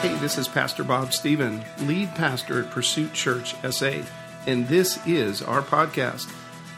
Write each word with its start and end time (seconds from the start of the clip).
Hey, 0.00 0.14
this 0.16 0.38
is 0.38 0.48
Pastor 0.48 0.82
Bob 0.82 1.12
Stephen, 1.12 1.62
lead 1.80 2.14
pastor 2.14 2.62
at 2.62 2.70
Pursuit 2.70 3.12
Church 3.12 3.54
SA, 3.70 4.00
and 4.46 4.66
this 4.66 4.98
is 5.06 5.42
our 5.42 5.60
podcast. 5.60 6.32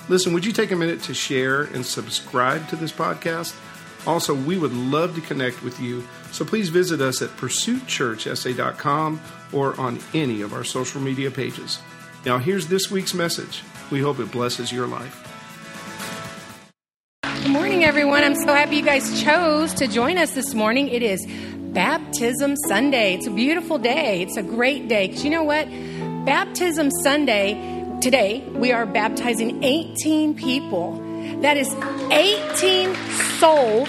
Listen, 0.08 0.32
would 0.32 0.44
you 0.44 0.50
take 0.50 0.72
a 0.72 0.76
minute 0.76 1.02
to 1.02 1.14
share 1.14 1.62
and 1.62 1.86
subscribe 1.86 2.68
to 2.70 2.74
this 2.74 2.90
podcast? 2.90 3.54
Also, 4.08 4.34
we 4.34 4.58
would 4.58 4.72
love 4.72 5.14
to 5.14 5.20
connect 5.20 5.62
with 5.62 5.78
you, 5.78 6.02
so 6.32 6.44
please 6.44 6.68
visit 6.68 7.00
us 7.00 7.22
at 7.22 7.28
pursuitchurchsa.com 7.36 9.20
or 9.52 9.80
on 9.80 10.00
any 10.14 10.42
of 10.42 10.52
our 10.52 10.64
social 10.64 11.00
media 11.00 11.30
pages. 11.30 11.78
Now, 12.26 12.38
here's 12.38 12.66
this 12.66 12.90
week's 12.90 13.14
message. 13.14 13.62
We 13.92 14.00
hope 14.00 14.18
it 14.18 14.32
blesses 14.32 14.72
your 14.72 14.88
life. 14.88 15.28
Good 17.22 17.52
morning, 17.52 17.84
everyone. 17.84 18.22
I'm 18.22 18.34
so 18.36 18.54
happy 18.54 18.76
you 18.76 18.82
guys 18.82 19.20
chose 19.20 19.74
to 19.74 19.86
join 19.88 20.16
us 20.16 20.32
this 20.32 20.54
morning. 20.54 20.88
It 20.88 21.02
is 21.02 21.26
Baptism 21.72 22.54
Sunday. 22.68 23.14
It's 23.14 23.26
a 23.26 23.30
beautiful 23.30 23.78
day. 23.78 24.20
It's 24.20 24.36
a 24.36 24.42
great 24.42 24.88
day. 24.88 25.06
Because 25.06 25.24
you 25.24 25.30
know 25.30 25.42
what? 25.42 25.66
Baptism 26.26 26.90
Sunday, 26.90 27.54
today, 28.02 28.40
we 28.54 28.72
are 28.72 28.84
baptizing 28.84 29.64
18 29.64 30.34
people. 30.34 30.92
That 31.40 31.56
is 31.56 31.74
18 32.10 32.94
souls 33.38 33.88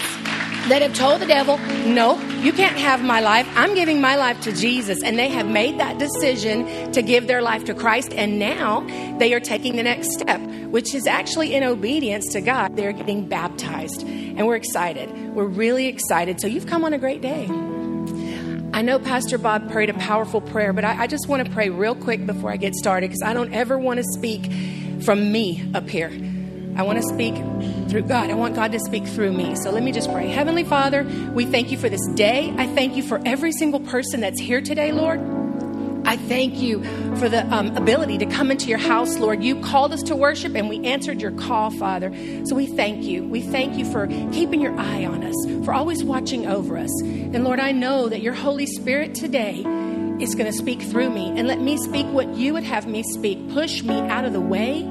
that 0.68 0.82
have 0.82 0.94
told 0.94 1.20
the 1.20 1.26
devil, 1.26 1.58
No, 1.86 2.20
you 2.40 2.52
can't 2.52 2.76
have 2.76 3.02
my 3.02 3.20
life. 3.20 3.46
I'm 3.54 3.74
giving 3.74 4.00
my 4.00 4.16
life 4.16 4.40
to 4.42 4.52
Jesus. 4.52 5.02
And 5.02 5.18
they 5.18 5.28
have 5.28 5.46
made 5.46 5.78
that 5.78 5.98
decision 5.98 6.92
to 6.92 7.02
give 7.02 7.26
their 7.26 7.42
life 7.42 7.64
to 7.64 7.74
Christ. 7.74 8.12
And 8.14 8.38
now 8.38 8.80
they 9.18 9.34
are 9.34 9.40
taking 9.40 9.76
the 9.76 9.82
next 9.82 10.12
step, 10.12 10.40
which 10.40 10.94
is 10.94 11.06
actually 11.06 11.54
in 11.54 11.62
obedience 11.62 12.32
to 12.32 12.40
God. 12.40 12.76
They're 12.76 12.92
getting 12.92 13.28
baptized. 13.28 14.02
And 14.02 14.46
we're 14.46 14.56
excited. 14.56 15.34
We're 15.34 15.46
really 15.46 15.86
excited. 15.86 16.40
So 16.40 16.46
you've 16.46 16.66
come 16.66 16.84
on 16.84 16.92
a 16.94 16.98
great 16.98 17.20
day. 17.20 17.46
I 18.72 18.82
know 18.82 18.98
Pastor 18.98 19.38
Bob 19.38 19.70
prayed 19.70 19.88
a 19.88 19.94
powerful 19.94 20.40
prayer, 20.40 20.72
but 20.72 20.84
I, 20.84 21.02
I 21.02 21.06
just 21.06 21.28
want 21.28 21.46
to 21.46 21.52
pray 21.52 21.70
real 21.70 21.94
quick 21.94 22.26
before 22.26 22.50
I 22.50 22.56
get 22.56 22.74
started 22.74 23.08
because 23.08 23.22
I 23.22 23.32
don't 23.32 23.52
ever 23.52 23.78
want 23.78 23.98
to 23.98 24.04
speak 24.04 24.50
from 25.02 25.30
me 25.30 25.70
up 25.74 25.88
here. 25.88 26.10
I 26.76 26.82
want 26.82 27.00
to 27.00 27.08
speak 27.08 27.34
through 27.88 28.02
God. 28.02 28.30
I 28.30 28.34
want 28.34 28.54
God 28.54 28.72
to 28.72 28.80
speak 28.80 29.06
through 29.06 29.32
me. 29.32 29.54
So 29.56 29.70
let 29.70 29.82
me 29.82 29.92
just 29.92 30.10
pray. 30.10 30.28
Heavenly 30.28 30.64
Father, 30.64 31.04
we 31.32 31.46
thank 31.46 31.70
you 31.70 31.78
for 31.78 31.88
this 31.88 32.06
day. 32.08 32.52
I 32.56 32.66
thank 32.66 32.96
you 32.96 33.02
for 33.02 33.20
every 33.24 33.52
single 33.52 33.80
person 33.80 34.20
that's 34.20 34.40
here 34.40 34.60
today, 34.60 34.92
Lord. 34.92 35.20
I 36.06 36.16
thank 36.16 36.56
you 36.56 36.82
for 37.16 37.28
the 37.28 37.46
um, 37.54 37.76
ability 37.76 38.18
to 38.18 38.26
come 38.26 38.50
into 38.50 38.66
your 38.66 38.78
house, 38.78 39.16
Lord. 39.16 39.42
You 39.42 39.60
called 39.60 39.92
us 39.92 40.02
to 40.04 40.16
worship 40.16 40.54
and 40.54 40.68
we 40.68 40.84
answered 40.84 41.22
your 41.22 41.30
call, 41.30 41.70
Father. 41.70 42.12
So 42.44 42.54
we 42.54 42.66
thank 42.66 43.04
you. 43.04 43.24
We 43.24 43.40
thank 43.40 43.76
you 43.76 43.90
for 43.90 44.06
keeping 44.32 44.60
your 44.60 44.78
eye 44.78 45.06
on 45.06 45.24
us, 45.24 45.64
for 45.64 45.72
always 45.72 46.04
watching 46.04 46.46
over 46.46 46.76
us. 46.76 46.90
And 47.02 47.42
Lord, 47.44 47.58
I 47.58 47.72
know 47.72 48.08
that 48.08 48.20
your 48.20 48.34
Holy 48.34 48.66
Spirit 48.66 49.14
today 49.14 49.60
is 50.20 50.34
going 50.34 50.46
to 50.46 50.52
speak 50.52 50.82
through 50.82 51.10
me 51.10 51.32
and 51.36 51.48
let 51.48 51.60
me 51.60 51.76
speak 51.76 52.06
what 52.06 52.36
you 52.36 52.52
would 52.52 52.64
have 52.64 52.86
me 52.86 53.02
speak. 53.02 53.50
Push 53.50 53.82
me 53.82 53.98
out 54.00 54.24
of 54.24 54.32
the 54.32 54.40
way. 54.40 54.82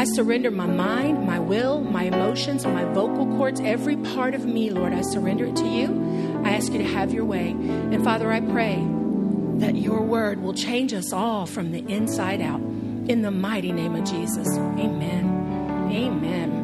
I 0.00 0.04
surrender 0.04 0.50
my 0.50 0.64
mind, 0.64 1.26
my 1.26 1.38
will, 1.38 1.82
my 1.82 2.04
emotions, 2.04 2.64
my 2.64 2.84
vocal 2.84 3.26
cords, 3.36 3.60
every 3.60 3.98
part 3.98 4.32
of 4.32 4.46
me, 4.46 4.70
Lord. 4.70 4.94
I 4.94 5.02
surrender 5.02 5.44
it 5.44 5.56
to 5.56 5.68
you. 5.68 6.40
I 6.42 6.52
ask 6.52 6.72
you 6.72 6.78
to 6.78 6.86
have 6.86 7.12
your 7.12 7.26
way. 7.26 7.50
And 7.50 8.02
Father, 8.02 8.32
I 8.32 8.40
pray 8.40 8.82
that 9.58 9.76
your 9.76 10.00
word 10.00 10.40
will 10.40 10.54
change 10.54 10.94
us 10.94 11.12
all 11.12 11.44
from 11.44 11.70
the 11.72 11.80
inside 11.80 12.40
out. 12.40 12.62
In 12.62 13.20
the 13.20 13.30
mighty 13.30 13.72
name 13.72 13.94
of 13.94 14.04
Jesus. 14.04 14.48
Amen. 14.56 15.90
Amen. 15.92 16.59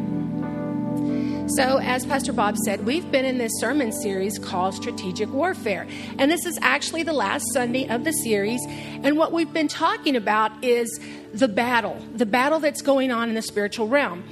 So, 1.49 1.79
as 1.79 2.05
Pastor 2.05 2.33
Bob 2.33 2.57
said, 2.57 2.85
we've 2.85 3.09
been 3.13 3.25
in 3.25 3.39
this 3.39 3.53
sermon 3.61 3.93
series 3.93 4.37
called 4.37 4.75
Strategic 4.75 5.29
Warfare. 5.31 5.87
And 6.19 6.29
this 6.29 6.45
is 6.45 6.59
actually 6.61 7.05
the 7.05 7.13
last 7.13 7.45
Sunday 7.53 7.87
of 7.89 8.03
the 8.03 8.11
series. 8.11 8.61
And 8.67 9.17
what 9.17 9.31
we've 9.31 9.53
been 9.53 9.69
talking 9.69 10.17
about 10.17 10.65
is 10.65 10.99
the 11.33 11.47
battle, 11.47 12.03
the 12.13 12.27
battle 12.27 12.59
that's 12.59 12.83
going 12.83 13.13
on 13.13 13.29
in 13.29 13.37
the 13.37 13.43
spiritual 13.43 13.87
realm. 13.87 14.25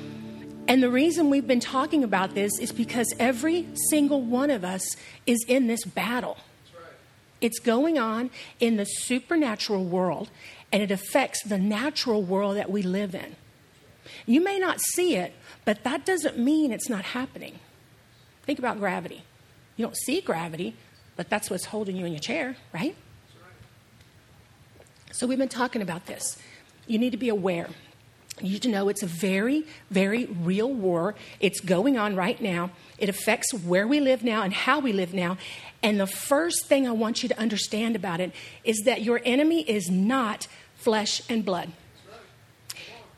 And 0.66 0.82
the 0.82 0.90
reason 0.90 1.30
we've 1.30 1.46
been 1.46 1.60
talking 1.60 2.02
about 2.02 2.34
this 2.34 2.58
is 2.58 2.72
because 2.72 3.14
every 3.20 3.68
single 3.90 4.20
one 4.20 4.50
of 4.50 4.64
us 4.64 4.84
is 5.24 5.38
in 5.46 5.68
this 5.68 5.84
battle. 5.84 6.38
Right. 6.74 6.90
It's 7.40 7.60
going 7.60 7.96
on 7.96 8.30
in 8.58 8.76
the 8.76 8.86
supernatural 8.86 9.84
world, 9.84 10.30
and 10.72 10.82
it 10.82 10.90
affects 10.90 11.44
the 11.44 11.58
natural 11.58 12.24
world 12.24 12.56
that 12.56 12.72
we 12.72 12.82
live 12.82 13.14
in. 13.14 13.36
You 14.26 14.42
may 14.42 14.58
not 14.58 14.80
see 14.80 15.16
it, 15.16 15.32
but 15.64 15.84
that 15.84 16.04
doesn't 16.04 16.38
mean 16.38 16.72
it's 16.72 16.88
not 16.88 17.04
happening. 17.04 17.58
Think 18.42 18.58
about 18.58 18.78
gravity. 18.78 19.22
You 19.76 19.84
don't 19.84 19.96
see 19.96 20.20
gravity, 20.20 20.76
but 21.16 21.28
that's 21.30 21.50
what's 21.50 21.66
holding 21.66 21.96
you 21.96 22.04
in 22.06 22.12
your 22.12 22.20
chair, 22.20 22.56
right? 22.72 22.94
So 25.12 25.26
we've 25.26 25.38
been 25.38 25.48
talking 25.48 25.80
about 25.80 26.06
this. 26.06 26.36
You 26.86 26.98
need 26.98 27.10
to 27.10 27.16
be 27.16 27.28
aware. 27.28 27.68
You 28.40 28.50
need 28.50 28.62
to 28.62 28.68
know 28.68 28.88
it's 28.88 29.02
a 29.02 29.06
very, 29.06 29.64
very 29.90 30.26
real 30.26 30.72
war. 30.72 31.14
It's 31.38 31.60
going 31.60 31.96
on 31.96 32.16
right 32.16 32.40
now. 32.40 32.70
It 32.98 33.08
affects 33.08 33.54
where 33.54 33.86
we 33.86 34.00
live 34.00 34.24
now 34.24 34.42
and 34.42 34.52
how 34.52 34.80
we 34.80 34.92
live 34.92 35.14
now. 35.14 35.38
And 35.82 36.00
the 36.00 36.06
first 36.06 36.66
thing 36.66 36.88
I 36.88 36.92
want 36.92 37.22
you 37.22 37.28
to 37.28 37.38
understand 37.38 37.94
about 37.94 38.20
it 38.20 38.32
is 38.64 38.82
that 38.86 39.02
your 39.02 39.20
enemy 39.24 39.62
is 39.62 39.88
not 39.88 40.48
flesh 40.74 41.22
and 41.28 41.44
blood. 41.44 41.70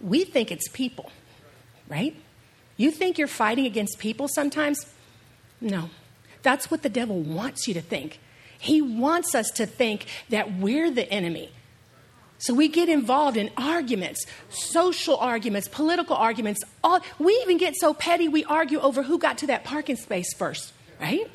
We 0.00 0.24
think 0.24 0.52
it's 0.52 0.68
people, 0.68 1.10
right? 1.88 2.14
You 2.76 2.90
think 2.90 3.18
you're 3.18 3.28
fighting 3.28 3.66
against 3.66 3.98
people 3.98 4.28
sometimes? 4.28 4.86
No. 5.60 5.90
That's 6.42 6.70
what 6.70 6.82
the 6.82 6.88
devil 6.88 7.20
wants 7.20 7.66
you 7.66 7.74
to 7.74 7.80
think. 7.80 8.20
He 8.58 8.80
wants 8.80 9.34
us 9.34 9.50
to 9.52 9.66
think 9.66 10.06
that 10.28 10.56
we're 10.56 10.90
the 10.90 11.10
enemy. 11.10 11.50
So 12.38 12.52
we 12.52 12.68
get 12.68 12.88
involved 12.88 13.36
in 13.36 13.50
arguments, 13.56 14.26
social 14.50 15.16
arguments, 15.16 15.68
political 15.68 16.16
arguments. 16.16 16.62
All, 16.84 17.00
we 17.18 17.32
even 17.42 17.56
get 17.56 17.74
so 17.76 17.94
petty 17.94 18.28
we 18.28 18.44
argue 18.44 18.78
over 18.80 19.02
who 19.02 19.18
got 19.18 19.38
to 19.38 19.46
that 19.46 19.64
parking 19.64 19.96
space 19.96 20.34
first, 20.34 20.72
right? 21.00 21.30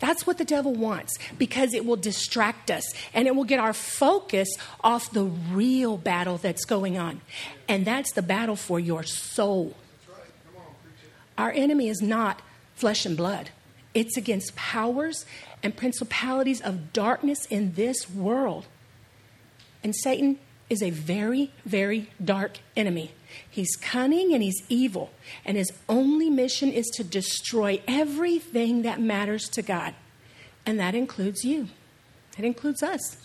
That's 0.00 0.26
what 0.26 0.38
the 0.38 0.44
devil 0.44 0.74
wants 0.74 1.16
because 1.38 1.72
it 1.72 1.86
will 1.86 1.96
distract 1.96 2.70
us 2.70 2.84
and 3.14 3.28
it 3.28 3.36
will 3.36 3.44
get 3.44 3.60
our 3.60 3.72
focus 3.72 4.48
off 4.82 5.12
the 5.12 5.24
real 5.24 5.96
battle 5.96 6.38
that's 6.38 6.64
going 6.64 6.98
on. 6.98 7.20
And 7.68 7.86
that's 7.86 8.12
the 8.12 8.22
battle 8.22 8.56
for 8.56 8.80
your 8.80 9.04
soul. 9.04 9.74
Our 11.36 11.50
enemy 11.52 11.88
is 11.88 12.00
not 12.00 12.42
flesh 12.74 13.06
and 13.06 13.16
blood, 13.16 13.50
it's 13.92 14.16
against 14.16 14.56
powers 14.56 15.24
and 15.62 15.76
principalities 15.76 16.60
of 16.60 16.92
darkness 16.92 17.46
in 17.46 17.74
this 17.74 18.10
world. 18.10 18.66
And 19.82 19.94
Satan 19.94 20.38
is 20.68 20.82
a 20.82 20.90
very, 20.90 21.52
very 21.64 22.10
dark 22.22 22.58
enemy. 22.76 23.12
He's 23.48 23.76
cunning 23.76 24.32
and 24.32 24.42
he's 24.42 24.62
evil, 24.68 25.10
and 25.44 25.56
his 25.56 25.72
only 25.88 26.30
mission 26.30 26.70
is 26.70 26.86
to 26.94 27.04
destroy 27.04 27.80
everything 27.86 28.82
that 28.82 29.00
matters 29.00 29.48
to 29.50 29.62
God. 29.62 29.94
And 30.66 30.78
that 30.80 30.94
includes 30.94 31.44
you, 31.44 31.68
that 32.36 32.44
includes 32.44 32.82
us. 32.82 33.16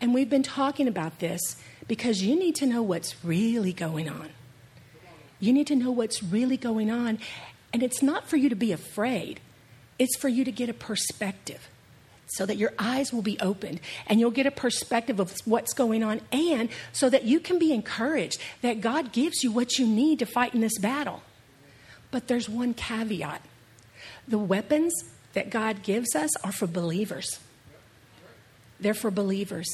And 0.00 0.14
we've 0.14 0.30
been 0.30 0.42
talking 0.42 0.88
about 0.88 1.20
this 1.20 1.56
because 1.86 2.22
you 2.22 2.36
need 2.38 2.54
to 2.56 2.66
know 2.66 2.82
what's 2.82 3.24
really 3.24 3.72
going 3.72 4.08
on. 4.08 4.30
You 5.42 5.52
need 5.52 5.66
to 5.66 5.74
know 5.74 5.90
what's 5.90 6.22
really 6.22 6.56
going 6.56 6.88
on. 6.88 7.18
And 7.72 7.82
it's 7.82 8.00
not 8.00 8.28
for 8.28 8.36
you 8.36 8.48
to 8.48 8.54
be 8.54 8.70
afraid, 8.70 9.40
it's 9.98 10.16
for 10.16 10.28
you 10.28 10.44
to 10.44 10.52
get 10.52 10.68
a 10.68 10.74
perspective 10.74 11.68
so 12.28 12.46
that 12.46 12.56
your 12.56 12.72
eyes 12.78 13.12
will 13.12 13.22
be 13.22 13.38
opened 13.40 13.80
and 14.06 14.20
you'll 14.20 14.30
get 14.30 14.46
a 14.46 14.52
perspective 14.52 15.18
of 15.18 15.34
what's 15.44 15.74
going 15.74 16.04
on, 16.04 16.20
and 16.30 16.68
so 16.92 17.10
that 17.10 17.24
you 17.24 17.40
can 17.40 17.58
be 17.58 17.72
encouraged 17.72 18.38
that 18.62 18.80
God 18.80 19.12
gives 19.12 19.42
you 19.42 19.50
what 19.50 19.78
you 19.78 19.86
need 19.86 20.20
to 20.20 20.26
fight 20.26 20.54
in 20.54 20.60
this 20.60 20.78
battle. 20.78 21.22
But 22.12 22.28
there's 22.28 22.48
one 22.48 22.72
caveat 22.72 23.42
the 24.28 24.38
weapons 24.38 24.94
that 25.32 25.50
God 25.50 25.82
gives 25.82 26.14
us 26.14 26.30
are 26.44 26.52
for 26.52 26.68
believers, 26.68 27.40
they're 28.78 28.94
for 28.94 29.10
believers. 29.10 29.66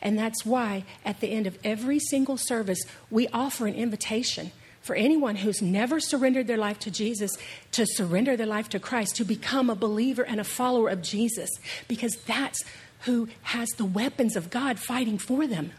And 0.00 0.16
that's 0.16 0.46
why 0.46 0.84
at 1.04 1.18
the 1.18 1.32
end 1.32 1.48
of 1.48 1.58
every 1.64 1.98
single 1.98 2.36
service, 2.36 2.78
we 3.10 3.26
offer 3.28 3.66
an 3.66 3.74
invitation 3.74 4.52
for 4.84 4.94
anyone 4.94 5.36
who's 5.36 5.62
never 5.62 5.98
surrendered 5.98 6.46
their 6.46 6.58
life 6.58 6.78
to 6.78 6.90
Jesus 6.90 7.38
to 7.72 7.86
surrender 7.86 8.36
their 8.36 8.46
life 8.46 8.68
to 8.68 8.78
Christ, 8.78 9.16
to 9.16 9.24
become 9.24 9.70
a 9.70 9.74
believer 9.74 10.22
and 10.22 10.38
a 10.38 10.44
follower 10.44 10.90
of 10.90 11.00
Jesus, 11.00 11.48
because 11.88 12.16
that's 12.26 12.62
who 13.00 13.28
has 13.44 13.70
the 13.70 13.84
weapons 13.86 14.36
of 14.36 14.50
God 14.50 14.78
fighting 14.78 15.16
for 15.16 15.46
them. 15.46 15.72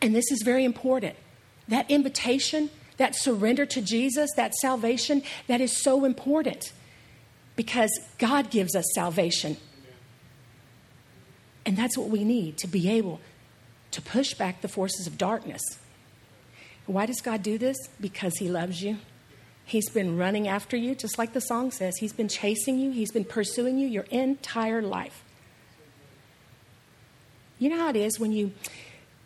And 0.00 0.14
this 0.14 0.32
is 0.32 0.40
very 0.42 0.64
important. 0.64 1.16
That 1.68 1.90
invitation, 1.90 2.70
that 2.96 3.14
surrender 3.14 3.66
to 3.66 3.82
Jesus, 3.82 4.30
that 4.36 4.54
salvation, 4.54 5.22
that 5.46 5.60
is 5.60 5.82
so 5.82 6.06
important 6.06 6.72
because 7.56 7.90
God 8.16 8.50
gives 8.50 8.74
us 8.74 8.86
salvation. 8.94 9.58
And 11.66 11.76
that's 11.76 11.98
what 11.98 12.08
we 12.08 12.24
need 12.24 12.56
to 12.58 12.66
be 12.66 12.88
able 12.88 13.20
to 13.90 14.00
push 14.00 14.32
back 14.32 14.62
the 14.62 14.68
forces 14.68 15.06
of 15.06 15.18
darkness. 15.18 15.60
Why 16.86 17.06
does 17.06 17.20
God 17.20 17.42
do 17.42 17.58
this? 17.58 17.76
Because 18.00 18.36
He 18.38 18.48
loves 18.48 18.82
you, 18.82 18.98
He's 19.64 19.88
been 19.88 20.16
running 20.16 20.48
after 20.48 20.76
you, 20.76 20.94
just 20.94 21.18
like 21.18 21.32
the 21.32 21.40
song 21.40 21.70
says. 21.70 21.96
He's 21.98 22.12
been 22.12 22.28
chasing 22.28 22.78
you, 22.78 22.90
He's 22.90 23.12
been 23.12 23.24
pursuing 23.24 23.78
you 23.78 23.86
your 23.86 24.04
entire 24.10 24.82
life. 24.82 25.22
You 27.58 27.70
know 27.70 27.78
how 27.78 27.90
it 27.90 27.96
is 27.96 28.18
when 28.18 28.32
you 28.32 28.52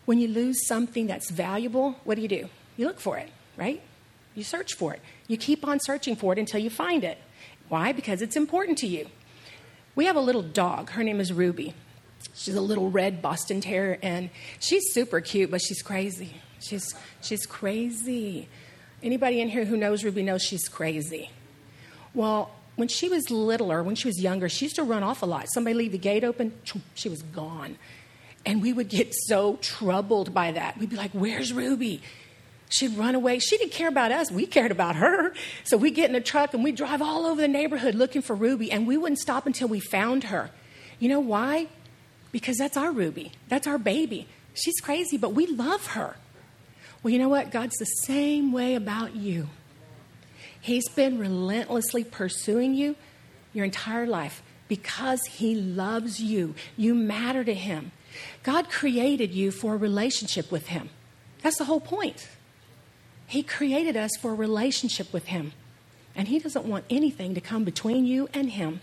when 0.05 0.19
you 0.19 0.29
lose 0.29 0.67
something 0.67 1.07
that's 1.07 1.31
valuable, 1.31 1.97
what 2.05 2.15
do 2.15 2.23
you 2.23 2.29
do? 2.29 2.49
You 2.77 2.87
look 2.87 3.01
for 3.01 3.19
it, 3.19 3.31
right? 3.57 3.83
You 4.35 4.45
search 4.45 4.75
for 4.75 4.95
it. 4.95 5.01
You 5.27 5.37
keep 5.37 5.67
on 5.67 5.81
searching 5.81 6.15
for 6.15 6.33
it 6.33 6.39
until 6.39 6.61
you 6.61 6.71
find 6.71 7.03
it. 7.03 7.19
Why? 7.69 7.93
Because 7.93 8.23
it's 8.23 8.37
important 8.37 8.79
to 8.79 8.87
you. 8.87 9.09
We 9.97 10.05
have 10.05 10.15
a 10.15 10.21
little 10.21 10.43
dog. 10.43 10.91
Her 10.91 11.03
name 11.03 11.19
is 11.19 11.33
Ruby. 11.33 11.75
She's 12.35 12.55
a 12.55 12.61
little 12.61 12.91
red 12.91 13.21
Boston 13.23 13.61
Terrier, 13.61 13.99
and 14.03 14.31
she's 14.61 14.93
super 14.93 15.21
cute, 15.21 15.51
but 15.51 15.61
she's 15.63 15.83
crazy. 15.83 16.35
She's, 16.67 16.95
she's 17.23 17.47
crazy. 17.47 18.49
Anybody 19.03 19.41
in 19.41 19.49
here 19.49 19.65
who 19.65 19.77
knows 19.77 20.05
Ruby 20.05 20.23
knows 20.23 20.43
she's 20.43 20.69
crazy. 20.69 21.31
Well, 22.15 22.51
when 22.77 22.89
she 22.89 23.09
was 23.09 23.31
littler, 23.31 23.83
when 23.83 23.95
she 23.95 24.09
was 24.09 24.21
younger, 24.21 24.49
she 24.49 24.67
used 24.67 24.77
to 24.77 24.83
run 24.83 25.03
off 25.03 25.23
a 25.23 25.27
lot. 25.27 25.47
Somebody 25.53 25.75
leave 25.75 25.93
the 25.93 25.99
gate 25.99 26.25
open, 26.25 26.53
she 26.95 27.09
was 27.09 27.23
gone. 27.23 27.77
And 28.45 28.63
we 28.63 28.73
would 28.73 28.89
get 28.89 29.13
so 29.13 29.57
troubled 29.57 30.33
by 30.33 30.53
that. 30.53 30.79
We'd 30.79 30.91
be 30.91 30.97
like, 30.97 31.11
Where's 31.13 31.53
Ruby? 31.53 32.01
She'd 32.69 32.97
run 32.97 33.15
away. 33.15 33.39
She 33.39 33.57
didn't 33.59 33.73
care 33.73 33.89
about 33.89 34.11
us. 34.11 34.31
We 34.31 34.47
cared 34.47 34.73
about 34.73 34.97
her. 34.97 35.33
So 35.65 35.77
we 35.77 35.91
get 35.91 36.11
in 36.11 36.17
a 36.17 36.21
truck 36.21 36.53
and 36.53 36.65
we 36.65 36.73
drive 36.73 37.01
all 37.01 37.27
over 37.27 37.41
the 37.41 37.49
neighborhood 37.49 37.95
looking 37.95 38.23
for 38.23 38.35
Ruby, 38.35 38.73
and 38.73 38.87
we 38.87 38.97
wouldn't 38.97 39.21
stop 39.21 39.47
until 39.47 39.69
we 39.69 39.81
found 39.81 40.25
her. 40.25 40.51
You 40.99 41.09
know 41.09 41.21
why? 41.21 41.69
Because 42.33 42.57
that's 42.57 42.77
our 42.77 42.91
Ruby. 42.91 43.33
That's 43.49 43.67
our 43.67 43.79
baby. 43.79 44.27
She's 44.55 44.81
crazy, 44.81 45.17
but 45.17 45.33
we 45.33 45.47
love 45.47 45.89
her. 45.89 46.17
Well, 47.07 47.13
you 47.13 47.21
know 47.21 47.29
what? 47.29 47.53
God's 47.53 47.77
the 47.77 47.85
same 47.85 48.51
way 48.51 48.75
about 48.75 49.15
you. 49.15 49.47
He's 50.61 50.89
been 50.89 51.21
relentlessly 51.21 52.03
pursuing 52.03 52.75
you 52.75 52.97
your 53.53 53.65
entire 53.65 54.09
life 54.09 54.43
because 54.67 55.25
He 55.27 55.55
loves 55.55 56.21
you. 56.21 56.57
You 56.77 56.97
matter 56.97 57.45
to 57.45 57.55
Him. 57.55 57.93
God 58.43 58.69
created 58.69 59.33
you 59.33 59.53
for 59.53 59.75
a 59.75 59.77
relationship 59.77 60.51
with 60.51 60.67
Him. 60.67 60.89
That's 61.43 61.59
the 61.59 61.67
whole 61.67 61.79
point. 61.79 62.27
He 63.29 63.45
created 63.45 63.97
us 63.97 64.11
for 64.21 64.33
a 64.33 64.35
relationship 64.35 65.13
with 65.13 65.27
Him. 65.27 65.53
And 66.17 66.27
He 66.27 66.41
doesn't 66.41 66.65
want 66.65 66.87
anything 66.91 67.37
to 67.37 67.41
come 67.41 67.63
between 67.63 68.05
you 68.05 68.29
and 68.35 68.51
Him. 68.51 68.81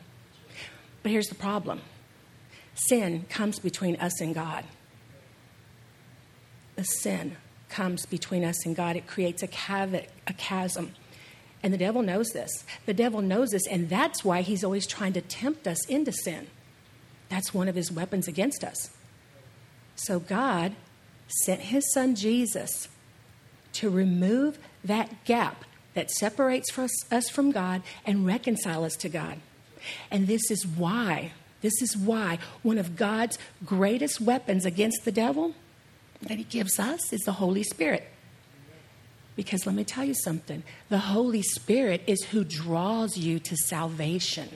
But 1.02 1.12
here's 1.12 1.28
the 1.28 1.36
problem 1.36 1.82
sin 2.74 3.26
comes 3.28 3.60
between 3.60 3.98
us 3.98 4.22
and 4.22 4.34
God. 4.34 4.64
The 6.78 6.86
sin 6.86 7.36
comes 7.74 8.06
between 8.06 8.44
us 8.44 8.66
and 8.66 8.76
God. 8.76 8.96
It 8.96 9.08
creates 9.08 9.42
a, 9.42 9.48
cav- 9.48 10.06
a 10.28 10.34
chasm. 10.34 10.94
And 11.64 11.74
the 11.74 11.78
devil 11.78 12.04
knows 12.04 12.30
this. 12.30 12.64
The 12.86 12.94
devil 12.94 13.22
knows 13.22 13.50
this, 13.50 13.66
and 13.68 13.90
that's 13.90 14.24
why 14.24 14.42
he's 14.42 14.64
always 14.64 14.86
trying 14.86 15.14
to 15.14 15.22
tempt 15.22 15.66
us 15.66 15.84
into 15.88 16.12
sin. 16.12 16.48
That's 17.30 17.54
one 17.54 17.68
of 17.68 17.76
his 17.76 17.92
weapons 17.92 18.28
against 18.28 18.64
us. 18.64 18.92
So 19.96 20.20
God 20.20 20.76
sent 21.46 21.62
his 21.62 21.92
son 21.94 22.16
Jesus 22.16 22.90
to 23.74 23.90
remove 23.90 24.60
that 24.84 25.26
gap 25.26 25.66
that 25.96 26.12
separates 26.12 26.78
us 26.78 27.30
from 27.30 27.52
God 27.52 27.82
and 28.06 28.26
reconcile 28.26 28.84
us 28.84 28.96
to 28.98 29.10
God. 29.10 29.40
And 30.12 30.28
this 30.28 30.52
is 30.52 30.68
why, 30.68 31.32
this 31.62 31.82
is 31.82 31.98
why 31.98 32.40
one 32.62 32.78
of 32.78 32.96
God's 32.96 33.40
greatest 33.66 34.22
weapons 34.22 34.66
against 34.66 35.06
the 35.06 35.12
devil 35.12 35.56
that 36.24 36.38
he 36.38 36.44
gives 36.44 36.80
us 36.80 37.14
is 37.14 37.22
the 37.22 37.34
Holy 37.34 37.64
Spirit. 37.64 38.08
Because 39.36 39.66
let 39.66 39.76
me 39.76 39.84
tell 39.84 40.04
you 40.04 40.14
something 40.14 40.64
the 40.90 41.00
Holy 41.00 41.42
Spirit 41.42 42.02
is 42.08 42.24
who 42.26 42.44
draws 42.44 43.18
you 43.18 43.40
to 43.40 43.56
salvation. 43.56 44.50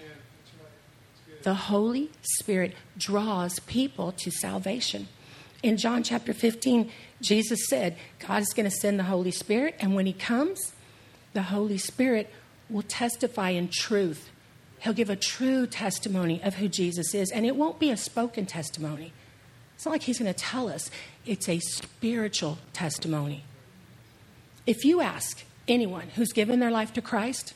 The 1.44 1.54
Holy 1.54 2.12
Spirit 2.22 2.74
draws 2.98 3.60
people 3.60 4.12
to 4.14 4.32
salvation. 4.32 5.08
In 5.64 5.78
John 5.78 6.04
chapter 6.04 6.34
15, 6.34 6.92
Jesus 7.22 7.68
said, 7.68 7.98
God 8.20 8.42
is 8.42 8.54
going 8.54 8.70
to 8.70 8.76
send 8.76 9.00
the 9.00 9.06
Holy 9.06 9.32
Spirit, 9.32 9.76
and 9.80 9.96
when 9.96 10.06
He 10.06 10.14
comes, 10.14 10.74
the 11.34 11.44
Holy 11.44 11.78
Spirit 11.78 12.32
will 12.70 12.84
testify 12.84 13.50
in 13.50 13.70
truth. 13.70 14.30
He'll 14.80 14.94
give 14.94 15.10
a 15.10 15.16
true 15.16 15.66
testimony 15.66 16.42
of 16.44 16.56
who 16.56 16.68
Jesus 16.68 17.16
is, 17.16 17.32
and 17.32 17.46
it 17.46 17.56
won't 17.56 17.80
be 17.80 17.90
a 17.90 17.98
spoken 17.98 18.46
testimony. 18.46 19.14
It's 19.78 19.86
not 19.86 19.92
like 19.92 20.02
He's 20.02 20.18
going 20.18 20.34
to 20.34 20.40
tell 20.40 20.70
us, 20.70 20.90
it's 21.24 21.48
a 21.48 21.60
spiritual 21.60 22.58
testimony. 22.74 23.44
If 24.66 24.84
you 24.84 25.02
ask 25.02 25.44
anyone 25.68 26.08
who's 26.16 26.34
given 26.34 26.60
their 26.60 26.72
life 26.72 26.94
to 26.94 27.02
Christ, 27.02 27.54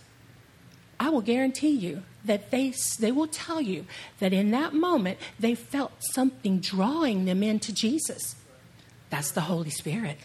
I 1.00 1.10
will 1.10 1.22
guarantee 1.22 1.72
you 1.72 2.04
that 2.26 2.52
they, 2.52 2.76
they 3.00 3.12
will 3.12 3.26
tell 3.26 3.60
you 3.60 3.88
that 4.20 4.34
in 4.34 4.52
that 4.52 4.76
moment 4.76 5.18
they 5.40 5.56
felt 5.56 5.94
something 6.12 6.60
drawing 6.60 7.26
them 7.26 7.42
into 7.42 7.74
Jesus. 7.74 8.36
That's 9.10 9.32
the 9.32 9.42
Holy 9.42 9.72
Spirit. 9.72 10.20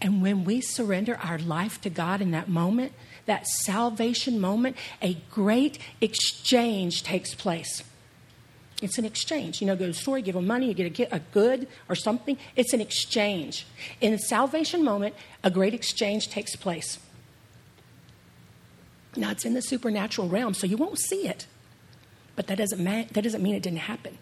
And 0.00 0.22
when 0.22 0.44
we 0.44 0.62
surrender 0.62 1.18
our 1.22 1.36
life 1.36 1.82
to 1.82 1.90
God 1.90 2.22
in 2.22 2.30
that 2.30 2.48
moment, 2.48 2.94
that 3.26 3.46
salvation 3.46 4.40
moment, 4.40 4.78
a 5.02 5.18
great 5.30 5.78
exchange 6.00 7.02
takes 7.02 7.34
place. 7.34 7.82
It's 8.82 8.98
an 8.98 9.04
exchange. 9.04 9.60
You 9.60 9.66
know, 9.66 9.76
go 9.76 9.86
to 9.86 9.92
the 9.92 9.98
store, 9.98 10.18
you 10.18 10.24
give 10.24 10.34
them 10.34 10.46
money, 10.46 10.66
you 10.66 10.74
get 10.74 10.98
a, 10.98 11.16
a 11.16 11.20
good 11.32 11.68
or 11.88 11.94
something. 11.94 12.36
It's 12.56 12.72
an 12.72 12.80
exchange. 12.80 13.66
In 14.00 14.12
the 14.12 14.18
salvation 14.18 14.84
moment, 14.84 15.14
a 15.44 15.50
great 15.50 15.74
exchange 15.74 16.28
takes 16.28 16.56
place. 16.56 16.98
Now, 19.16 19.30
it's 19.30 19.44
in 19.44 19.54
the 19.54 19.62
supernatural 19.62 20.28
realm, 20.28 20.54
so 20.54 20.66
you 20.66 20.76
won't 20.76 20.98
see 20.98 21.26
it. 21.26 21.46
But 22.36 22.46
that 22.46 22.58
doesn't, 22.58 22.82
ma- 22.82 23.04
that 23.12 23.22
doesn't 23.22 23.42
mean 23.42 23.54
it 23.54 23.62
didn't 23.62 23.80
happen. 23.80 24.18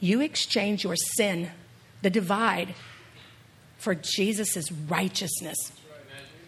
You 0.00 0.20
exchange 0.20 0.84
your 0.84 0.96
sin, 0.96 1.50
the 2.02 2.10
divide, 2.10 2.74
for 3.76 3.94
Jesus' 3.94 4.70
righteousness 4.72 5.72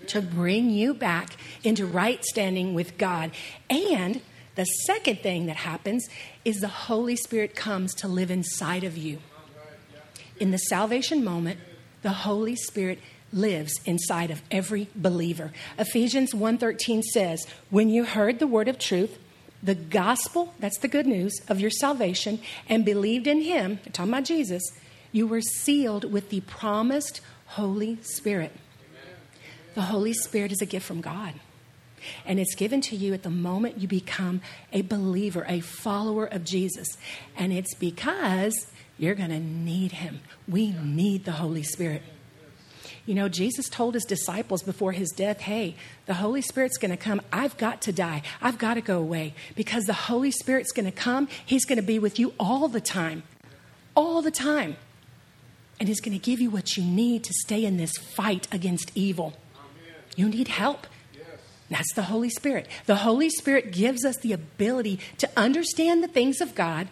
to 0.07 0.23
bring 0.23 0.71
you 0.71 0.95
back 0.95 1.37
into 1.63 1.87
right 1.87 2.25
standing 2.25 2.75
with 2.75 2.99
God. 2.99 3.31
And 3.69 4.21
the 4.55 4.65
second 4.65 5.21
thing 5.21 5.47
that 5.47 5.57
happens 5.57 6.09
is 6.45 6.57
the 6.57 6.69
Holy 6.69 7.17
Spirit 7.17 7.55
comes 7.55 7.95
to 7.95 8.09
live 8.09 8.31
inside 8.31 8.85
of 8.85 8.97
you. 8.97 9.19
In 10.39 10.51
the 10.51 10.59
salvation 10.59 11.23
moment, 11.25 11.61
the 12.03 12.11
Holy 12.11 12.57
Spirit 12.57 12.99
lives 13.33 13.73
inside 13.85 14.31
of 14.31 14.43
every 14.51 14.89
believer. 14.95 15.53
Ephesians 15.79 16.35
1:13 16.35 17.03
says, 17.03 17.47
"When 17.71 17.89
you 17.89 18.05
heard 18.05 18.39
the 18.39 18.47
word 18.47 18.67
of 18.67 18.79
truth, 18.79 19.19
the 19.63 19.75
gospel, 19.75 20.55
that's 20.59 20.79
the 20.79 20.89
good 20.89 21.07
news 21.07 21.39
of 21.49 21.61
your 21.61 21.71
salvation, 21.71 22.41
and 22.69 22.85
believed 22.85 23.27
in 23.27 23.43
him, 23.43 23.79
I'm 23.85 23.93
talking 23.93 24.13
about 24.13 24.25
Jesus, 24.25 24.63
you 25.13 25.27
were 25.27 25.43
sealed 25.43 26.11
with 26.11 26.31
the 26.31 26.41
promised 26.41 27.21
Holy 27.47 27.99
Spirit. 28.03 28.53
Amen. 28.53 29.17
The 29.75 29.83
Holy 29.83 30.13
Spirit 30.15 30.53
is 30.53 30.63
a 30.63 30.67
gift 30.67 30.87
from 30.87 31.01
God. 31.01 31.35
And 32.25 32.39
it's 32.41 32.55
given 32.55 32.81
to 32.83 32.97
you 32.97 33.15
at 33.15 33.23
the 33.23 33.31
moment 33.31 33.81
you 33.81 33.89
become 33.89 34.41
a 34.73 34.83
believer, 34.83 35.45
a 35.49 35.61
follower 35.61 36.27
of 36.27 36.45
Jesus. 36.45 36.89
And 37.37 37.53
it's 37.53 37.75
because 37.75 38.67
you're 38.99 39.15
going 39.15 39.31
to 39.31 39.41
need 39.41 39.93
him. 39.93 40.21
We 40.47 40.73
need 40.73 41.25
the 41.25 41.33
Holy 41.33 41.63
Spirit. 41.63 42.03
You 43.07 43.15
know, 43.15 43.29
Jesus 43.29 43.69
told 43.69 43.95
his 43.95 44.05
disciples 44.05 44.63
before 44.63 44.93
his 44.93 45.11
death, 45.11 45.41
hey, 45.41 45.75
the 46.07 46.15
Holy 46.15 46.43
Spirit's 46.43 46.77
going 46.77 46.91
to 46.91 46.97
come. 46.97 47.21
I've 47.33 47.57
got 47.57 47.81
to 47.83 47.93
die. 47.93 48.23
I've 48.43 48.59
got 48.59 48.75
to 48.75 48.81
go 48.81 48.99
away 48.99 49.35
because 49.57 49.85
the 49.85 49.93
Holy 49.93 50.31
Spirit's 50.31 50.71
going 50.71 50.87
to 50.87 50.93
come. 50.93 51.27
He's 51.45 51.65
going 51.65 51.77
to 51.77 51.83
be 51.83 51.99
with 51.99 52.19
you 52.19 52.35
all 52.39 52.69
the 52.69 52.81
time. 52.81 53.23
All 53.95 54.23
the 54.23 54.31
time. 54.31 54.77
And 55.79 55.89
He's 55.89 56.01
going 56.01 56.17
to 56.17 56.23
give 56.23 56.41
you 56.41 56.51
what 56.51 56.77
you 56.77 56.85
need 56.85 57.25
to 57.25 57.33
stay 57.33 57.65
in 57.65 57.79
this 57.79 57.97
fight 57.97 58.47
against 58.53 58.93
evil. 58.95 59.33
You 60.15 60.29
need 60.29 60.49
help. 60.49 60.87
That's 61.71 61.93
the 61.95 62.03
Holy 62.03 62.31
Spirit. 62.31 62.67
The 62.87 62.97
Holy 62.97 63.31
Spirit 63.31 63.73
gives 63.73 64.05
us 64.05 64.17
the 64.17 64.33
ability 64.33 64.99
to 65.19 65.31
understand 65.37 66.03
the 66.03 66.09
things 66.09 66.41
of 66.41 66.55
God, 66.55 66.89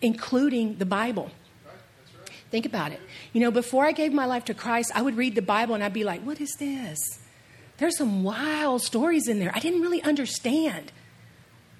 including 0.00 0.78
the 0.78 0.86
Bible. 0.86 1.30
Think 2.50 2.66
about 2.66 2.92
it. 2.92 3.00
You 3.32 3.40
know, 3.40 3.50
before 3.50 3.84
I 3.86 3.92
gave 3.92 4.12
my 4.12 4.24
life 4.24 4.46
to 4.46 4.54
Christ, 4.54 4.90
I 4.94 5.02
would 5.02 5.16
read 5.16 5.34
the 5.34 5.42
Bible 5.42 5.74
and 5.74 5.84
I'd 5.84 5.92
be 5.92 6.04
like, 6.04 6.22
what 6.22 6.40
is 6.40 6.54
this? 6.58 6.98
There's 7.78 7.96
some 7.96 8.22
wild 8.22 8.82
stories 8.82 9.28
in 9.28 9.38
there. 9.38 9.52
I 9.54 9.58
didn't 9.58 9.80
really 9.80 10.02
understand. 10.02 10.92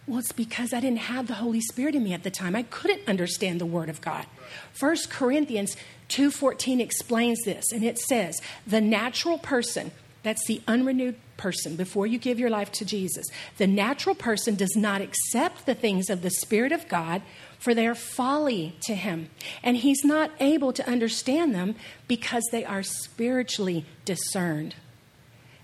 Well, 0.06 0.18
it's 0.18 0.32
because 0.32 0.72
I 0.72 0.80
didn't 0.80 0.98
have 0.98 1.28
the 1.28 1.34
Holy 1.34 1.60
Spirit 1.60 1.94
in 1.94 2.02
me 2.02 2.12
at 2.12 2.22
the 2.22 2.30
time. 2.30 2.56
I 2.56 2.64
couldn't 2.64 3.06
understand 3.06 3.60
the 3.60 3.66
Word 3.66 3.88
of 3.88 4.00
God. 4.00 4.26
First 4.72 5.10
Corinthians 5.10 5.76
2.14 6.08 6.80
explains 6.80 7.38
this, 7.44 7.64
and 7.72 7.84
it 7.84 7.98
says, 7.98 8.40
the 8.66 8.80
natural 8.80 9.38
person, 9.38 9.92
that's 10.22 10.44
the 10.46 10.60
unrenewed 10.66 11.16
person 11.42 11.74
before 11.74 12.06
you 12.06 12.18
give 12.18 12.38
your 12.38 12.50
life 12.50 12.70
to 12.70 12.84
Jesus, 12.84 13.26
the 13.58 13.66
natural 13.66 14.14
person 14.14 14.54
does 14.54 14.76
not 14.76 15.00
accept 15.00 15.66
the 15.66 15.74
things 15.74 16.08
of 16.08 16.22
the 16.22 16.30
Spirit 16.30 16.70
of 16.70 16.86
God, 16.88 17.20
for 17.58 17.74
they 17.74 17.86
are 17.86 17.96
folly 17.96 18.76
to 18.82 18.94
him. 18.94 19.28
And 19.60 19.76
he's 19.76 20.04
not 20.04 20.30
able 20.38 20.72
to 20.72 20.88
understand 20.88 21.52
them 21.52 21.74
because 22.06 22.44
they 22.52 22.64
are 22.64 22.84
spiritually 22.84 23.84
discerned. 24.04 24.76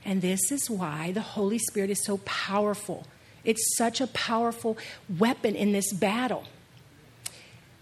And 0.04 0.20
this 0.20 0.50
is 0.50 0.68
why 0.68 1.12
the 1.12 1.20
Holy 1.20 1.58
Spirit 1.58 1.90
is 1.90 2.04
so 2.04 2.18
powerful. 2.18 3.06
It's 3.44 3.76
such 3.76 4.00
a 4.00 4.08
powerful 4.08 4.76
weapon 5.08 5.54
in 5.54 5.70
this 5.72 5.92
battle. 5.92 6.44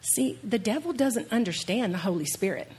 See, 0.00 0.38
the 0.44 0.58
devil 0.58 0.92
doesn't 0.92 1.32
understand 1.32 1.94
the 1.94 1.98
Holy 1.98 2.26
Spirit. 2.26 2.70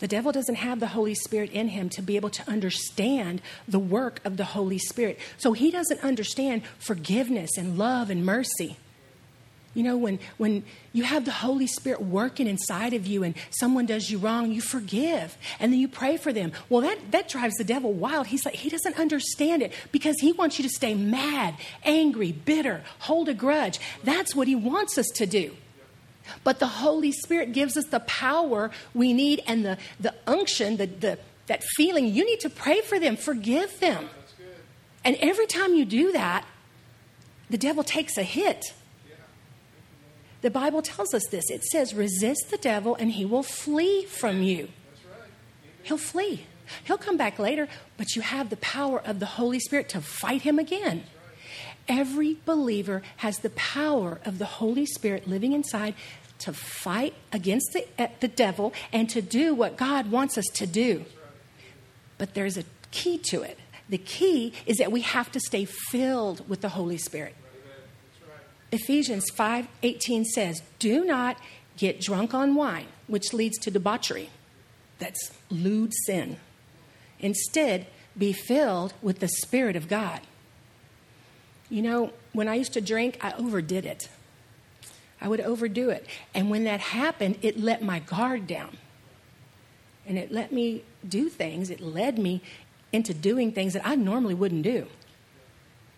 The 0.00 0.08
devil 0.08 0.32
doesn't 0.32 0.56
have 0.56 0.80
the 0.80 0.88
Holy 0.88 1.14
Spirit 1.14 1.50
in 1.52 1.68
him 1.68 1.88
to 1.90 2.02
be 2.02 2.16
able 2.16 2.30
to 2.30 2.50
understand 2.50 3.40
the 3.68 3.78
work 3.78 4.20
of 4.24 4.36
the 4.38 4.44
Holy 4.44 4.78
Spirit. 4.78 5.18
So 5.38 5.52
he 5.52 5.70
doesn't 5.70 6.02
understand 6.02 6.62
forgiveness 6.78 7.56
and 7.56 7.78
love 7.78 8.10
and 8.10 8.24
mercy. 8.24 8.76
You 9.74 9.84
know, 9.84 9.96
when, 9.96 10.18
when 10.36 10.64
you 10.92 11.04
have 11.04 11.24
the 11.24 11.30
Holy 11.30 11.68
Spirit 11.68 12.02
working 12.02 12.48
inside 12.48 12.92
of 12.92 13.06
you 13.06 13.22
and 13.22 13.36
someone 13.50 13.86
does 13.86 14.10
you 14.10 14.18
wrong, 14.18 14.50
you 14.50 14.60
forgive 14.60 15.36
and 15.60 15.72
then 15.72 15.78
you 15.78 15.86
pray 15.86 16.16
for 16.16 16.32
them. 16.32 16.52
Well, 16.68 16.80
that, 16.80 17.12
that 17.12 17.28
drives 17.28 17.54
the 17.54 17.64
devil 17.64 17.92
wild. 17.92 18.26
He's 18.26 18.44
like, 18.44 18.56
he 18.56 18.68
doesn't 18.68 18.98
understand 18.98 19.62
it 19.62 19.72
because 19.92 20.16
he 20.18 20.32
wants 20.32 20.58
you 20.58 20.64
to 20.64 20.70
stay 20.70 20.94
mad, 20.94 21.54
angry, 21.84 22.32
bitter, 22.32 22.82
hold 23.00 23.28
a 23.28 23.34
grudge. 23.34 23.78
That's 24.02 24.34
what 24.34 24.48
he 24.48 24.56
wants 24.56 24.98
us 24.98 25.06
to 25.16 25.26
do. 25.26 25.54
But 26.44 26.58
the 26.58 26.66
Holy 26.66 27.12
Spirit 27.12 27.52
gives 27.52 27.76
us 27.76 27.86
the 27.86 28.00
power 28.00 28.70
we 28.94 29.12
need 29.12 29.42
and 29.46 29.64
the, 29.64 29.78
the 29.98 30.14
unction, 30.26 30.76
the, 30.76 30.86
the, 30.86 31.18
that 31.46 31.62
feeling. 31.76 32.06
You 32.06 32.24
need 32.24 32.40
to 32.40 32.50
pray 32.50 32.80
for 32.80 32.98
them, 32.98 33.16
forgive 33.16 33.80
them. 33.80 34.08
And 35.04 35.16
every 35.20 35.46
time 35.46 35.74
you 35.74 35.84
do 35.84 36.12
that, 36.12 36.44
the 37.48 37.58
devil 37.58 37.82
takes 37.82 38.16
a 38.16 38.22
hit. 38.22 38.74
The 40.42 40.50
Bible 40.50 40.82
tells 40.82 41.12
us 41.12 41.26
this. 41.30 41.50
It 41.50 41.64
says, 41.64 41.94
resist 41.94 42.50
the 42.50 42.56
devil 42.56 42.94
and 42.94 43.12
he 43.12 43.24
will 43.24 43.42
flee 43.42 44.04
from 44.04 44.42
you. 44.42 44.68
He'll 45.82 45.98
flee. 45.98 46.46
He'll 46.84 46.98
come 46.98 47.16
back 47.16 47.38
later, 47.38 47.68
but 47.96 48.14
you 48.14 48.22
have 48.22 48.48
the 48.48 48.56
power 48.56 49.00
of 49.04 49.18
the 49.18 49.26
Holy 49.26 49.58
Spirit 49.58 49.88
to 49.90 50.00
fight 50.00 50.42
him 50.42 50.58
again. 50.58 51.04
Every 51.88 52.38
believer 52.44 53.02
has 53.16 53.38
the 53.38 53.50
power 53.50 54.20
of 54.24 54.38
the 54.38 54.44
Holy 54.44 54.86
Spirit 54.86 55.28
living 55.28 55.52
inside 55.52 55.94
to 56.40 56.52
fight 56.52 57.14
against 57.32 57.72
the, 57.72 57.86
uh, 57.98 58.08
the 58.20 58.28
devil 58.28 58.72
and 58.92 59.08
to 59.10 59.22
do 59.22 59.54
what 59.54 59.76
God 59.76 60.10
wants 60.10 60.36
us 60.36 60.46
to 60.54 60.66
do. 60.66 61.04
But 62.18 62.34
there's 62.34 62.56
a 62.56 62.64
key 62.90 63.18
to 63.30 63.42
it. 63.42 63.58
The 63.88 63.98
key 63.98 64.52
is 64.66 64.76
that 64.78 64.92
we 64.92 65.00
have 65.00 65.32
to 65.32 65.40
stay 65.40 65.64
filled 65.64 66.48
with 66.48 66.60
the 66.60 66.70
Holy 66.70 66.98
Spirit. 66.98 67.34
Ephesians 68.72 69.30
5:18 69.30 70.24
says, 70.24 70.62
"Do 70.78 71.04
not 71.04 71.36
get 71.76 72.00
drunk 72.00 72.34
on 72.34 72.54
wine, 72.54 72.86
which 73.08 73.32
leads 73.32 73.58
to 73.58 73.70
debauchery." 73.70 74.30
That's 74.98 75.32
lewd 75.50 75.92
sin. 76.06 76.36
Instead, 77.18 77.86
be 78.16 78.32
filled 78.32 78.94
with 79.02 79.18
the 79.18 79.28
Spirit 79.28 79.76
of 79.76 79.88
God. 79.88 80.20
You 81.68 81.82
know, 81.82 82.12
when 82.32 82.48
I 82.48 82.54
used 82.54 82.72
to 82.74 82.80
drink, 82.80 83.18
I 83.20 83.32
overdid 83.32 83.86
it. 83.86 84.08
I 85.20 85.28
would 85.28 85.40
overdo 85.40 85.90
it. 85.90 86.06
And 86.34 86.50
when 86.50 86.64
that 86.64 86.80
happened, 86.80 87.38
it 87.42 87.58
let 87.58 87.82
my 87.82 87.98
guard 87.98 88.46
down. 88.46 88.76
And 90.06 90.18
it 90.18 90.32
let 90.32 90.52
me 90.52 90.82
do 91.06 91.28
things, 91.28 91.70
it 91.70 91.80
led 91.80 92.18
me 92.18 92.42
into 92.92 93.14
doing 93.14 93.52
things 93.52 93.74
that 93.74 93.86
I 93.86 93.94
normally 93.94 94.34
wouldn't 94.34 94.62
do. 94.62 94.86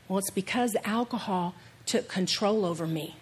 Well, 0.09 0.19
it's 0.19 0.31
because 0.31 0.73
the 0.73 0.87
alcohol 0.87 1.55
took 1.87 2.09
control 2.09 2.65
over 2.65 2.87
me. 2.87 3.17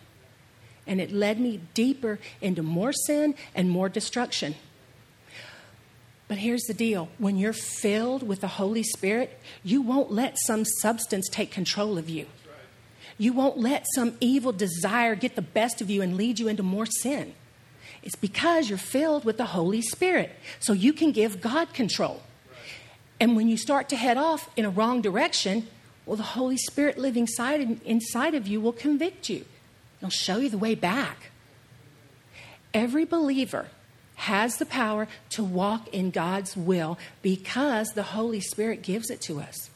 And 0.87 1.01
it 1.01 1.13
led 1.13 1.39
me 1.39 1.61
deeper 1.75 2.19
into 2.41 2.63
more 2.63 2.93
sin 2.93 3.35
and 3.55 3.71
more 3.71 3.89
destruction. 3.89 4.57
But 6.27 6.39
here's 6.39 6.63
the 6.63 6.75
deal 6.75 7.09
when 7.19 7.37
you're 7.37 7.53
filled 7.53 8.27
with 8.27 8.41
the 8.41 8.49
Holy 8.49 8.83
Spirit, 8.83 9.39
you 9.63 9.83
won't 9.83 10.11
let 10.11 10.37
some 10.47 10.65
substance 10.65 11.29
take 11.29 11.51
control 11.51 11.99
of 11.99 12.09
you. 12.09 12.27
You 13.21 13.35
won't 13.35 13.59
let 13.59 13.85
some 13.95 14.17
evil 14.19 14.51
desire 14.51 15.15
get 15.15 15.37
the 15.37 15.43
best 15.43 15.83
of 15.83 15.91
you 15.91 16.01
and 16.01 16.17
lead 16.17 16.39
you 16.39 16.49
into 16.49 16.63
more 16.63 16.87
sin. 16.87 17.35
It's 18.03 18.17
because 18.17 18.71
you're 18.71 18.79
filled 18.79 19.27
with 19.27 19.37
the 19.37 19.45
Holy 19.45 19.83
Spirit. 19.83 20.31
So 20.59 20.73
you 20.73 20.95
can 20.95 21.13
give 21.13 21.43
God 21.43 21.75
control. 21.75 22.23
And 23.21 23.37
when 23.37 23.47
you 23.47 23.59
start 23.59 23.91
to 23.91 23.97
head 23.97 24.17
off 24.17 24.49
in 24.57 24.65
a 24.65 24.71
wrong 24.71 25.03
direction, 25.03 25.69
well, 26.07 26.17
the 26.17 26.23
Holy 26.23 26.57
Spirit 26.57 26.97
living 26.97 27.25
inside, 27.25 27.83
inside 27.85 28.35
of 28.35 28.49
you 28.49 28.59
will 28.59 28.73
convict 28.73 29.29
you. 29.29 29.45
It'll 29.99 30.09
show 30.09 30.39
you 30.39 30.49
the 30.49 30.57
way 30.57 30.75
back. 30.75 31.31
Every 32.73 33.05
believer 33.05 33.67
has 34.15 34.57
the 34.57 34.65
power 34.65 35.09
to 35.31 35.45
walk 35.45 35.89
in 35.89 36.11
God's 36.11 36.57
will 36.57 36.99
because 37.21 37.91
the 37.91 38.03
Holy 38.03 38.41
Spirit 38.41 38.81
gives 38.81 39.11
it 39.11 39.21
to 39.23 39.41
us. 39.41 39.70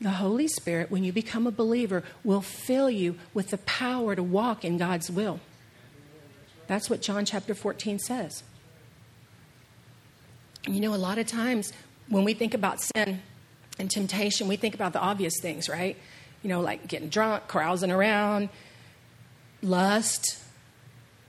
The 0.00 0.10
Holy 0.10 0.46
Spirit, 0.46 0.90
when 0.90 1.02
you 1.02 1.12
become 1.12 1.46
a 1.46 1.50
believer, 1.50 2.04
will 2.22 2.40
fill 2.40 2.88
you 2.88 3.16
with 3.34 3.50
the 3.50 3.58
power 3.58 4.14
to 4.14 4.22
walk 4.22 4.64
in 4.64 4.78
God's 4.78 5.10
will. 5.10 5.40
That's 6.68 6.88
what 6.88 7.02
John 7.02 7.24
chapter 7.24 7.54
14 7.54 7.98
says. 7.98 8.44
You 10.68 10.80
know, 10.80 10.94
a 10.94 10.96
lot 10.96 11.18
of 11.18 11.26
times 11.26 11.72
when 12.08 12.24
we 12.24 12.34
think 12.34 12.54
about 12.54 12.80
sin 12.80 13.22
and 13.78 13.90
temptation, 13.90 14.48
we 14.48 14.56
think 14.56 14.74
about 14.74 14.92
the 14.92 15.00
obvious 15.00 15.34
things, 15.40 15.68
right? 15.68 15.96
You 16.42 16.48
know, 16.48 16.60
like 16.60 16.86
getting 16.86 17.08
drunk, 17.08 17.48
carousing 17.48 17.90
around, 17.90 18.50
lust, 19.62 20.38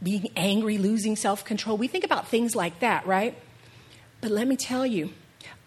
being 0.03 0.29
angry, 0.35 0.77
losing 0.77 1.15
self 1.15 1.43
control. 1.43 1.77
We 1.77 1.87
think 1.87 2.03
about 2.03 2.27
things 2.27 2.55
like 2.55 2.79
that, 2.79 3.07
right? 3.07 3.35
But 4.21 4.31
let 4.31 4.47
me 4.47 4.55
tell 4.55 4.85
you, 4.85 5.11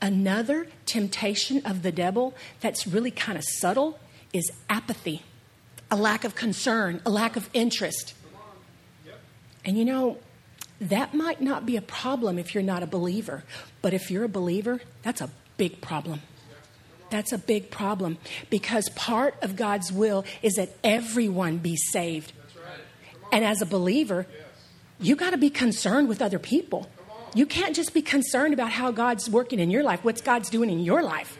Another 0.00 0.66
temptation 0.86 1.64
of 1.64 1.82
the 1.82 1.92
devil 1.92 2.34
that's 2.60 2.86
really 2.86 3.10
kind 3.10 3.38
of 3.38 3.44
subtle 3.44 3.98
is 4.32 4.50
apathy, 4.68 5.22
a 5.90 5.96
lack 5.96 6.24
of 6.24 6.34
concern, 6.34 7.00
a 7.06 7.10
lack 7.10 7.36
of 7.36 7.48
interest. 7.52 8.14
And 9.64 9.78
you 9.78 9.84
know, 9.84 10.18
that 10.80 11.14
might 11.14 11.40
not 11.40 11.64
be 11.64 11.76
a 11.76 11.82
problem 11.82 12.38
if 12.38 12.54
you're 12.54 12.62
not 12.64 12.82
a 12.82 12.86
believer, 12.86 13.44
but 13.80 13.94
if 13.94 14.10
you're 14.10 14.24
a 14.24 14.28
believer, 14.28 14.80
that's 15.02 15.20
a 15.20 15.30
big 15.56 15.80
problem. 15.80 16.22
That's 17.10 17.30
a 17.30 17.38
big 17.38 17.70
problem 17.70 18.18
because 18.48 18.88
part 18.90 19.36
of 19.42 19.54
God's 19.54 19.92
will 19.92 20.24
is 20.42 20.54
that 20.54 20.70
everyone 20.82 21.58
be 21.58 21.76
saved. 21.76 22.32
And 23.30 23.44
as 23.44 23.62
a 23.62 23.66
believer, 23.66 24.26
you 24.98 25.14
got 25.14 25.30
to 25.30 25.36
be 25.36 25.50
concerned 25.50 26.08
with 26.08 26.22
other 26.22 26.38
people. 26.38 26.88
You 27.34 27.46
can't 27.46 27.74
just 27.74 27.94
be 27.94 28.02
concerned 28.02 28.52
about 28.52 28.70
how 28.70 28.90
God's 28.90 29.30
working 29.30 29.58
in 29.58 29.70
your 29.70 29.82
life, 29.82 30.04
what's 30.04 30.20
God's 30.20 30.50
doing 30.50 30.70
in 30.70 30.80
your 30.80 31.02
life. 31.02 31.38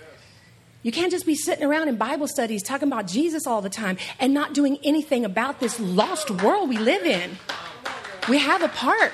You 0.82 0.90
can't 0.90 1.12
just 1.12 1.26
be 1.26 1.37
sitting 1.37 1.64
around 1.64 1.88
in 1.88 1.96
Bible 1.96 2.26
studies 2.26 2.62
talking 2.62 2.88
about 2.88 3.06
Jesus 3.06 3.46
all 3.46 3.62
the 3.62 3.70
time 3.70 3.99
and 4.18 4.34
not 4.34 4.52
doing 4.52 4.78
anything 4.82 5.25
about 5.25 5.61
this 5.61 5.78
lost 5.78 6.30
world 6.30 6.68
we 6.68 6.78
live 6.78 7.04
in. 7.04 7.38
We 8.28 8.38
have 8.38 8.62
a 8.62 8.68
part. 8.68 9.12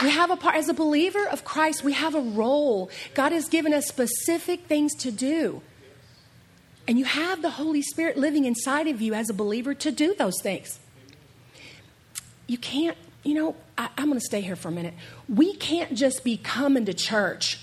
We 0.00 0.10
have 0.10 0.30
a 0.30 0.36
part. 0.36 0.54
As 0.54 0.68
a 0.68 0.74
believer 0.74 1.26
of 1.28 1.44
Christ, 1.44 1.84
we 1.84 1.92
have 1.92 2.14
a 2.14 2.20
role. 2.20 2.90
God 3.14 3.32
has 3.32 3.48
given 3.48 3.74
us 3.74 3.86
specific 3.86 4.66
things 4.66 4.94
to 4.96 5.10
do. 5.10 5.60
And 6.86 6.98
you 6.98 7.04
have 7.04 7.42
the 7.42 7.50
Holy 7.50 7.82
Spirit 7.82 8.16
living 8.16 8.46
inside 8.46 8.86
of 8.86 9.02
you 9.02 9.12
as 9.12 9.28
a 9.28 9.34
believer 9.34 9.74
to 9.74 9.90
do 9.90 10.14
those 10.14 10.40
things. 10.40 10.78
You 12.46 12.56
can't 12.56 12.96
you 13.22 13.34
know, 13.34 13.56
I, 13.76 13.88
I'm 13.96 14.06
going 14.06 14.18
to 14.18 14.24
stay 14.24 14.40
here 14.40 14.56
for 14.56 14.68
a 14.68 14.72
minute. 14.72 14.94
We 15.28 15.54
can't 15.54 15.94
just 15.94 16.24
be 16.24 16.36
coming 16.36 16.84
to 16.86 16.94
church 16.94 17.60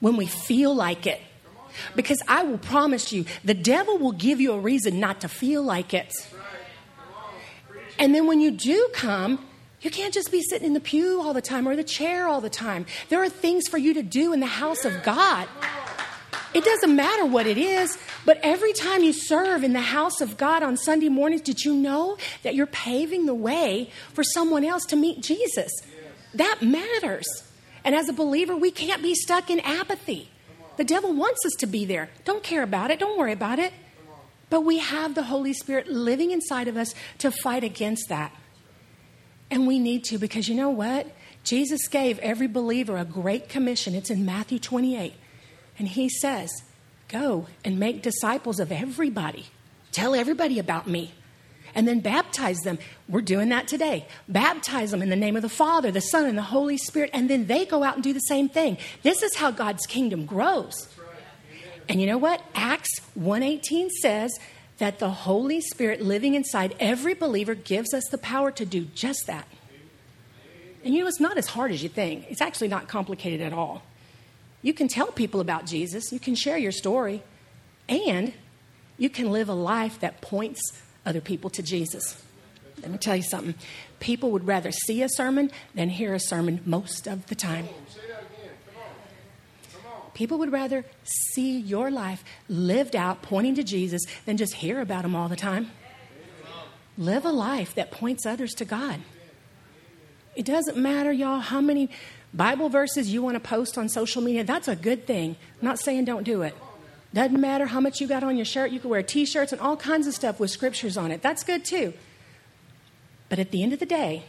when 0.00 0.16
we 0.16 0.26
feel 0.26 0.74
like 0.74 1.06
it. 1.06 1.20
Because 1.94 2.18
I 2.26 2.42
will 2.42 2.58
promise 2.58 3.12
you, 3.12 3.26
the 3.44 3.54
devil 3.54 3.98
will 3.98 4.12
give 4.12 4.40
you 4.40 4.52
a 4.52 4.58
reason 4.58 4.98
not 4.98 5.20
to 5.20 5.28
feel 5.28 5.62
like 5.62 5.92
it. 5.92 6.14
And 7.98 8.14
then 8.14 8.26
when 8.26 8.40
you 8.40 8.50
do 8.50 8.88
come, 8.92 9.44
you 9.80 9.90
can't 9.90 10.12
just 10.12 10.32
be 10.32 10.42
sitting 10.42 10.66
in 10.66 10.72
the 10.74 10.80
pew 10.80 11.20
all 11.20 11.32
the 11.32 11.42
time 11.42 11.68
or 11.68 11.76
the 11.76 11.84
chair 11.84 12.26
all 12.26 12.40
the 12.40 12.50
time. 12.50 12.86
There 13.08 13.22
are 13.22 13.28
things 13.28 13.68
for 13.68 13.78
you 13.78 13.94
to 13.94 14.02
do 14.02 14.32
in 14.32 14.40
the 14.40 14.46
house 14.46 14.84
of 14.84 15.02
God. 15.02 15.48
It 16.56 16.64
doesn't 16.64 16.96
matter 16.96 17.26
what 17.26 17.46
it 17.46 17.58
is, 17.58 17.98
but 18.24 18.40
every 18.42 18.72
time 18.72 19.02
you 19.02 19.12
serve 19.12 19.62
in 19.62 19.74
the 19.74 19.80
house 19.82 20.22
of 20.22 20.38
God 20.38 20.62
on 20.62 20.78
Sunday 20.78 21.10
mornings, 21.10 21.42
did 21.42 21.62
you 21.62 21.74
know 21.74 22.16
that 22.44 22.54
you're 22.54 22.66
paving 22.66 23.26
the 23.26 23.34
way 23.34 23.90
for 24.14 24.24
someone 24.24 24.64
else 24.64 24.86
to 24.86 24.96
meet 24.96 25.20
Jesus? 25.20 25.70
That 26.32 26.62
matters. 26.62 27.26
And 27.84 27.94
as 27.94 28.08
a 28.08 28.14
believer, 28.14 28.56
we 28.56 28.70
can't 28.70 29.02
be 29.02 29.14
stuck 29.14 29.50
in 29.50 29.60
apathy. 29.60 30.30
The 30.78 30.84
devil 30.84 31.12
wants 31.12 31.44
us 31.44 31.52
to 31.58 31.66
be 31.66 31.84
there. 31.84 32.08
Don't 32.24 32.42
care 32.42 32.62
about 32.62 32.90
it, 32.90 32.98
don't 32.98 33.18
worry 33.18 33.34
about 33.34 33.58
it. 33.58 33.74
But 34.48 34.62
we 34.62 34.78
have 34.78 35.14
the 35.14 35.24
Holy 35.24 35.52
Spirit 35.52 35.88
living 35.88 36.30
inside 36.30 36.68
of 36.68 36.78
us 36.78 36.94
to 37.18 37.30
fight 37.30 37.64
against 37.64 38.08
that. 38.08 38.32
And 39.50 39.66
we 39.66 39.78
need 39.78 40.04
to 40.04 40.16
because 40.16 40.48
you 40.48 40.54
know 40.54 40.70
what? 40.70 41.06
Jesus 41.44 41.86
gave 41.86 42.18
every 42.20 42.46
believer 42.46 42.96
a 42.96 43.04
great 43.04 43.50
commission. 43.50 43.94
It's 43.94 44.08
in 44.08 44.24
Matthew 44.24 44.58
28. 44.58 45.12
And 45.78 45.88
he 45.88 46.08
says, 46.08 46.50
Go 47.08 47.46
and 47.64 47.78
make 47.78 48.02
disciples 48.02 48.58
of 48.58 48.72
everybody. 48.72 49.46
Tell 49.92 50.14
everybody 50.14 50.58
about 50.58 50.88
me. 50.88 51.12
And 51.74 51.86
then 51.86 52.00
baptize 52.00 52.58
them. 52.60 52.78
We're 53.08 53.20
doing 53.20 53.50
that 53.50 53.68
today. 53.68 54.06
Baptize 54.28 54.90
them 54.90 55.02
in 55.02 55.10
the 55.10 55.16
name 55.16 55.36
of 55.36 55.42
the 55.42 55.48
Father, 55.48 55.90
the 55.90 56.00
Son, 56.00 56.24
and 56.24 56.36
the 56.36 56.42
Holy 56.42 56.78
Spirit. 56.78 57.10
And 57.12 57.28
then 57.28 57.46
they 57.46 57.66
go 57.66 57.84
out 57.84 57.94
and 57.94 58.02
do 58.02 58.12
the 58.12 58.20
same 58.20 58.48
thing. 58.48 58.78
This 59.02 59.22
is 59.22 59.36
how 59.36 59.50
God's 59.50 59.86
kingdom 59.86 60.24
grows. 60.24 60.88
And 61.88 62.00
you 62.00 62.06
know 62.06 62.18
what? 62.18 62.42
Acts 62.54 63.00
1:18 63.14 63.90
says 63.90 64.38
that 64.78 64.98
the 64.98 65.10
Holy 65.10 65.60
Spirit 65.60 66.00
living 66.02 66.34
inside 66.34 66.74
every 66.80 67.14
believer 67.14 67.54
gives 67.54 67.94
us 67.94 68.08
the 68.08 68.18
power 68.18 68.50
to 68.50 68.64
do 68.64 68.86
just 68.94 69.26
that. 69.26 69.46
And 70.84 70.94
you 70.94 71.02
know, 71.02 71.08
it's 71.08 71.20
not 71.20 71.36
as 71.36 71.48
hard 71.48 71.72
as 71.72 71.82
you 71.82 71.88
think. 71.88 72.26
It's 72.28 72.40
actually 72.40 72.68
not 72.68 72.88
complicated 72.88 73.40
at 73.40 73.52
all. 73.52 73.82
You 74.66 74.74
can 74.74 74.88
tell 74.88 75.12
people 75.12 75.40
about 75.40 75.64
Jesus, 75.64 76.10
you 76.10 76.18
can 76.18 76.34
share 76.34 76.58
your 76.58 76.72
story, 76.72 77.22
and 77.88 78.32
you 78.98 79.08
can 79.08 79.30
live 79.30 79.48
a 79.48 79.54
life 79.54 80.00
that 80.00 80.20
points 80.20 80.60
other 81.06 81.20
people 81.20 81.50
to 81.50 81.62
Jesus. 81.62 82.20
Let 82.82 82.90
me 82.90 82.98
tell 82.98 83.14
you 83.14 83.22
something. 83.22 83.54
People 84.00 84.32
would 84.32 84.44
rather 84.44 84.72
see 84.72 85.04
a 85.04 85.08
sermon 85.08 85.52
than 85.76 85.88
hear 85.88 86.14
a 86.14 86.18
sermon 86.18 86.62
most 86.66 87.06
of 87.06 87.26
the 87.26 87.36
time. 87.36 87.68
People 90.14 90.36
would 90.38 90.50
rather 90.50 90.84
see 91.04 91.60
your 91.60 91.88
life 91.88 92.24
lived 92.48 92.96
out 92.96 93.22
pointing 93.22 93.54
to 93.54 93.62
Jesus 93.62 94.02
than 94.24 94.36
just 94.36 94.54
hear 94.54 94.80
about 94.80 95.04
him 95.04 95.14
all 95.14 95.28
the 95.28 95.36
time. 95.36 95.70
Live 96.98 97.24
a 97.24 97.30
life 97.30 97.72
that 97.76 97.92
points 97.92 98.26
others 98.26 98.52
to 98.54 98.64
God. 98.64 98.98
It 100.34 100.44
doesn't 100.44 100.76
matter, 100.76 101.12
y'all, 101.12 101.38
how 101.38 101.60
many 101.60 101.88
Bible 102.34 102.68
verses 102.68 103.12
you 103.12 103.22
want 103.22 103.34
to 103.34 103.40
post 103.40 103.78
on 103.78 103.88
social 103.88 104.22
media. 104.22 104.44
That's 104.44 104.68
a 104.68 104.76
good 104.76 105.06
thing. 105.06 105.36
I'm 105.60 105.66
not 105.66 105.78
saying 105.78 106.04
don't 106.04 106.24
do 106.24 106.42
it. 106.42 106.54
Doesn't 107.14 107.40
matter 107.40 107.66
how 107.66 107.80
much 107.80 108.00
you 108.00 108.06
got 108.06 108.22
on 108.22 108.36
your 108.36 108.44
shirt. 108.44 108.70
You 108.70 108.80
can 108.80 108.90
wear 108.90 109.02
t 109.02 109.24
shirts 109.24 109.52
and 109.52 109.60
all 109.60 109.76
kinds 109.76 110.06
of 110.06 110.14
stuff 110.14 110.38
with 110.38 110.50
scriptures 110.50 110.96
on 110.96 111.10
it. 111.10 111.22
That's 111.22 111.44
good 111.44 111.64
too. 111.64 111.94
But 113.28 113.38
at 113.38 113.50
the 113.50 113.62
end 113.62 113.72
of 113.72 113.78
the 113.78 113.86
day, 113.86 114.24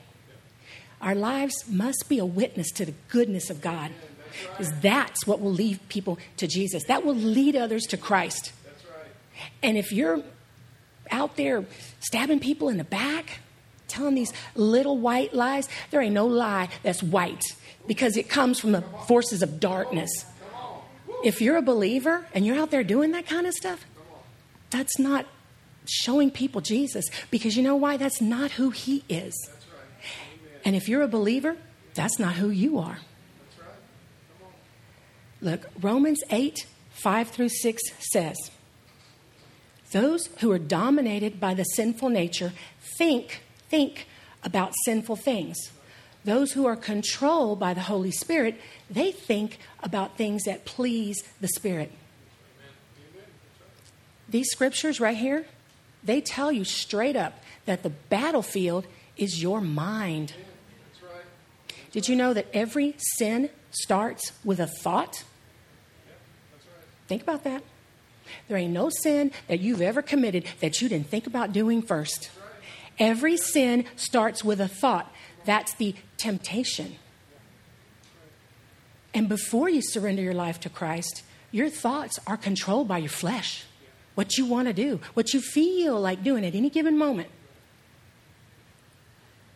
our 1.01 1.13
lives 1.13 1.65
must 1.69 2.05
be 2.07 2.17
a 2.17 2.25
witness 2.25 2.71
to 2.71 2.85
the 2.85 2.93
goodness 3.09 3.49
of 3.49 3.61
God. 3.61 3.91
Because 4.51 4.71
that's 4.79 5.25
what 5.25 5.41
will 5.41 5.51
lead 5.51 5.79
people 5.89 6.17
to 6.37 6.47
Jesus. 6.47 6.83
That 6.85 7.05
will 7.05 7.15
lead 7.15 7.55
others 7.55 7.83
to 7.87 7.97
Christ. 7.97 8.51
And 9.61 9.77
if 9.77 9.91
you're 9.91 10.21
out 11.11 11.35
there 11.35 11.65
stabbing 11.99 12.39
people 12.39 12.69
in 12.69 12.77
the 12.77 12.83
back, 12.83 13.39
telling 13.87 14.15
these 14.15 14.33
little 14.55 14.97
white 14.97 15.33
lies, 15.33 15.69
there 15.91 16.01
ain't 16.01 16.13
no 16.13 16.25
lie 16.25 16.69
that's 16.83 17.01
white 17.01 17.43
because 17.87 18.17
it 18.17 18.29
comes 18.29 18.59
from 18.59 18.73
the 18.73 18.81
forces 19.07 19.41
of 19.41 19.59
darkness. 19.59 20.09
If 21.23 21.41
you're 21.41 21.57
a 21.57 21.61
believer 21.61 22.27
and 22.33 22.45
you're 22.45 22.57
out 22.57 22.71
there 22.71 22.83
doing 22.83 23.11
that 23.11 23.25
kind 23.25 23.47
of 23.47 23.53
stuff, 23.53 23.85
that's 24.69 24.99
not 24.99 25.25
showing 25.85 26.29
people 26.29 26.61
Jesus 26.61 27.05
because 27.31 27.55
you 27.55 27.63
know 27.63 27.75
why? 27.75 27.97
That's 27.97 28.21
not 28.21 28.51
who 28.51 28.69
He 28.69 29.03
is. 29.09 29.33
And 30.65 30.75
if 30.75 30.89
you're 30.89 31.01
a 31.01 31.07
believer, 31.07 31.55
that's 31.93 32.19
not 32.19 32.33
who 32.35 32.49
you 32.49 32.77
are. 32.77 32.99
Look, 35.41 35.67
Romans 35.79 36.23
8, 36.29 36.65
5 36.91 37.29
through 37.29 37.49
6 37.49 37.81
says, 37.99 38.35
Those 39.91 40.27
who 40.39 40.51
are 40.51 40.59
dominated 40.59 41.39
by 41.39 41.53
the 41.53 41.63
sinful 41.63 42.09
nature 42.09 42.53
think, 42.97 43.41
think 43.69 44.07
about 44.43 44.73
sinful 44.85 45.17
things. 45.17 45.57
Those 46.25 46.51
who 46.53 46.65
are 46.65 46.75
controlled 46.75 47.59
by 47.59 47.73
the 47.73 47.81
Holy 47.81 48.11
Spirit, 48.11 48.59
they 48.89 49.11
think 49.11 49.59
about 49.81 50.17
things 50.17 50.43
that 50.43 50.65
please 50.65 51.23
the 51.39 51.47
Spirit. 51.47 51.91
These 54.29 54.49
scriptures 54.49 54.99
right 54.99 55.15
here, 55.15 55.45
they 56.03 56.19
tell 56.19 56.51
you 56.51 56.63
straight 56.63 57.15
up 57.15 57.41
that 57.65 57.83
the 57.83 57.89
battlefield 57.89 58.85
is 59.15 59.41
your 59.41 59.61
mind. 59.61 60.33
Did 61.91 62.09
you 62.09 62.15
know 62.15 62.33
that 62.33 62.47
every 62.53 62.95
sin 62.97 63.49
starts 63.71 64.33
with 64.43 64.59
a 64.59 64.67
thought? 64.67 65.23
Think 67.07 67.21
about 67.21 67.43
that. 67.45 67.63
There 68.47 68.57
ain't 68.57 68.73
no 68.73 68.89
sin 68.89 69.31
that 69.47 69.61
you've 69.61 69.81
ever 69.81 70.01
committed 70.01 70.45
that 70.59 70.81
you 70.81 70.89
didn't 70.89 71.07
think 71.07 71.25
about 71.27 71.53
doing 71.53 71.81
first. 71.81 72.29
Every 72.99 73.37
sin 73.37 73.85
starts 73.95 74.43
with 74.43 74.59
a 74.59 74.67
thought. 74.67 75.11
That's 75.45 75.73
the 75.75 75.95
temptation. 76.17 76.95
And 79.13 79.29
before 79.29 79.69
you 79.69 79.81
surrender 79.81 80.21
your 80.21 80.33
life 80.33 80.59
to 80.61 80.69
Christ, 80.69 81.23
your 81.51 81.69
thoughts 81.69 82.19
are 82.27 82.37
controlled 82.37 82.87
by 82.87 82.99
your 82.99 83.09
flesh. 83.09 83.63
What 84.15 84.37
you 84.37 84.45
want 84.45 84.67
to 84.67 84.73
do, 84.73 84.99
what 85.13 85.33
you 85.33 85.39
feel 85.39 85.99
like 85.99 86.23
doing 86.23 86.45
at 86.45 86.55
any 86.55 86.69
given 86.69 86.97
moment. 86.97 87.29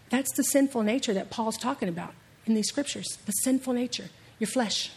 That's 0.09 0.31
the 0.35 0.43
sinful 0.43 0.83
nature 0.83 1.13
that 1.13 1.29
Paul's 1.29 1.57
talking 1.57 1.89
about 1.89 2.13
in 2.45 2.53
these 2.53 2.67
scriptures. 2.67 3.17
The 3.25 3.31
sinful 3.31 3.73
nature, 3.73 4.09
your 4.39 4.47
flesh. 4.47 4.91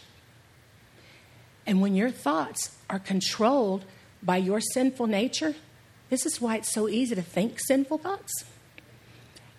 And 1.65 1.81
when 1.81 1.95
your 1.95 2.11
thoughts 2.11 2.77
are 2.89 2.99
controlled 2.99 3.85
by 4.21 4.37
your 4.37 4.61
sinful 4.61 5.07
nature, 5.07 5.55
this 6.15 6.25
is 6.25 6.39
why 6.39 6.55
it's 6.55 6.71
so 6.71 6.87
easy 6.87 7.13
to 7.13 7.21
think 7.21 7.59
sinful 7.59 7.97
thoughts. 7.97 8.45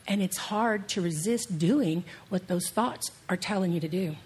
And 0.08 0.22
it's 0.22 0.38
hard 0.38 0.88
to 0.88 1.02
resist 1.02 1.58
doing 1.58 2.02
what 2.30 2.48
those 2.48 2.70
thoughts 2.70 3.10
are 3.28 3.36
telling 3.36 3.72
you 3.72 3.80
to 3.80 3.88
do. 3.88 4.16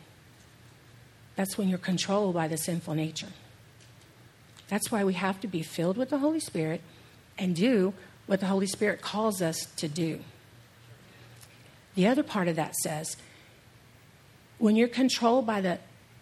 That's 1.35 1.59
when 1.59 1.69
you're 1.69 1.77
controlled 1.77 2.37
by 2.37 2.47
the 2.47 2.57
sinful 2.57 2.95
nature. 2.95 3.33
That's 4.69 4.93
why 4.93 5.03
we 5.03 5.15
have 5.15 5.41
to 5.41 5.49
be 5.49 5.65
filled 5.65 5.97
with 5.97 6.11
the 6.11 6.19
Holy 6.19 6.39
Spirit 6.39 6.83
and 7.37 7.57
do 7.57 7.95
what 8.27 8.39
the 8.39 8.47
Holy 8.47 8.69
Spirit 8.69 9.01
calls 9.01 9.43
us 9.43 9.67
to 9.79 9.89
do. 9.89 10.21
The 11.97 12.07
other 12.07 12.23
part 12.23 12.47
of 12.47 12.55
that 12.55 12.77
says 12.77 13.17
when 14.59 14.77
you're 14.77 14.87
controlled 14.87 15.49
by 15.49 15.61
the 15.61 15.81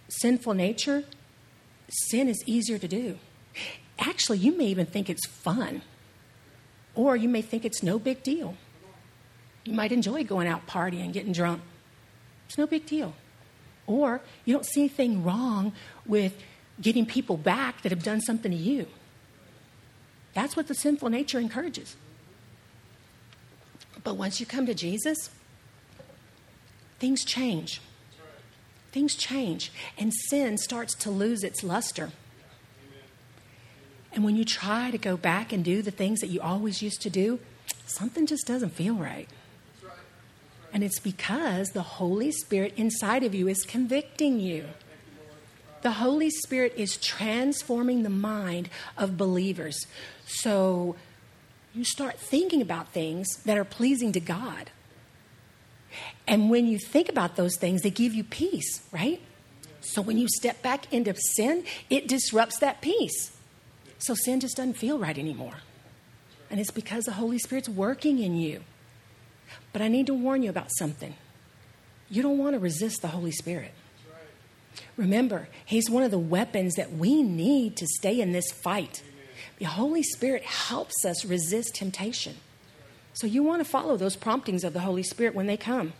sinful 0.08 0.54
nature, 0.54 1.04
sin 1.90 2.30
is 2.30 2.42
easier 2.46 2.78
to 2.78 2.88
do. 2.88 3.18
Actually, 3.98 4.38
you 4.38 4.56
may 4.56 4.68
even 4.68 4.86
think 4.86 5.10
it's 5.10 5.26
fun, 5.26 5.82
or 6.98 7.14
you 7.14 7.28
may 7.28 7.40
think 7.40 7.64
it's 7.64 7.80
no 7.80 7.96
big 7.96 8.24
deal. 8.24 8.56
You 9.64 9.72
might 9.72 9.92
enjoy 9.92 10.24
going 10.24 10.48
out 10.48 10.66
partying, 10.66 11.12
getting 11.12 11.32
drunk. 11.32 11.62
It's 12.48 12.58
no 12.58 12.66
big 12.66 12.86
deal. 12.86 13.14
Or 13.86 14.20
you 14.44 14.52
don't 14.52 14.66
see 14.66 14.80
anything 14.80 15.22
wrong 15.22 15.72
with 16.04 16.34
getting 16.80 17.06
people 17.06 17.36
back 17.36 17.82
that 17.82 17.92
have 17.92 18.02
done 18.02 18.20
something 18.20 18.50
to 18.50 18.56
you. 18.58 18.86
That's 20.34 20.56
what 20.56 20.66
the 20.66 20.74
sinful 20.74 21.08
nature 21.08 21.38
encourages. 21.38 21.94
But 24.02 24.16
once 24.16 24.40
you 24.40 24.46
come 24.46 24.66
to 24.66 24.74
Jesus, 24.74 25.30
things 26.98 27.24
change 27.24 27.80
things 28.90 29.14
change 29.14 29.70
and 29.96 30.12
sin 30.28 30.56
starts 30.58 30.94
to 30.94 31.10
lose 31.10 31.44
its 31.44 31.62
luster. 31.62 32.10
And 34.12 34.24
when 34.24 34.36
you 34.36 34.44
try 34.44 34.90
to 34.90 34.98
go 34.98 35.16
back 35.16 35.52
and 35.52 35.64
do 35.64 35.82
the 35.82 35.90
things 35.90 36.20
that 36.20 36.28
you 36.28 36.40
always 36.40 36.82
used 36.82 37.02
to 37.02 37.10
do, 37.10 37.40
something 37.86 38.26
just 38.26 38.46
doesn't 38.46 38.70
feel 38.70 38.94
right. 38.94 39.28
And 40.72 40.84
it's 40.84 40.98
because 40.98 41.70
the 41.70 41.82
Holy 41.82 42.30
Spirit 42.30 42.74
inside 42.76 43.24
of 43.24 43.34
you 43.34 43.48
is 43.48 43.64
convicting 43.64 44.40
you. 44.40 44.66
The 45.82 45.92
Holy 45.92 46.30
Spirit 46.30 46.74
is 46.76 46.96
transforming 46.96 48.02
the 48.02 48.10
mind 48.10 48.68
of 48.96 49.16
believers. 49.16 49.86
So 50.26 50.96
you 51.74 51.84
start 51.84 52.18
thinking 52.18 52.60
about 52.60 52.88
things 52.88 53.28
that 53.44 53.56
are 53.56 53.64
pleasing 53.64 54.12
to 54.12 54.20
God. 54.20 54.70
And 56.26 56.50
when 56.50 56.66
you 56.66 56.78
think 56.78 57.08
about 57.08 57.36
those 57.36 57.56
things, 57.56 57.82
they 57.82 57.90
give 57.90 58.12
you 58.12 58.24
peace, 58.24 58.82
right? 58.92 59.22
So 59.80 60.02
when 60.02 60.18
you 60.18 60.26
step 60.28 60.60
back 60.60 60.92
into 60.92 61.14
sin, 61.14 61.64
it 61.88 62.08
disrupts 62.08 62.58
that 62.58 62.80
peace. 62.80 63.37
So 63.98 64.14
sin 64.14 64.40
just 64.40 64.56
doesn't 64.56 64.74
feel 64.74 64.98
right 64.98 65.18
anymore. 65.18 65.54
And 66.50 66.60
it's 66.60 66.70
because 66.70 67.04
the 67.04 67.12
Holy 67.12 67.38
Spirit's 67.38 67.68
working 67.68 68.18
in 68.18 68.36
you. 68.36 68.62
But 69.72 69.82
I 69.82 69.88
need 69.88 70.06
to 70.06 70.14
warn 70.14 70.42
you 70.42 70.50
about 70.50 70.70
something. 70.78 71.14
You 72.10 72.22
don't 72.22 72.38
want 72.38 72.54
to 72.54 72.58
resist 72.58 73.02
the 73.02 73.08
Holy 73.08 73.32
Spirit. 73.32 73.72
Remember, 74.96 75.48
He's 75.64 75.90
one 75.90 76.02
of 76.02 76.10
the 76.10 76.18
weapons 76.18 76.74
that 76.74 76.92
we 76.92 77.22
need 77.22 77.76
to 77.76 77.86
stay 77.86 78.20
in 78.20 78.32
this 78.32 78.50
fight. 78.50 79.02
The 79.58 79.66
Holy 79.66 80.02
Spirit 80.02 80.42
helps 80.44 81.04
us 81.04 81.24
resist 81.24 81.74
temptation. 81.74 82.36
So 83.12 83.26
you 83.26 83.42
want 83.42 83.60
to 83.60 83.68
follow 83.68 83.96
those 83.96 84.16
promptings 84.16 84.64
of 84.64 84.72
the 84.72 84.80
Holy 84.80 85.02
Spirit 85.02 85.34
when 85.34 85.46
they 85.46 85.56
come. 85.56 85.92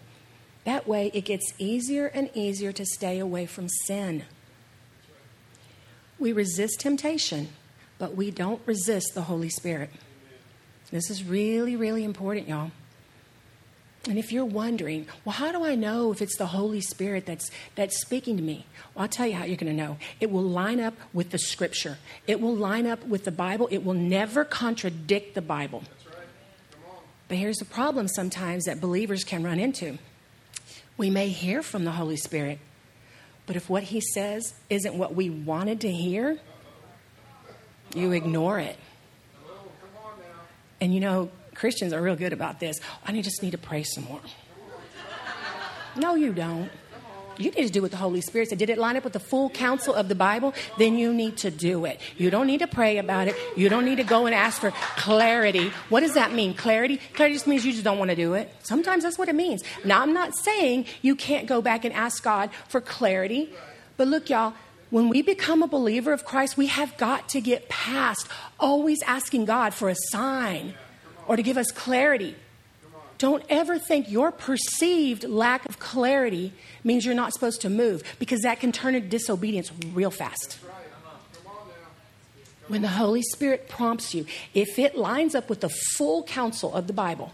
That 0.64 0.86
way, 0.86 1.10
it 1.12 1.24
gets 1.24 1.52
easier 1.58 2.06
and 2.06 2.30
easier 2.34 2.72
to 2.72 2.84
stay 2.84 3.18
away 3.18 3.46
from 3.46 3.68
sin. 3.68 4.24
We 6.18 6.32
resist 6.32 6.80
temptation, 6.80 7.48
but 7.98 8.14
we 8.14 8.30
don't 8.30 8.60
resist 8.66 9.14
the 9.14 9.22
Holy 9.22 9.48
Spirit. 9.48 9.90
This 10.90 11.10
is 11.10 11.24
really, 11.24 11.76
really 11.76 12.04
important, 12.04 12.48
y'all. 12.48 12.70
And 14.08 14.18
if 14.18 14.32
you're 14.32 14.44
wondering, 14.44 15.06
well, 15.24 15.34
how 15.34 15.52
do 15.52 15.64
I 15.64 15.74
know 15.74 16.12
if 16.12 16.22
it's 16.22 16.38
the 16.38 16.46
Holy 16.46 16.80
Spirit 16.80 17.26
that's, 17.26 17.50
that's 17.74 18.00
speaking 18.00 18.36
to 18.38 18.42
me? 18.42 18.64
Well, 18.94 19.02
I'll 19.02 19.08
tell 19.08 19.26
you 19.26 19.34
how 19.34 19.44
you're 19.44 19.56
going 19.56 19.76
to 19.76 19.82
know. 19.82 19.98
It 20.18 20.30
will 20.30 20.42
line 20.42 20.80
up 20.80 20.94
with 21.12 21.30
the 21.30 21.38
Scripture, 21.38 21.98
it 22.26 22.40
will 22.40 22.54
line 22.54 22.86
up 22.86 23.04
with 23.06 23.24
the 23.24 23.32
Bible, 23.32 23.68
it 23.70 23.84
will 23.84 23.94
never 23.94 24.44
contradict 24.44 25.34
the 25.34 25.42
Bible. 25.42 25.82
But 27.26 27.36
here's 27.36 27.58
the 27.58 27.66
problem 27.66 28.08
sometimes 28.08 28.64
that 28.64 28.80
believers 28.80 29.24
can 29.24 29.42
run 29.42 29.58
into 29.58 29.98
we 30.96 31.10
may 31.10 31.28
hear 31.28 31.62
from 31.62 31.84
the 31.84 31.92
Holy 31.92 32.16
Spirit, 32.16 32.58
but 33.46 33.54
if 33.54 33.70
what 33.70 33.84
He 33.84 34.00
says 34.00 34.54
isn't 34.68 34.94
what 34.94 35.14
we 35.14 35.30
wanted 35.30 35.80
to 35.82 35.92
hear, 35.92 36.40
You 37.94 38.12
ignore 38.12 38.58
it. 38.58 38.76
And 40.80 40.94
you 40.94 41.00
know, 41.00 41.30
Christians 41.54 41.92
are 41.92 42.00
real 42.00 42.16
good 42.16 42.32
about 42.32 42.60
this. 42.60 42.78
I 43.04 43.20
just 43.20 43.42
need 43.42 43.50
to 43.52 43.58
pray 43.58 43.82
some 43.82 44.04
more. 44.04 44.20
No, 45.96 46.14
you 46.14 46.32
don't. 46.32 46.70
You 47.38 47.52
need 47.52 47.66
to 47.66 47.72
do 47.72 47.82
what 47.82 47.92
the 47.92 47.96
Holy 47.96 48.20
Spirit 48.20 48.48
said. 48.48 48.58
Did 48.58 48.68
it 48.68 48.78
line 48.78 48.96
up 48.96 49.04
with 49.04 49.12
the 49.12 49.20
full 49.20 49.48
counsel 49.48 49.94
of 49.94 50.08
the 50.08 50.14
Bible? 50.14 50.54
Then 50.76 50.98
you 50.98 51.12
need 51.12 51.36
to 51.38 51.50
do 51.50 51.84
it. 51.84 52.00
You 52.16 52.30
don't 52.30 52.48
need 52.48 52.58
to 52.58 52.66
pray 52.66 52.98
about 52.98 53.28
it. 53.28 53.36
You 53.56 53.68
don't 53.68 53.84
need 53.84 53.96
to 53.96 54.04
go 54.04 54.26
and 54.26 54.34
ask 54.34 54.60
for 54.60 54.72
clarity. 54.96 55.70
What 55.88 56.00
does 56.00 56.14
that 56.14 56.32
mean? 56.32 56.54
Clarity? 56.54 56.98
Clarity 57.14 57.34
just 57.34 57.46
means 57.46 57.64
you 57.64 57.72
just 57.72 57.84
don't 57.84 57.98
want 57.98 58.10
to 58.10 58.16
do 58.16 58.34
it. 58.34 58.52
Sometimes 58.64 59.04
that's 59.04 59.18
what 59.18 59.28
it 59.28 59.36
means. 59.36 59.62
Now, 59.84 60.02
I'm 60.02 60.12
not 60.12 60.36
saying 60.36 60.86
you 61.00 61.14
can't 61.14 61.46
go 61.46 61.62
back 61.62 61.84
and 61.84 61.94
ask 61.94 62.22
God 62.24 62.50
for 62.68 62.80
clarity. 62.80 63.50
But 63.96 64.08
look, 64.08 64.28
y'all, 64.30 64.54
when 64.90 65.08
we 65.08 65.22
become 65.22 65.62
a 65.62 65.66
believer 65.66 66.12
of 66.12 66.24
Christ, 66.24 66.56
we 66.56 66.66
have 66.66 66.96
got 66.96 67.28
to 67.30 67.40
get 67.40 67.68
past 67.68 68.26
always 68.58 69.02
asking 69.06 69.44
God 69.44 69.74
for 69.74 69.88
a 69.88 69.96
sign 70.10 70.74
or 71.26 71.36
to 71.36 71.42
give 71.42 71.58
us 71.58 71.70
clarity. 71.70 72.34
Don't 73.18 73.42
ever 73.50 73.78
think 73.78 74.10
your 74.10 74.30
perceived 74.30 75.24
lack 75.24 75.68
of 75.68 75.78
clarity 75.78 76.52
means 76.84 77.04
you're 77.04 77.14
not 77.14 77.32
supposed 77.32 77.60
to 77.62 77.70
move 77.70 78.02
because 78.18 78.42
that 78.42 78.60
can 78.60 78.72
turn 78.72 78.94
into 78.94 79.08
disobedience 79.08 79.72
real 79.92 80.10
fast. 80.10 80.58
When 82.68 82.82
the 82.82 82.88
Holy 82.88 83.22
Spirit 83.22 83.68
prompts 83.68 84.14
you, 84.14 84.26
if 84.54 84.78
it 84.78 84.96
lines 84.96 85.34
up 85.34 85.48
with 85.48 85.60
the 85.60 85.70
full 85.96 86.22
counsel 86.22 86.72
of 86.74 86.86
the 86.86 86.92
Bible, 86.92 87.32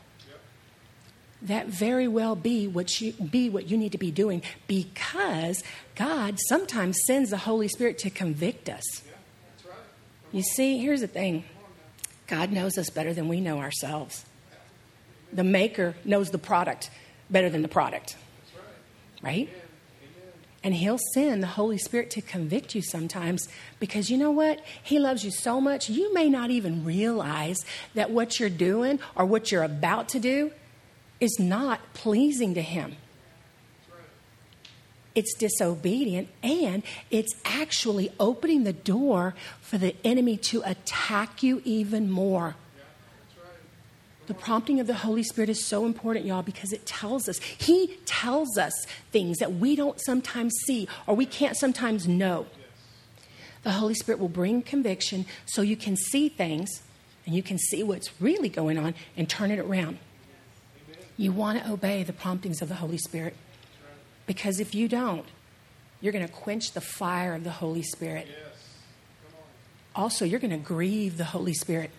that 1.45 1.67
very 1.67 2.09
well 2.09 2.35
be 2.35 2.67
what 2.67 3.01
you 3.01 3.13
be 3.13 3.49
what 3.49 3.69
you 3.71 3.77
need 3.77 3.93
to 3.93 3.99
be 3.99 4.11
doing 4.11 4.43
because 4.67 5.63
God 5.95 6.39
sometimes 6.49 6.97
sends 7.07 7.31
the 7.31 7.39
Holy 7.39 7.69
Spirit 7.69 7.99
to 7.99 8.11
convict 8.11 8.69
us. 8.69 9.03
You 10.33 10.43
see, 10.43 10.79
here's 10.79 11.01
the 11.01 11.07
thing. 11.07 11.45
God 12.27 12.51
knows 12.51 12.79
us 12.79 12.91
better 12.91 13.13
than 13.15 13.29
we 13.29 13.41
know 13.41 13.59
ourselves 13.59 14.25
the 15.35 15.45
maker 15.45 15.97
knows 16.05 16.31
the 16.31 16.39
product 16.39 16.91
better 17.29 17.51
than 17.51 17.63
the 17.63 17.69
product. 17.69 18.17
Right? 19.23 19.49
And 20.63 20.75
he'll 20.75 21.01
send 21.13 21.43
the 21.43 21.49
Holy 21.49 21.77
Spirit 21.77 22.11
to 22.13 22.23
convict 22.23 22.75
you 22.75 22.81
sometimes 22.81 23.49
because 23.81 24.11
you 24.11 24.17
know 24.17 24.31
what? 24.31 24.61
He 24.83 24.99
loves 24.99 25.25
you 25.25 25.31
so 25.31 25.61
much, 25.61 25.91
you 25.91 26.15
may 26.15 26.31
not 26.31 26.51
even 26.51 26.85
realize 26.85 27.59
that 27.95 28.11
what 28.11 28.41
you're 28.41 28.49
doing 28.49 28.99
or 29.15 29.27
what 29.27 29.53
you're 29.53 29.63
about 29.63 30.09
to 30.11 30.19
do 30.19 30.53
is 31.21 31.39
not 31.39 31.81
pleasing 31.95 32.55
to 32.55 32.63
him. 32.63 32.97
It's 35.15 35.35
disobedient 35.35 36.29
and 36.43 36.83
it's 37.11 37.35
actually 37.45 38.11
opening 38.19 38.65
the 38.65 38.73
door 38.73 39.35
for 39.61 39.79
the 39.79 39.95
enemy 40.05 40.37
to 40.39 40.63
attack 40.65 41.43
you 41.43 41.63
even 41.65 42.11
more. 42.11 42.57
The 44.27 44.35
prompting 44.35 44.81
of 44.81 44.87
the 44.87 44.95
Holy 44.95 45.23
Spirit 45.23 45.51
is 45.51 45.65
so 45.65 45.85
important, 45.85 46.25
y'all, 46.25 46.43
because 46.43 46.73
it 46.73 46.87
tells 46.87 47.29
us, 47.29 47.39
He 47.39 47.99
tells 48.07 48.57
us 48.57 48.73
things 49.13 49.39
that 49.39 49.55
we 49.55 49.77
don't 49.77 50.01
sometimes 50.01 50.55
see 50.65 50.89
or 51.07 51.15
we 51.15 51.27
can't 51.27 51.57
sometimes 51.57 52.09
know. 52.09 52.47
The 53.65 53.73
Holy 53.73 53.95
Spirit 53.95 54.21
will 54.21 54.29
bring 54.29 54.63
conviction 54.63 55.27
so 55.45 55.63
you 55.63 55.77
can 55.77 55.97
see 55.97 56.29
things 56.29 56.83
and 57.27 57.35
you 57.35 57.43
can 57.43 57.59
see 57.59 57.83
what's 57.83 58.21
really 58.21 58.49
going 58.49 58.79
on 58.79 58.95
and 59.17 59.29
turn 59.29 59.51
it 59.51 59.59
around. 59.59 59.99
You 61.17 61.33
want 61.33 61.63
to 61.63 61.71
obey 61.71 62.03
the 62.03 62.13
promptings 62.13 62.61
of 62.61 62.69
the 62.69 62.77
Holy 62.77 62.99
Spirit 62.99 63.37
because 64.27 64.59
if 64.59 64.75
you 64.75 64.89
don't, 64.89 65.27
you're 66.01 66.13
going 66.13 66.27
to 66.27 66.33
quench 66.33 66.73
the 66.73 66.81
fire 66.81 67.35
of 67.35 67.45
the 67.45 67.51
Holy 67.51 67.83
Spirit. 67.83 68.29
Also, 69.95 70.25
you're 70.25 70.41
going 70.41 70.51
to 70.51 70.57
grieve 70.57 71.17
the 71.17 71.25
Holy 71.25 71.55
Spirit. 71.55 71.91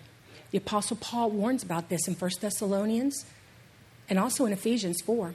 The 0.51 0.57
Apostle 0.57 0.97
Paul 0.97 1.31
warns 1.31 1.63
about 1.63 1.89
this 1.89 2.07
in 2.07 2.13
1 2.15 2.31
Thessalonians 2.41 3.25
and 4.09 4.19
also 4.19 4.45
in 4.45 4.51
Ephesians 4.51 5.01
4. 5.01 5.33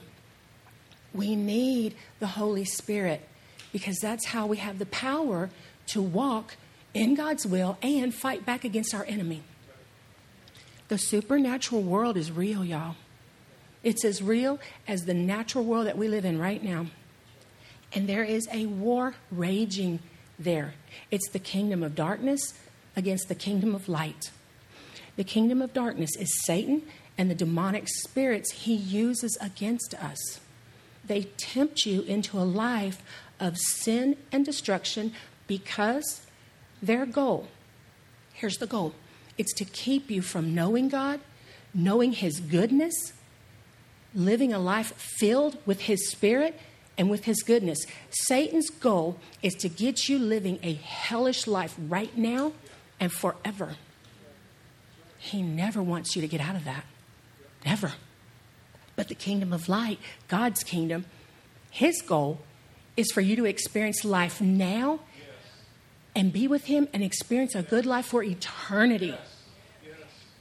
We 1.13 1.35
need 1.35 1.95
the 2.19 2.27
Holy 2.27 2.65
Spirit 2.65 3.27
because 3.73 3.97
that's 3.99 4.27
how 4.27 4.45
we 4.45 4.57
have 4.57 4.79
the 4.79 4.85
power 4.85 5.49
to 5.87 6.01
walk 6.01 6.55
in 6.93 7.15
God's 7.15 7.45
will 7.45 7.77
and 7.81 8.13
fight 8.13 8.45
back 8.45 8.63
against 8.63 8.93
our 8.93 9.05
enemy. 9.05 9.43
The 10.87 10.97
supernatural 10.97 11.81
world 11.81 12.17
is 12.17 12.31
real, 12.31 12.63
y'all. 12.63 12.95
It's 13.83 14.05
as 14.05 14.21
real 14.21 14.59
as 14.87 15.05
the 15.05 15.13
natural 15.13 15.63
world 15.63 15.87
that 15.87 15.97
we 15.97 16.07
live 16.07 16.25
in 16.25 16.39
right 16.39 16.63
now. 16.63 16.87
And 17.93 18.07
there 18.07 18.23
is 18.23 18.47
a 18.51 18.67
war 18.67 19.15
raging 19.31 19.99
there. 20.37 20.75
It's 21.09 21.29
the 21.29 21.39
kingdom 21.39 21.83
of 21.83 21.95
darkness 21.95 22.53
against 22.95 23.27
the 23.27 23.35
kingdom 23.35 23.75
of 23.75 23.89
light. 23.89 24.31
The 25.15 25.23
kingdom 25.23 25.61
of 25.61 25.73
darkness 25.73 26.15
is 26.17 26.45
Satan 26.45 26.83
and 27.17 27.29
the 27.29 27.35
demonic 27.35 27.87
spirits 27.87 28.51
he 28.51 28.73
uses 28.73 29.37
against 29.41 29.93
us. 29.95 30.39
They 31.03 31.23
tempt 31.37 31.85
you 31.85 32.01
into 32.03 32.37
a 32.37 32.43
life 32.43 33.01
of 33.39 33.57
sin 33.57 34.15
and 34.31 34.45
destruction 34.45 35.13
because 35.47 36.21
their 36.81 37.05
goal 37.05 37.47
here's 38.41 38.57
the 38.57 38.67
goal 38.67 38.93
it's 39.37 39.53
to 39.53 39.65
keep 39.65 40.11
you 40.11 40.21
from 40.21 40.53
knowing 40.53 40.89
God, 40.89 41.19
knowing 41.73 42.11
His 42.11 42.39
goodness, 42.39 43.13
living 44.13 44.53
a 44.53 44.59
life 44.59 44.93
filled 44.93 45.57
with 45.65 45.81
His 45.81 46.09
Spirit 46.09 46.59
and 46.97 47.09
with 47.09 47.25
His 47.25 47.41
goodness. 47.43 47.79
Satan's 48.09 48.69
goal 48.69 49.17
is 49.41 49.53
to 49.55 49.69
get 49.69 50.09
you 50.09 50.19
living 50.19 50.59
a 50.63 50.73
hellish 50.73 51.47
life 51.47 51.75
right 51.77 52.15
now 52.17 52.53
and 52.99 53.11
forever. 53.11 53.75
He 55.17 55.41
never 55.41 55.81
wants 55.81 56.15
you 56.15 56.21
to 56.21 56.27
get 56.27 56.41
out 56.41 56.55
of 56.55 56.65
that. 56.65 56.85
Never. 57.65 57.93
But 58.95 59.07
the 59.07 59.15
kingdom 59.15 59.53
of 59.53 59.69
light, 59.69 59.99
God's 60.27 60.63
kingdom, 60.63 61.05
His 61.69 62.01
goal 62.01 62.39
is 62.97 63.11
for 63.11 63.21
you 63.21 63.35
to 63.37 63.45
experience 63.45 64.03
life 64.03 64.41
now 64.41 64.99
and 66.15 66.33
be 66.33 66.47
with 66.47 66.65
Him 66.65 66.87
and 66.93 67.03
experience 67.03 67.55
a 67.55 67.63
good 67.63 67.85
life 67.85 68.07
for 68.07 68.23
eternity. 68.23 69.15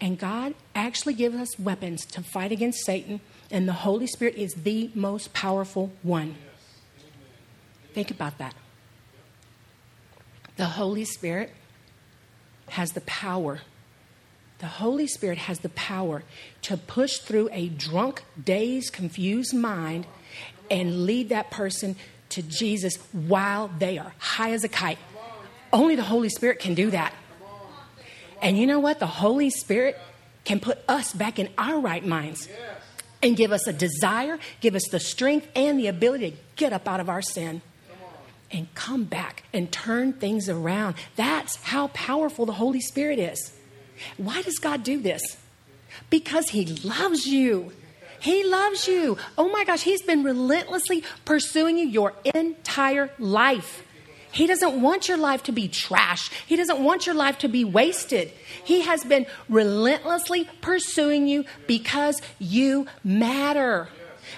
And 0.01 0.19
God 0.19 0.55
actually 0.75 1.15
gives 1.15 1.37
us 1.37 1.59
weapons 1.59 2.05
to 2.07 2.23
fight 2.23 2.53
against 2.53 2.85
Satan, 2.85 3.21
and 3.51 3.69
the 3.69 3.73
Holy 3.73 4.07
Spirit 4.07 4.37
is 4.37 4.55
the 4.55 4.91
most 4.95 5.33
powerful 5.33 5.93
one. 6.03 6.37
Think 7.93 8.11
about 8.11 8.39
that. 8.39 8.55
The 10.57 10.67
Holy 10.67 11.05
Spirit 11.05 11.53
has 12.69 12.93
the 12.93 13.01
power 13.03 13.63
the 14.61 14.67
Holy 14.67 15.07
Spirit 15.07 15.39
has 15.39 15.61
the 15.61 15.71
power 15.71 16.23
to 16.63 16.77
push 16.77 17.17
through 17.17 17.49
a 17.51 17.69
drunk, 17.69 18.23
dazed, 18.43 18.93
confused 18.93 19.55
mind 19.55 20.07
and 20.71 21.07
lead 21.07 21.31
that 21.31 21.51
person 21.51 21.97
to 22.29 22.43
Jesus 22.43 22.97
while 23.13 23.69
they 23.79 23.97
are 23.97 24.13
high 24.19 24.53
as 24.53 24.63
a 24.63 24.69
kite. 24.69 24.99
Only 25.73 25.97
the 25.97 26.03
Holy 26.03 26.29
Spirit 26.29 26.59
can 26.59 26.75
do 26.75 26.91
that. 26.91 27.15
And 28.43 28.59
you 28.59 28.67
know 28.67 28.81
what? 28.81 28.99
The 28.99 29.07
Holy 29.07 29.49
Spirit 29.49 29.99
can 30.45 30.61
put 30.61 30.79
us 30.87 31.15
back 31.15 31.39
in 31.39 31.49
our 31.57 31.81
right 31.81 32.05
minds 32.05 32.47
and 33.23 33.37
give 33.37 33.53
us 33.53 33.67
a 33.67 33.73
desire, 33.73 34.39
give 34.61 34.75
us 34.75 34.89
the 34.91 35.01
strength 35.01 35.49
and 35.55 35.79
the 35.79 35.87
ability 35.87 36.31
to 36.33 36.37
get 36.57 36.73
up 36.73 36.89
out 36.89 37.01
of 37.01 37.09
our 37.09 37.23
sin 37.23 37.63
and 38.51 38.73
come 38.75 39.05
back 39.05 39.45
and 39.53 39.71
turn 39.71 40.13
things 40.13 40.49
around. 40.49 40.97
That's 41.17 41.57
how 41.57 41.89
powerful 41.89 42.47
the 42.47 42.53
Holy 42.53 42.81
Spirit 42.81 43.19
is. 43.19 43.53
Why 44.17 44.43
does 44.43 44.59
God 44.59 44.83
do 44.83 45.01
this? 45.01 45.23
Because 46.09 46.51
He 46.51 46.67
loves 46.67 47.27
you. 47.27 47.73
He 48.21 48.45
loves 48.45 48.87
you. 48.87 49.17
Oh 49.39 49.51
my 49.51 49.65
gosh, 49.65 49.83
He's 49.83 50.03
been 50.03 50.23
relentlessly 50.23 51.05
pursuing 51.25 51.79
you 51.79 51.87
your 51.87 52.15
entire 52.35 53.11
life. 53.19 53.85
He 54.33 54.47
doesn't 54.47 54.81
want 54.81 55.09
your 55.09 55.17
life 55.17 55.43
to 55.45 55.53
be 55.53 55.69
trash. 55.69 56.31
He 56.47 56.57
doesn't 56.57 56.83
want 56.83 57.07
your 57.07 57.15
life 57.15 57.39
to 57.39 57.49
be 57.49 57.65
wasted. 57.65 58.33
He 58.65 58.83
has 58.83 59.05
been 59.05 59.27
relentlessly 59.49 60.49
pursuing 60.61 61.27
you 61.27 61.45
because 61.67 62.21
you 62.39 62.87
matter. 63.03 63.89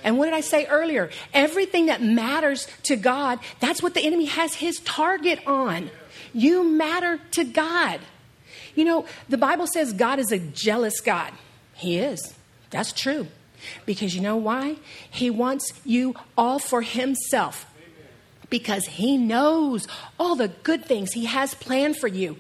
And 0.03 0.19
what 0.19 0.27
did 0.27 0.35
I 0.35 0.41
say 0.41 0.67
earlier? 0.67 1.11
Everything 1.35 1.87
that 1.87 2.03
matters 2.03 2.67
to 2.85 2.97
God, 2.97 3.39
that's 3.61 3.83
what 3.83 3.95
the 3.95 4.01
enemy 4.05 4.25
has 4.27 4.55
his 4.55 4.81
target 4.81 5.41
on. 5.47 5.91
You 6.33 6.65
matter 6.65 7.21
to 7.33 7.45
God. 7.45 8.01
You 8.75 8.85
know, 8.85 9.07
the 9.29 9.39
Bible 9.39 9.67
says 9.67 9.93
God 9.93 10.19
is 10.19 10.33
a 10.33 10.39
jealous 10.39 11.01
God. 11.01 11.33
He 11.75 11.99
is. 11.99 12.35
That's 12.71 12.93
true. 12.93 13.27
Because 13.87 14.15
you 14.15 14.21
know 14.21 14.37
why? 14.37 14.77
He 15.11 15.31
wants 15.31 15.73
you 15.85 16.15
all 16.37 16.59
for 16.59 16.83
Himself. 16.83 17.67
Because 18.53 18.85
He 18.85 19.17
knows 19.17 19.89
all 20.21 20.37
the 20.37 20.49
good 20.49 20.85
things 20.85 21.13
He 21.13 21.25
has 21.25 21.55
planned 21.55 21.97
for 21.97 22.07
you. 22.07 22.37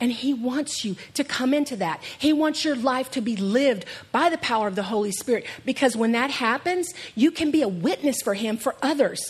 And 0.00 0.10
He 0.10 0.34
wants 0.34 0.84
you 0.84 0.96
to 1.14 1.22
come 1.22 1.54
into 1.54 1.76
that. 1.76 2.02
He 2.18 2.32
wants 2.32 2.64
your 2.64 2.74
life 2.74 3.10
to 3.12 3.20
be 3.20 3.36
lived 3.36 3.84
by 4.10 4.28
the 4.28 4.38
power 4.38 4.66
of 4.66 4.74
the 4.74 4.82
Holy 4.82 5.12
Spirit. 5.12 5.46
Because 5.64 5.96
when 5.96 6.12
that 6.12 6.30
happens, 6.30 6.92
you 7.14 7.30
can 7.30 7.52
be 7.52 7.62
a 7.62 7.68
witness 7.68 8.20
for 8.22 8.34
Him 8.34 8.56
for 8.56 8.74
others. 8.82 9.20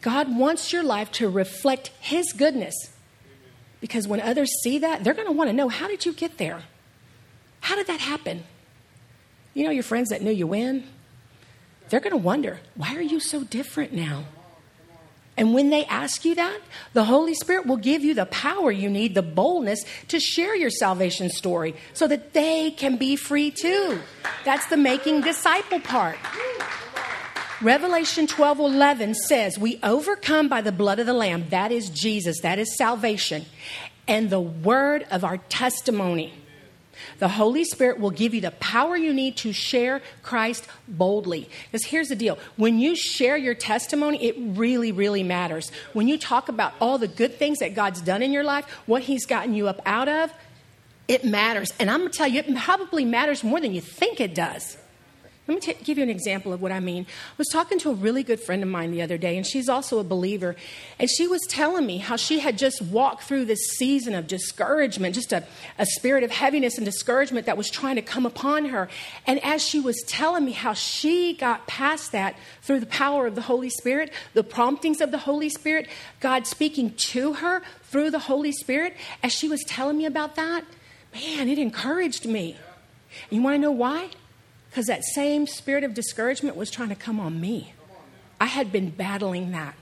God 0.00 0.36
wants 0.36 0.72
your 0.72 0.82
life 0.82 1.12
to 1.12 1.28
reflect 1.28 1.92
His 2.00 2.32
goodness 2.32 2.74
Because 3.80 4.08
when 4.08 4.20
others 4.20 4.50
see 4.62 4.78
that, 4.80 5.04
they're 5.04 5.14
going 5.14 5.26
to 5.26 5.32
want 5.32 5.48
to 5.50 5.54
know 5.54 5.68
how 5.68 5.86
did 5.88 6.04
you 6.04 6.12
get 6.12 6.38
there? 6.38 6.62
How 7.60 7.76
did 7.76 7.86
that 7.86 8.00
happen? 8.00 8.44
You 9.54 9.64
know, 9.64 9.70
your 9.70 9.82
friends 9.82 10.10
that 10.10 10.22
knew 10.22 10.30
you 10.30 10.46
when? 10.46 10.84
They're 11.88 12.00
going 12.00 12.12
to 12.12 12.16
wonder, 12.16 12.60
why 12.74 12.94
are 12.96 13.02
you 13.02 13.20
so 13.20 13.44
different 13.44 13.92
now? 13.92 14.24
And 15.38 15.54
when 15.54 15.70
they 15.70 15.84
ask 15.84 16.24
you 16.24 16.34
that, 16.34 16.60
the 16.94 17.04
Holy 17.04 17.34
Spirit 17.34 17.66
will 17.66 17.76
give 17.76 18.02
you 18.04 18.12
the 18.12 18.26
power 18.26 18.72
you 18.72 18.90
need, 18.90 19.14
the 19.14 19.22
boldness 19.22 19.84
to 20.08 20.18
share 20.18 20.56
your 20.56 20.70
salvation 20.70 21.30
story 21.30 21.76
so 21.92 22.08
that 22.08 22.32
they 22.32 22.72
can 22.72 22.96
be 22.96 23.14
free 23.14 23.52
too. 23.52 24.00
That's 24.44 24.66
the 24.66 24.76
making 24.76 25.20
disciple 25.20 25.80
part. 25.80 26.18
Revelation 27.60 28.26
12 28.26 28.58
11 28.58 29.14
says, 29.14 29.58
We 29.58 29.78
overcome 29.82 30.48
by 30.48 30.60
the 30.60 30.72
blood 30.72 30.98
of 30.98 31.06
the 31.06 31.12
Lamb. 31.12 31.46
That 31.50 31.72
is 31.72 31.88
Jesus, 31.88 32.40
that 32.40 32.58
is 32.58 32.76
salvation, 32.76 33.46
and 34.06 34.30
the 34.30 34.40
word 34.40 35.06
of 35.10 35.24
our 35.24 35.38
testimony. 35.38 36.34
The 37.18 37.28
Holy 37.28 37.64
Spirit 37.64 38.00
will 38.00 38.10
give 38.10 38.34
you 38.34 38.40
the 38.40 38.50
power 38.52 38.96
you 38.96 39.12
need 39.12 39.36
to 39.38 39.52
share 39.52 40.00
Christ 40.22 40.66
boldly. 40.86 41.48
Because 41.70 41.86
here's 41.86 42.08
the 42.08 42.16
deal 42.16 42.38
when 42.56 42.78
you 42.78 42.96
share 42.96 43.36
your 43.36 43.54
testimony, 43.54 44.24
it 44.24 44.36
really, 44.38 44.92
really 44.92 45.22
matters. 45.22 45.70
When 45.92 46.08
you 46.08 46.18
talk 46.18 46.48
about 46.48 46.74
all 46.80 46.98
the 46.98 47.08
good 47.08 47.34
things 47.34 47.58
that 47.58 47.74
God's 47.74 48.00
done 48.00 48.22
in 48.22 48.32
your 48.32 48.44
life, 48.44 48.68
what 48.86 49.02
He's 49.02 49.26
gotten 49.26 49.54
you 49.54 49.68
up 49.68 49.80
out 49.84 50.08
of, 50.08 50.32
it 51.08 51.24
matters. 51.24 51.72
And 51.78 51.90
I'm 51.90 52.00
going 52.00 52.10
to 52.12 52.18
tell 52.18 52.28
you, 52.28 52.40
it 52.40 52.56
probably 52.56 53.04
matters 53.04 53.42
more 53.42 53.60
than 53.60 53.74
you 53.74 53.80
think 53.80 54.20
it 54.20 54.34
does. 54.34 54.76
Let 55.48 55.54
me 55.54 55.60
t- 55.62 55.82
give 55.82 55.96
you 55.96 56.02
an 56.02 56.10
example 56.10 56.52
of 56.52 56.60
what 56.60 56.72
I 56.72 56.80
mean. 56.80 57.06
I 57.08 57.34
was 57.38 57.48
talking 57.48 57.78
to 57.78 57.90
a 57.90 57.94
really 57.94 58.22
good 58.22 58.38
friend 58.38 58.62
of 58.62 58.68
mine 58.68 58.90
the 58.90 59.00
other 59.00 59.16
day, 59.16 59.34
and 59.34 59.46
she's 59.46 59.66
also 59.66 59.98
a 59.98 60.04
believer. 60.04 60.56
And 60.98 61.08
she 61.08 61.26
was 61.26 61.40
telling 61.48 61.86
me 61.86 61.96
how 61.96 62.16
she 62.16 62.40
had 62.40 62.58
just 62.58 62.82
walked 62.82 63.22
through 63.22 63.46
this 63.46 63.66
season 63.78 64.14
of 64.14 64.26
discouragement, 64.26 65.14
just 65.14 65.32
a, 65.32 65.46
a 65.78 65.86
spirit 65.86 66.22
of 66.22 66.30
heaviness 66.30 66.76
and 66.76 66.84
discouragement 66.84 67.46
that 67.46 67.56
was 67.56 67.70
trying 67.70 67.96
to 67.96 68.02
come 68.02 68.26
upon 68.26 68.66
her. 68.66 68.90
And 69.26 69.42
as 69.42 69.62
she 69.62 69.80
was 69.80 70.04
telling 70.06 70.44
me 70.44 70.52
how 70.52 70.74
she 70.74 71.32
got 71.32 71.66
past 71.66 72.12
that 72.12 72.36
through 72.60 72.80
the 72.80 72.86
power 72.86 73.26
of 73.26 73.34
the 73.34 73.40
Holy 73.40 73.70
Spirit, 73.70 74.12
the 74.34 74.44
promptings 74.44 75.00
of 75.00 75.12
the 75.12 75.18
Holy 75.18 75.48
Spirit, 75.48 75.88
God 76.20 76.46
speaking 76.46 76.92
to 76.92 77.32
her 77.32 77.62
through 77.84 78.10
the 78.10 78.18
Holy 78.18 78.52
Spirit, 78.52 78.94
as 79.22 79.32
she 79.32 79.48
was 79.48 79.64
telling 79.64 79.96
me 79.96 80.04
about 80.04 80.34
that, 80.34 80.66
man, 81.14 81.48
it 81.48 81.58
encouraged 81.58 82.26
me. 82.26 82.58
You 83.30 83.40
want 83.40 83.54
to 83.54 83.58
know 83.58 83.72
why? 83.72 84.10
Because 84.70 84.86
that 84.86 85.04
same 85.04 85.46
spirit 85.46 85.84
of 85.84 85.94
discouragement 85.94 86.56
was 86.56 86.70
trying 86.70 86.90
to 86.90 86.94
come 86.94 87.18
on 87.18 87.40
me. 87.40 87.72
I 88.40 88.46
had 88.46 88.70
been 88.70 88.90
battling 88.90 89.50
that. 89.52 89.74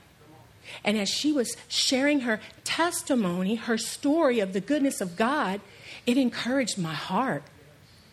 And 0.84 0.96
as 0.98 1.08
she 1.08 1.32
was 1.32 1.56
sharing 1.68 2.20
her 2.20 2.40
testimony, 2.64 3.56
her 3.56 3.78
story 3.78 4.40
of 4.40 4.52
the 4.52 4.60
goodness 4.60 5.00
of 5.00 5.16
God, 5.16 5.60
it 6.06 6.16
encouraged 6.16 6.78
my 6.78 6.94
heart. 6.94 7.42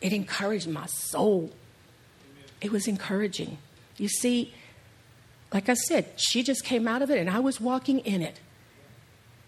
It 0.02 0.14
encouraged 0.14 0.68
my 0.68 0.86
soul. 0.86 1.52
It 2.62 2.72
was 2.72 2.88
encouraging. 2.88 3.58
You 3.98 4.08
see, 4.08 4.54
like 5.54 5.70
I 5.70 5.76
said, 5.76 6.08
she 6.18 6.44
just 6.44 6.64
came 6.64 6.88
out 6.88 7.02
of 7.02 7.10
it 7.10 7.20
and 7.20 7.30
I 7.30 7.40
was 7.40 7.62
walking 7.62 8.00
in 8.00 8.22
it. 8.22 8.40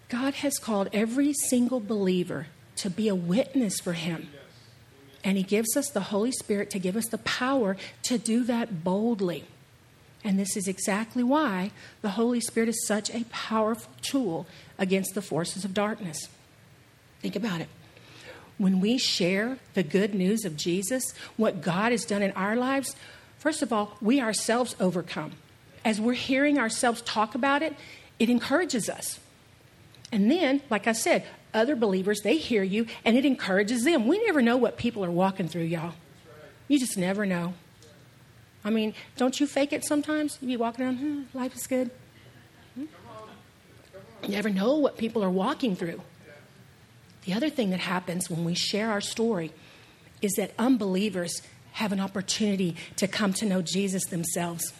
God 0.08 0.34
has 0.34 0.58
called 0.58 0.88
every 0.92 1.32
single 1.32 1.80
believer 1.80 2.46
to 2.76 2.90
be 2.90 3.08
a 3.08 3.14
witness 3.14 3.80
for 3.80 3.92
Him. 3.92 4.28
And 5.26 5.36
He 5.36 5.42
gives 5.42 5.76
us 5.76 5.90
the 5.90 6.00
Holy 6.00 6.30
Spirit 6.30 6.70
to 6.70 6.78
give 6.78 6.94
us 6.96 7.08
the 7.08 7.18
power 7.18 7.76
to 8.04 8.16
do 8.16 8.44
that 8.44 8.84
boldly. 8.84 9.44
And 10.22 10.38
this 10.38 10.56
is 10.56 10.68
exactly 10.68 11.24
why 11.24 11.72
the 12.00 12.10
Holy 12.10 12.40
Spirit 12.40 12.68
is 12.68 12.86
such 12.86 13.10
a 13.10 13.24
powerful 13.24 13.90
tool 14.02 14.46
against 14.78 15.14
the 15.16 15.22
forces 15.22 15.64
of 15.64 15.74
darkness. 15.74 16.28
Think 17.22 17.34
about 17.34 17.60
it. 17.60 17.68
When 18.56 18.78
we 18.78 18.98
share 18.98 19.58
the 19.74 19.82
good 19.82 20.14
news 20.14 20.44
of 20.44 20.56
Jesus, 20.56 21.12
what 21.36 21.60
God 21.60 21.90
has 21.90 22.04
done 22.04 22.22
in 22.22 22.30
our 22.32 22.54
lives, 22.54 22.94
first 23.38 23.62
of 23.62 23.72
all, 23.72 23.98
we 24.00 24.20
ourselves 24.20 24.76
overcome. 24.78 25.32
As 25.84 26.00
we're 26.00 26.12
hearing 26.12 26.56
ourselves 26.56 27.02
talk 27.02 27.34
about 27.34 27.62
it, 27.62 27.74
it 28.20 28.30
encourages 28.30 28.88
us. 28.88 29.18
And 30.12 30.30
then, 30.30 30.62
like 30.70 30.86
I 30.86 30.92
said, 30.92 31.24
other 31.56 31.74
believers, 31.74 32.20
they 32.22 32.36
hear 32.36 32.62
you, 32.62 32.86
and 33.04 33.16
it 33.16 33.24
encourages 33.24 33.84
them. 33.84 34.06
We 34.06 34.22
never 34.24 34.42
know 34.42 34.56
what 34.56 34.76
people 34.76 35.04
are 35.04 35.10
walking 35.10 35.48
through, 35.48 35.64
y'all. 35.64 35.94
You 36.68 36.78
just 36.78 36.96
never 36.96 37.26
know. 37.26 37.54
I 38.64 38.70
mean, 38.70 38.94
don't 39.16 39.38
you 39.38 39.46
fake 39.46 39.72
it 39.72 39.84
sometimes? 39.84 40.38
You 40.40 40.48
be 40.48 40.56
walking 40.56 40.84
around, 40.84 40.96
hmm, 40.96 41.22
life 41.34 41.54
is 41.54 41.66
good. 41.66 41.90
Hmm? 42.74 42.86
You 44.22 44.28
never 44.28 44.50
know 44.50 44.76
what 44.76 44.98
people 44.98 45.22
are 45.22 45.30
walking 45.30 45.76
through. 45.76 46.02
The 47.24 47.34
other 47.34 47.48
thing 47.48 47.70
that 47.70 47.80
happens 47.80 48.28
when 48.28 48.44
we 48.44 48.54
share 48.54 48.90
our 48.90 49.00
story 49.00 49.52
is 50.22 50.32
that 50.32 50.52
unbelievers 50.58 51.42
have 51.72 51.92
an 51.92 52.00
opportunity 52.00 52.76
to 52.96 53.06
come 53.06 53.32
to 53.34 53.44
know 53.44 53.62
Jesus 53.62 54.04
themselves. 54.06 54.72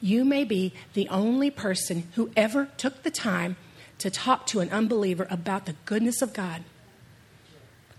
You 0.00 0.24
may 0.24 0.44
be 0.44 0.72
the 0.94 1.08
only 1.08 1.50
person 1.50 2.04
who 2.14 2.30
ever 2.36 2.68
took 2.76 3.02
the 3.02 3.10
time 3.10 3.56
to 4.00 4.10
talk 4.10 4.46
to 4.46 4.60
an 4.60 4.70
unbeliever 4.70 5.26
about 5.30 5.66
the 5.66 5.74
goodness 5.84 6.20
of 6.22 6.32
God. 6.32 6.64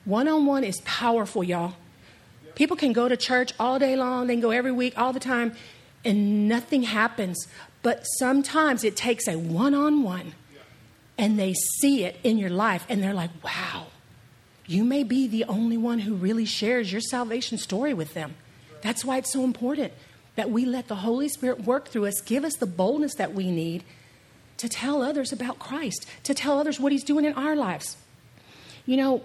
One 0.04 0.28
on 0.28 0.46
one 0.46 0.64
is 0.64 0.82
powerful, 0.82 1.44
y'all. 1.44 1.76
People 2.56 2.76
can 2.76 2.92
go 2.92 3.08
to 3.08 3.16
church 3.16 3.54
all 3.60 3.80
day 3.80 3.96
long, 3.96 4.28
they 4.28 4.34
can 4.34 4.42
go 4.42 4.52
every 4.52 4.72
week, 4.72 4.98
all 4.98 5.14
the 5.14 5.20
time, 5.20 5.54
and 6.04 6.50
nothing 6.50 6.84
happens. 6.84 7.48
But 7.82 8.04
sometimes 8.18 8.84
it 8.84 8.96
takes 8.96 9.28
a 9.28 9.38
one 9.38 9.74
on 9.74 10.04
one, 10.04 10.34
and 11.18 11.40
they 11.40 11.54
see 11.54 12.04
it 12.04 12.20
in 12.24 12.38
your 12.38 12.50
life, 12.50 12.86
and 12.90 13.02
they're 13.02 13.14
like, 13.14 13.32
wow, 13.44 13.88
you 14.66 14.84
may 14.84 15.04
be 15.04 15.28
the 15.28 15.44
only 15.46 15.78
one 15.78 16.00
who 16.00 16.16
really 16.16 16.46
shares 16.46 16.92
your 16.92 17.02
salvation 17.02 17.58
story 17.58 17.94
with 17.94 18.14
them. 18.14 18.36
That's 18.82 19.06
why 19.06 19.18
it's 19.18 19.32
so 19.32 19.44
important 19.44 19.94
that 20.36 20.50
we 20.50 20.66
let 20.66 20.88
the 20.88 20.96
Holy 20.96 21.30
Spirit 21.30 21.64
work 21.64 21.90
through 21.90 22.08
us, 22.08 22.22
give 22.22 22.44
us 22.44 22.56
the 22.56 22.66
boldness 22.66 23.16
that 23.16 23.34
we 23.34 23.52
need 23.52 23.84
to 24.62 24.70
tell 24.70 25.02
others 25.02 25.32
about 25.34 25.58
Christ, 25.60 26.08
to 26.24 26.34
tell 26.34 26.60
others 26.60 26.80
what 26.80 26.92
He's 26.92 27.04
doing 27.04 27.26
in 27.26 27.34
our 27.34 27.56
lives. 27.56 27.98
You 28.86 28.98
know, 28.98 29.24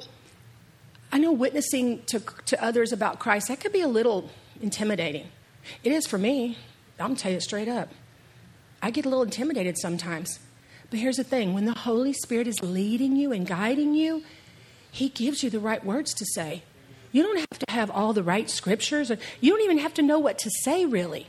I 1.13 1.19
know 1.19 1.33
witnessing 1.33 2.03
to, 2.07 2.21
to 2.21 2.65
others 2.65 2.93
about 2.93 3.19
Christ, 3.19 3.49
that 3.49 3.61
could 3.61 3.73
be 3.73 3.83
a 3.83 3.89
little 3.89 4.31
intimidating. 4.61 5.29
It 5.85 5.93
is 5.93 6.07
for 6.07 6.19
me. 6.19 6.57
I'm 6.99 7.09
going 7.09 7.17
to 7.17 7.23
tell 7.23 7.33
you 7.33 7.41
straight 7.41 7.69
up. 7.69 7.91
I 8.83 8.91
get 8.91 9.05
a 9.05 9.09
little 9.09 9.25
intimidated 9.25 9.77
sometimes. 9.79 10.39
But 10.89 11.01
here's 11.01 11.17
the 11.17 11.25
thing 11.25 11.53
when 11.53 11.67
the 11.67 11.79
Holy 11.79 12.13
Spirit 12.13 12.47
is 12.47 12.63
leading 12.63 13.17
you 13.17 13.33
and 13.33 13.47
guiding 13.47 13.95
you, 13.95 14.23
He 14.91 15.11
gives 15.11 15.43
you 15.43 15.51
the 15.51 15.61
right 15.61 15.85
words 15.85 16.15
to 16.15 16.25
say. 16.25 16.63
You 17.13 17.23
don't 17.23 17.39
have 17.39 17.59
to 17.59 17.73
have 17.73 17.91
all 17.91 18.13
the 18.13 18.23
right 18.23 18.49
scriptures, 18.49 19.11
or 19.11 19.19
you 19.41 19.53
don't 19.53 19.65
even 19.65 19.79
have 19.79 19.95
to 19.95 20.03
know 20.03 20.19
what 20.19 20.39
to 20.39 20.51
say, 20.63 20.87
really. 20.87 21.27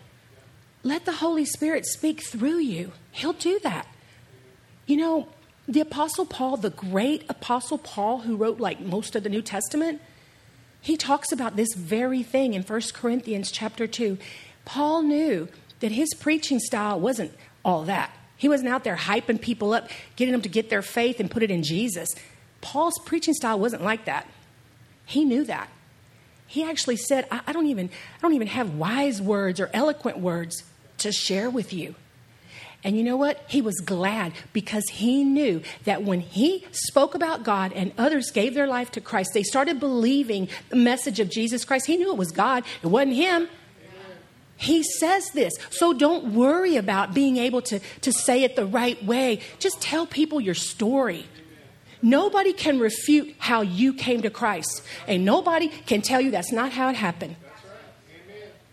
Let 0.83 1.05
the 1.05 1.13
Holy 1.13 1.45
Spirit 1.45 1.85
speak 1.85 2.23
through 2.23 2.59
you. 2.59 2.93
He'll 3.11 3.33
do 3.33 3.59
that. 3.63 3.87
You 4.87 4.97
know, 4.97 5.27
the 5.67 5.81
Apostle 5.81 6.25
Paul, 6.25 6.57
the 6.57 6.69
great 6.69 7.25
Apostle 7.29 7.77
Paul, 7.77 8.19
who 8.19 8.35
wrote 8.37 8.59
like 8.59 8.79
most 8.79 9.15
of 9.15 9.23
the 9.23 9.29
New 9.29 9.41
Testament, 9.41 10.01
he 10.81 10.95
talks 10.95 11.31
about 11.31 11.57
this 11.57 11.73
very 11.75 12.23
thing 12.23 12.53
in 12.53 12.63
1 12.63 12.81
Corinthians 12.93 13.51
chapter 13.51 13.85
2. 13.85 14.17
Paul 14.63 15.01
knew 15.03 15.49
that 15.81 15.91
his 15.91 16.13
preaching 16.13 16.59
style 16.59 16.99
wasn't 16.99 17.33
all 17.63 17.83
that. 17.83 18.11
He 18.37 18.47
wasn't 18.47 18.69
out 18.69 18.83
there 18.85 18.95
hyping 18.95 19.41
people 19.41 19.73
up, 19.73 19.89
getting 20.15 20.31
them 20.31 20.41
to 20.41 20.49
get 20.49 20.69
their 20.69 20.81
faith 20.81 21.19
and 21.19 21.29
put 21.29 21.43
it 21.43 21.51
in 21.51 21.63
Jesus. 21.63 22.09
Paul's 22.61 22.97
preaching 23.05 23.33
style 23.33 23.59
wasn't 23.59 23.83
like 23.83 24.05
that. 24.05 24.27
He 25.05 25.25
knew 25.25 25.43
that. 25.45 25.69
He 26.45 26.63
actually 26.63 26.97
said, 26.97 27.27
I, 27.29 27.41
I 27.47 27.51
don't 27.51 27.67
even 27.67 27.89
I 27.89 28.21
don't 28.21 28.33
even 28.33 28.47
have 28.47 28.75
wise 28.75 29.21
words 29.21 29.59
or 29.59 29.69
eloquent 29.73 30.19
words 30.19 30.63
to 30.99 31.11
share 31.11 31.49
with 31.49 31.73
you. 31.73 31.95
And 32.83 32.95
you 32.95 33.03
know 33.03 33.17
what? 33.17 33.43
He 33.47 33.61
was 33.61 33.79
glad 33.81 34.33
because 34.53 34.87
he 34.89 35.23
knew 35.23 35.61
that 35.85 36.03
when 36.03 36.21
he 36.21 36.65
spoke 36.71 37.15
about 37.15 37.43
God 37.43 37.73
and 37.73 37.91
others 37.97 38.31
gave 38.31 38.53
their 38.53 38.67
life 38.67 38.91
to 38.91 39.01
Christ, 39.01 39.31
they 39.33 39.43
started 39.43 39.79
believing 39.79 40.47
the 40.69 40.75
message 40.75 41.19
of 41.19 41.29
Jesus 41.29 41.65
Christ. 41.65 41.87
He 41.87 41.97
knew 41.97 42.11
it 42.11 42.17
was 42.17 42.31
God, 42.31 42.63
it 42.81 42.87
wasn't 42.87 43.15
him. 43.15 43.49
He 44.59 44.83
says 44.83 45.29
this. 45.31 45.53
So 45.69 45.93
don't 45.93 46.33
worry 46.33 46.77
about 46.77 47.13
being 47.13 47.37
able 47.37 47.61
to, 47.63 47.79
to 48.01 48.11
say 48.11 48.43
it 48.43 48.55
the 48.55 48.65
right 48.65 49.03
way. 49.03 49.39
Just 49.59 49.81
tell 49.81 50.07
people 50.07 50.41
your 50.41 50.55
story. 50.55 51.27
Nobody 52.01 52.53
can 52.53 52.79
refute 52.79 53.35
how 53.37 53.61
you 53.61 53.93
came 53.93 54.21
to 54.21 54.29
Christ, 54.29 54.83
and 55.07 55.25
nobody 55.25 55.67
can 55.67 56.01
tell 56.01 56.21
you 56.21 56.31
that's 56.31 56.51
not 56.51 56.71
how 56.71 56.89
it 56.89 56.95
happened. 56.95 57.35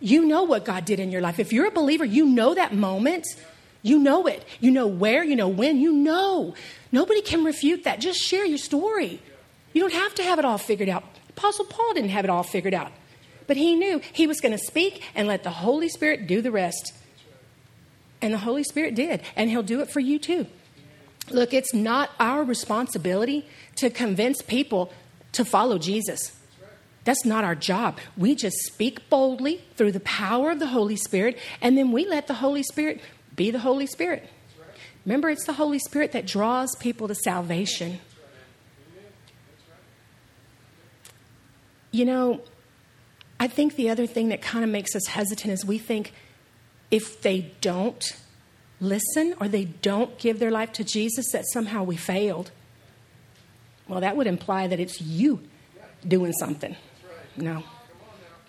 You 0.00 0.26
know 0.26 0.42
what 0.42 0.66
God 0.66 0.84
did 0.84 1.00
in 1.00 1.10
your 1.10 1.22
life. 1.22 1.38
If 1.38 1.52
you're 1.52 1.66
a 1.66 1.70
believer, 1.70 2.04
you 2.04 2.26
know 2.26 2.54
that 2.54 2.74
moment 2.74 3.26
you 3.84 3.98
know 3.98 4.26
it. 4.26 4.42
You 4.60 4.70
know 4.70 4.86
where, 4.86 5.22
you 5.22 5.36
know 5.36 5.46
when, 5.46 5.78
you 5.78 5.92
know. 5.92 6.54
Nobody 6.90 7.20
can 7.20 7.44
refute 7.44 7.84
that. 7.84 8.00
Just 8.00 8.18
share 8.18 8.46
your 8.46 8.58
story. 8.58 9.20
You 9.74 9.82
don't 9.82 9.92
have 9.92 10.14
to 10.14 10.22
have 10.22 10.38
it 10.38 10.46
all 10.46 10.56
figured 10.56 10.88
out. 10.88 11.04
Apostle 11.28 11.66
Paul 11.66 11.92
didn't 11.92 12.08
have 12.08 12.24
it 12.24 12.30
all 12.30 12.42
figured 12.42 12.72
out. 12.72 12.90
But 13.46 13.58
he 13.58 13.76
knew 13.76 14.00
he 14.14 14.26
was 14.26 14.40
going 14.40 14.52
to 14.52 14.58
speak 14.58 15.02
and 15.14 15.28
let 15.28 15.42
the 15.42 15.50
Holy 15.50 15.90
Spirit 15.90 16.26
do 16.26 16.40
the 16.40 16.50
rest. 16.50 16.94
And 18.22 18.32
the 18.32 18.38
Holy 18.38 18.64
Spirit 18.64 18.94
did. 18.94 19.20
And 19.36 19.50
he'll 19.50 19.62
do 19.62 19.80
it 19.82 19.90
for 19.90 20.00
you 20.00 20.18
too. 20.18 20.46
Look, 21.30 21.52
it's 21.52 21.74
not 21.74 22.10
our 22.18 22.42
responsibility 22.42 23.46
to 23.76 23.90
convince 23.90 24.40
people 24.40 24.90
to 25.32 25.44
follow 25.44 25.76
Jesus. 25.76 26.34
That's 27.04 27.26
not 27.26 27.44
our 27.44 27.54
job. 27.54 27.98
We 28.16 28.34
just 28.34 28.56
speak 28.60 29.10
boldly 29.10 29.62
through 29.76 29.92
the 29.92 30.00
power 30.00 30.50
of 30.50 30.58
the 30.58 30.68
Holy 30.68 30.96
Spirit, 30.96 31.38
and 31.60 31.76
then 31.76 31.92
we 31.92 32.06
let 32.06 32.26
the 32.26 32.34
Holy 32.34 32.62
Spirit 32.62 33.00
be 33.34 33.50
the 33.50 33.58
Holy 33.58 33.86
Spirit. 33.86 34.28
Remember, 35.04 35.28
it's 35.28 35.44
the 35.44 35.52
Holy 35.52 35.78
Spirit 35.78 36.12
that 36.12 36.26
draws 36.26 36.74
people 36.76 37.08
to 37.08 37.14
salvation. 37.14 38.00
You 41.90 42.04
know, 42.04 42.40
I 43.38 43.46
think 43.46 43.76
the 43.76 43.90
other 43.90 44.06
thing 44.06 44.30
that 44.30 44.42
kind 44.42 44.64
of 44.64 44.70
makes 44.70 44.96
us 44.96 45.06
hesitant 45.06 45.52
is 45.52 45.64
we 45.64 45.78
think 45.78 46.12
if 46.90 47.22
they 47.22 47.52
don't 47.60 48.16
listen 48.80 49.34
or 49.40 49.48
they 49.48 49.64
don't 49.64 50.18
give 50.18 50.38
their 50.38 50.50
life 50.50 50.72
to 50.72 50.84
Jesus, 50.84 51.26
that 51.32 51.44
somehow 51.52 51.82
we 51.82 51.96
failed. 51.96 52.50
Well, 53.88 54.00
that 54.00 54.16
would 54.16 54.26
imply 54.26 54.66
that 54.66 54.80
it's 54.80 55.00
you 55.00 55.42
doing 56.06 56.32
something. 56.32 56.76
No, 57.36 57.64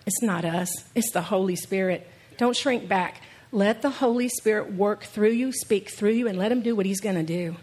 it's 0.06 0.22
not 0.22 0.44
us, 0.44 0.70
it's 0.94 1.10
the 1.12 1.22
Holy 1.22 1.56
Spirit. 1.56 2.08
Don't 2.38 2.56
shrink 2.56 2.88
back. 2.88 3.22
Let 3.52 3.82
the 3.82 3.90
Holy 3.90 4.28
Spirit 4.28 4.72
work 4.72 5.04
through 5.04 5.30
you, 5.30 5.52
speak 5.52 5.90
through 5.90 6.12
you, 6.12 6.28
and 6.28 6.38
let 6.38 6.52
Him 6.52 6.62
do 6.62 6.74
what 6.74 6.86
He's 6.86 7.00
going 7.00 7.16
to 7.16 7.22
do. 7.22 7.56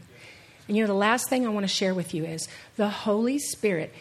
And 0.68 0.78
you 0.78 0.84
know, 0.84 0.88
the 0.88 0.94
last 0.94 1.30
thing 1.30 1.46
I 1.46 1.50
want 1.50 1.66
to 1.66 1.74
share 1.74 1.94
with 1.94 2.14
you 2.14 2.26
is 2.26 2.48
the 2.78 2.90
Holy 2.90 3.38
Spirit 3.40 3.94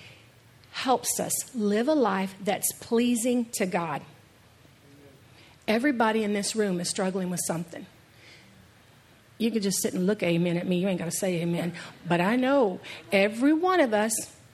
helps 0.70 1.20
us 1.20 1.32
live 1.54 1.88
a 1.88 1.94
life 1.94 2.34
that's 2.42 2.72
pleasing 2.80 3.46
to 3.52 3.66
God. 3.66 4.02
Everybody 5.68 6.24
in 6.24 6.32
this 6.32 6.56
room 6.56 6.80
is 6.80 6.88
struggling 6.88 7.30
with 7.30 7.40
something. 7.46 7.86
You 9.38 9.50
can 9.50 9.62
just 9.62 9.82
sit 9.82 9.92
and 9.92 10.06
look 10.06 10.22
amen 10.22 10.56
at 10.56 10.66
me. 10.66 10.78
You 10.78 10.88
ain't 10.88 10.98
got 10.98 11.06
to 11.06 11.16
say 11.16 11.40
amen. 11.42 11.72
But 12.08 12.20
I 12.20 12.36
know 12.36 12.80
every 13.10 13.52
one 13.52 13.80
of 13.80 13.92
us 13.92 14.12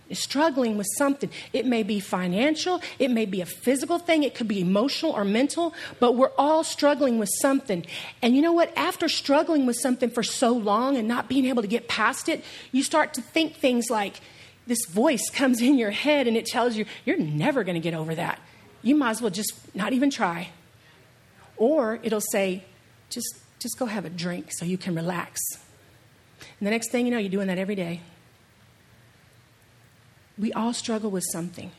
is 0.09 0.19
struggling 0.19 0.77
with 0.77 0.87
something. 0.97 1.31
It 1.53 1.67
may 1.67 1.83
be 1.83 2.01
financial, 2.01 2.81
it 2.99 3.11
may 3.11 3.27
be 3.27 3.41
a 3.41 3.47
physical 3.47 3.99
thing, 3.99 4.23
it 4.23 4.35
could 4.35 4.49
be 4.49 4.61
emotional 4.61 5.13
or 5.13 5.25
mental, 5.25 5.75
but 6.01 6.17
we're 6.17 6.33
all 6.39 6.65
struggling 6.65 7.19
with 7.19 7.31
something. 7.41 7.85
And 8.23 8.35
you 8.35 8.43
know 8.43 8.53
what? 8.53 8.77
After 8.77 9.09
struggling 9.09 9.67
with 9.67 9.77
something 9.77 10.11
for 10.11 10.23
so 10.23 10.53
long 10.53 10.97
and 10.97 11.07
not 11.07 11.29
being 11.29 11.47
able 11.47 11.63
to 11.63 11.69
get 11.69 11.89
past 11.89 12.29
it, 12.29 12.45
you 12.73 12.83
start 12.83 13.15
to 13.15 13.23
think 13.23 13.57
things 13.57 13.91
like 13.91 14.21
this 14.67 14.85
voice 14.87 15.31
comes 15.35 15.61
in 15.61 15.79
your 15.79 15.91
head 15.91 16.27
and 16.27 16.37
it 16.37 16.47
tells 16.47 16.77
you, 16.77 16.85
you're 17.05 17.19
never 17.19 17.65
going 17.65 17.75
to 17.75 17.81
get 17.81 17.95
over 17.95 18.15
that. 18.15 18.41
You 18.83 18.95
might 18.95 19.11
as 19.11 19.23
well 19.23 19.31
just 19.31 19.53
not 19.75 19.93
even 19.93 20.11
try. 20.11 20.51
Or 21.57 21.99
it'll 22.03 22.21
say, 22.21 22.65
just, 23.11 23.35
just 23.59 23.79
go 23.79 23.87
have 23.87 24.05
a 24.05 24.11
drink 24.11 24.53
so 24.53 24.65
you 24.65 24.79
can 24.79 24.95
relax. 24.95 25.41
And 26.61 26.67
the 26.67 26.71
next 26.71 26.91
thing 26.91 27.05
you 27.05 27.11
know, 27.11 27.19
you're 27.19 27.31
doing 27.31 27.49
that 27.49 27.59
every 27.59 27.75
day. 27.75 28.01
We 30.39 30.53
all 30.53 30.73
struggle 30.73 31.11
with 31.11 31.25
something. 31.33 31.73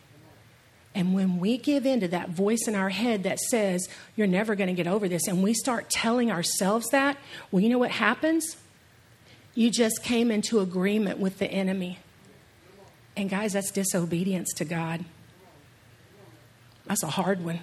And 0.95 1.13
when 1.13 1.39
we 1.39 1.57
give 1.57 1.85
in 1.85 1.99
to 1.99 2.07
that 2.09 2.29
voice 2.29 2.67
in 2.67 2.75
our 2.75 2.89
head 2.89 3.23
that 3.23 3.39
says, 3.39 3.87
You're 4.15 4.27
never 4.27 4.55
going 4.55 4.67
to 4.67 4.73
get 4.73 4.87
over 4.87 5.07
this, 5.07 5.27
and 5.27 5.43
we 5.43 5.53
start 5.53 5.89
telling 5.89 6.31
ourselves 6.31 6.87
that, 6.89 7.17
well, 7.51 7.61
you 7.61 7.69
know 7.69 7.77
what 7.77 7.91
happens? 7.91 8.57
You 9.53 9.69
just 9.69 10.03
came 10.03 10.31
into 10.31 10.59
agreement 10.59 11.19
with 11.19 11.37
the 11.37 11.47
enemy. 11.47 11.99
And 13.15 13.29
guys, 13.29 13.53
that's 13.53 13.71
disobedience 13.71 14.53
to 14.55 14.65
God. 14.65 15.03
That's 16.85 17.03
a 17.03 17.07
hard 17.07 17.43
one. 17.43 17.59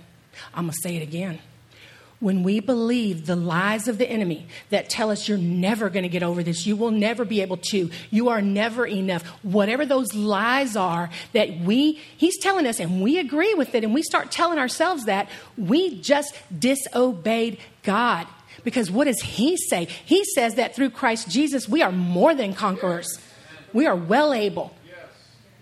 I'm 0.55 0.65
going 0.65 0.73
to 0.73 0.79
say 0.83 0.97
it 0.97 1.03
again 1.03 1.41
when 2.27 2.43
we 2.43 2.59
believe 2.59 3.27
the 3.27 3.37
lies 3.37 3.87
of 3.87 3.99
the 3.99 4.11
enemy 4.11 4.49
that 4.71 4.91
tell 4.91 5.12
us 5.12 5.29
you're 5.29 5.39
never 5.39 5.89
going 5.89 6.03
to 6.03 6.09
get 6.09 6.25
over 6.25 6.43
this, 6.43 6.67
you 6.67 6.75
will 6.75 6.91
never 6.91 7.25
be 7.25 7.41
able 7.41 7.57
to, 7.57 7.89
you 8.11 8.29
are 8.31 8.43
never 8.43 8.85
enough, 8.85 9.23
whatever 9.45 9.87
those 9.87 10.12
lies 10.12 10.75
are 10.75 11.09
that 11.35 11.61
we, 11.61 11.93
he's 12.17 12.37
telling 12.41 12.67
us 12.67 12.81
and 12.81 13.01
we 13.01 13.21
agree 13.21 13.55
with 13.55 13.77
it 13.77 13.85
and 13.85 13.95
we 13.95 14.03
start 14.03 14.33
telling 14.33 14.59
ourselves 14.59 15.05
that, 15.05 15.29
we 15.57 16.01
just 16.01 16.35
disobeyed 16.59 17.61
God. 17.85 18.27
Because 18.65 18.91
what 18.91 19.05
does 19.05 19.21
he 19.21 19.57
say? 19.57 19.85
He 19.85 20.25
says 20.25 20.57
that 20.57 20.75
through 20.75 20.91
Christ 20.91 21.31
Jesus, 21.31 21.69
we 21.69 21.81
are 21.81 21.93
more 21.93 22.35
than 22.35 22.55
conquerors. 22.55 23.21
We 23.73 23.87
are 23.87 23.95
well 23.95 24.33
able. 24.33 24.75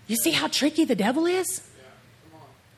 You 0.07 0.15
see 0.15 0.31
how 0.31 0.47
tricky 0.47 0.83
the 0.83 0.95
devil 0.95 1.27
is? 1.27 1.61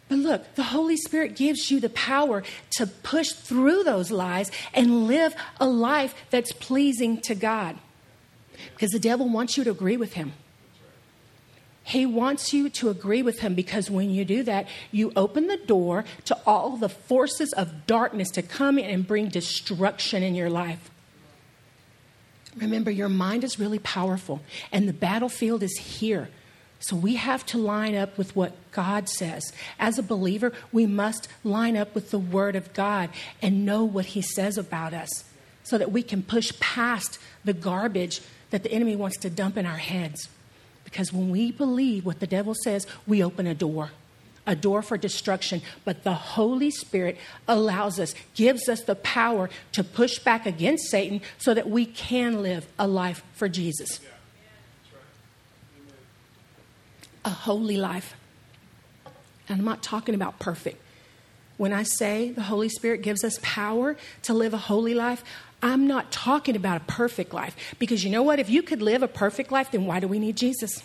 But 0.10 0.20
look, 0.20 0.56
the 0.56 0.64
Holy 0.64 0.96
Spirit 0.96 1.36
gives 1.36 1.70
you 1.70 1.80
the 1.80 1.90
power 1.90 2.44
to 2.78 2.88
push 2.88 3.30
through 3.30 3.84
those 3.84 4.10
lies 4.10 4.52
and 4.74 5.08
live 5.08 5.36
a 5.60 5.68
life 5.68 6.16
that's 6.30 6.54
pleasing 6.54 7.20
to 7.22 7.36
God. 7.36 7.78
Because 8.74 8.92
the 8.92 9.00
devil 9.00 9.28
wants 9.30 9.58
you 9.58 9.64
to 9.66 9.72
agree 9.72 9.98
with 9.98 10.14
him. 10.14 10.34
He 11.84 12.06
wants 12.06 12.54
you 12.54 12.70
to 12.70 12.90
agree 12.90 13.22
with 13.22 13.40
him 13.40 13.56
because 13.56 13.90
when 13.90 14.10
you 14.10 14.26
do 14.26 14.44
that, 14.44 14.68
you 14.92 15.14
open 15.16 15.48
the 15.48 15.56
door 15.56 16.04
to 16.26 16.38
all 16.46 16.76
the 16.76 16.90
forces 16.90 17.54
of 17.54 17.86
darkness 17.88 18.30
to 18.32 18.42
come 18.42 18.78
in 18.78 18.90
and 18.90 19.08
bring 19.08 19.30
destruction 19.30 20.22
in 20.22 20.36
your 20.36 20.50
life. 20.50 20.92
Remember, 22.58 22.92
your 22.92 23.08
mind 23.08 23.44
is 23.44 23.60
really 23.60 23.80
powerful, 23.80 24.42
and 24.72 24.88
the 24.88 24.94
battlefield 24.94 25.64
is 25.64 25.78
here. 25.78 26.30
So 26.80 26.96
we 26.96 27.16
have 27.16 27.46
to 27.48 27.58
line 27.58 27.96
up 27.96 28.18
with 28.18 28.36
what 28.36 28.54
God 28.72 29.10
says. 29.10 29.52
As 29.80 29.98
a 29.98 30.04
believer, 30.04 30.54
we 30.72 30.86
must 30.86 31.28
line 31.44 31.76
up 31.76 31.96
with 31.96 32.12
the 32.12 32.20
Word 32.20 32.56
of 32.56 32.74
God 32.74 33.10
and 33.42 33.66
know 33.66 33.84
what 33.84 34.08
He 34.08 34.22
says 34.22 34.58
about 34.58 34.94
us 34.94 35.24
so 35.64 35.78
that 35.78 35.92
we 35.92 36.04
can 36.04 36.24
push 36.24 36.58
past 36.60 37.20
the 37.44 37.54
garbage 37.54 38.22
that 38.52 38.64
the 38.64 38.72
enemy 38.72 38.96
wants 38.96 39.18
to 39.18 39.30
dump 39.30 39.58
in 39.58 39.66
our 39.66 39.78
heads. 39.78 40.30
Because 40.84 41.12
when 41.12 41.30
we 41.30 41.52
believe 41.52 42.06
what 42.06 42.22
the 42.22 42.28
devil 42.28 42.56
says, 42.64 42.88
we 43.06 43.22
open 43.22 43.46
a 43.46 43.54
door, 43.54 43.92
a 44.46 44.56
door 44.56 44.82
for 44.82 44.98
destruction. 44.98 45.62
But 45.84 46.04
the 46.04 46.14
Holy 46.14 46.72
Spirit 46.72 47.18
allows 47.48 48.00
us, 48.00 48.16
gives 48.36 48.70
us 48.70 48.82
the 48.84 48.96
power 48.96 49.50
to 49.74 49.84
push 49.84 50.20
back 50.20 50.46
against 50.46 50.90
Satan 50.90 51.22
so 51.38 51.54
that 51.54 51.70
we 51.70 51.86
can 51.86 52.42
live 52.42 52.68
a 52.80 52.88
life 52.88 53.22
for 53.34 53.50
Jesus. 53.50 54.00
Yeah. 54.02 54.10
A 57.28 57.30
holy 57.30 57.78
life. 57.78 58.16
And 59.48 59.60
I'm 59.60 59.66
not 59.66 59.84
talking 59.84 60.16
about 60.16 60.40
perfect. 60.40 60.82
When 61.58 61.74
I 61.74 61.84
say 61.84 62.32
the 62.32 62.44
Holy 62.44 62.70
Spirit 62.70 63.02
gives 63.02 63.24
us 63.24 63.40
power 63.42 63.98
to 64.24 64.34
live 64.34 64.54
a 64.54 64.58
holy 64.58 64.94
life, 64.94 65.24
I'm 65.62 65.88
not 65.88 66.12
talking 66.12 66.56
about 66.56 66.78
a 66.78 66.86
perfect 66.86 67.34
life. 67.34 67.56
Because 67.80 68.04
you 68.04 68.12
know 68.12 68.24
what? 68.24 68.40
If 68.40 68.50
you 68.50 68.62
could 68.62 68.82
live 68.82 69.04
a 69.04 69.08
perfect 69.08 69.52
life, 69.52 69.72
then 69.72 69.86
why 69.86 70.00
do 70.00 70.08
we 70.08 70.20
need 70.20 70.38
Jesus? 70.38 70.84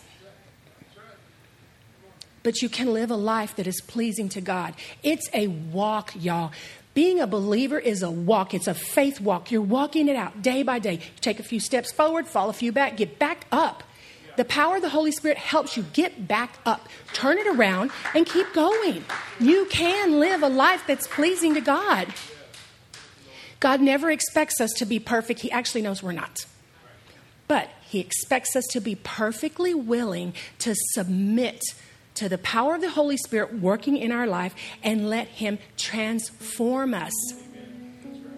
But 2.42 2.60
you 2.60 2.68
can 2.68 2.92
live 2.92 3.10
a 3.10 3.16
life 3.16 3.54
that 3.56 3.66
is 3.66 3.80
pleasing 3.80 4.28
to 4.30 4.40
God. 4.40 4.74
It's 5.02 5.28
a 5.32 5.46
walk, 5.46 6.12
y'all. 6.18 6.52
Being 6.94 7.20
a 7.20 7.26
believer 7.26 7.78
is 7.78 8.02
a 8.02 8.10
walk, 8.10 8.52
it's 8.52 8.66
a 8.66 8.74
faith 8.74 9.20
walk. 9.20 9.50
You're 9.50 9.62
walking 9.62 10.08
it 10.08 10.16
out 10.16 10.42
day 10.42 10.62
by 10.62 10.78
day. 10.78 10.94
You 10.94 11.00
take 11.20 11.38
a 11.38 11.44
few 11.44 11.60
steps 11.60 11.92
forward, 11.92 12.26
fall 12.26 12.50
a 12.50 12.52
few 12.52 12.72
back, 12.72 12.96
get 12.96 13.18
back 13.18 13.46
up. 13.52 13.84
The 14.36 14.44
power 14.44 14.76
of 14.76 14.82
the 14.82 14.88
Holy 14.88 15.12
Spirit 15.12 15.36
helps 15.36 15.76
you 15.76 15.84
get 15.92 16.26
back 16.26 16.58
up, 16.64 16.88
turn 17.12 17.38
it 17.38 17.46
around, 17.46 17.90
and 18.14 18.24
keep 18.24 18.52
going. 18.54 19.04
You 19.38 19.66
can 19.66 20.18
live 20.18 20.42
a 20.42 20.48
life 20.48 20.84
that's 20.86 21.06
pleasing 21.06 21.54
to 21.54 21.60
God. 21.60 22.08
God 23.60 23.80
never 23.80 24.10
expects 24.10 24.60
us 24.60 24.72
to 24.78 24.86
be 24.86 24.98
perfect, 24.98 25.40
He 25.40 25.50
actually 25.50 25.82
knows 25.82 26.02
we're 26.02 26.12
not. 26.12 26.46
But 27.46 27.68
He 27.82 28.00
expects 28.00 28.56
us 28.56 28.64
to 28.70 28.80
be 28.80 28.94
perfectly 28.94 29.74
willing 29.74 30.34
to 30.60 30.74
submit 30.94 31.62
to 32.14 32.28
the 32.28 32.38
power 32.38 32.74
of 32.74 32.80
the 32.80 32.90
Holy 32.90 33.16
Spirit 33.16 33.60
working 33.60 33.96
in 33.96 34.12
our 34.12 34.26
life 34.26 34.54
and 34.82 35.08
let 35.08 35.28
Him 35.28 35.58
transform 35.76 36.94
us. 36.94 37.12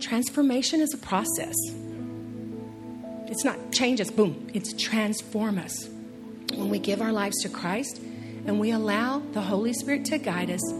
Transformation 0.01 0.81
is 0.81 0.93
a 0.93 0.99
process. 0.99 1.55
It's 3.27 3.45
not 3.45 3.73
change 3.73 4.01
us, 4.01 4.11
boom. 4.11 4.49
It's 4.55 4.73
transform 4.73 5.59
us. 5.59 5.89
When 6.55 6.69
we 6.69 6.79
give 6.79 7.01
our 7.01 7.13
lives 7.13 7.41
to 7.43 7.49
Christ 7.49 8.01
and 8.47 8.61
we 8.61 8.71
allow 8.71 9.21
the 9.33 9.41
Holy 9.41 9.73
Spirit 9.73 10.05
to 10.07 10.19
guide 10.19 10.51
us, 10.51 10.73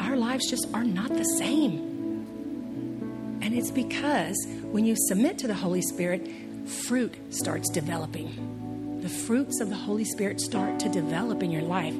our 0.00 0.16
lives 0.16 0.50
just 0.50 0.66
are 0.74 0.84
not 0.84 1.10
the 1.10 1.24
same. 1.24 3.38
And 3.42 3.54
it's 3.54 3.70
because 3.70 4.36
when 4.64 4.84
you 4.84 4.96
submit 5.08 5.38
to 5.38 5.46
the 5.46 5.54
Holy 5.54 5.82
Spirit, 5.82 6.28
fruit 6.66 7.14
starts 7.30 7.70
developing. 7.70 9.00
The 9.00 9.08
fruits 9.08 9.60
of 9.60 9.68
the 9.68 9.76
Holy 9.76 10.04
Spirit 10.04 10.40
start 10.40 10.80
to 10.80 10.88
develop 10.88 11.42
in 11.42 11.50
your 11.50 11.62
life. 11.62 11.94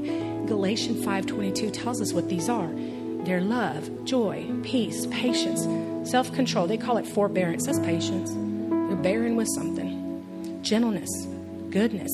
Galatians 0.47 1.05
5:22 1.05 1.71
tells 1.71 2.01
us 2.01 2.13
what 2.13 2.29
these 2.29 2.49
are. 2.49 2.71
They're 3.25 3.41
love, 3.41 4.05
joy, 4.05 4.47
peace, 4.63 5.07
patience, 5.07 5.63
self-control. 6.11 6.67
They 6.67 6.79
call 6.79 6.97
it 6.97 7.07
forbearance. 7.07 7.67
That's 7.67 7.79
patience. 7.79 8.31
Bearing 9.05 9.37
with 9.37 9.49
something. 9.55 10.63
Gentleness, 10.63 11.11
goodness, 11.69 12.11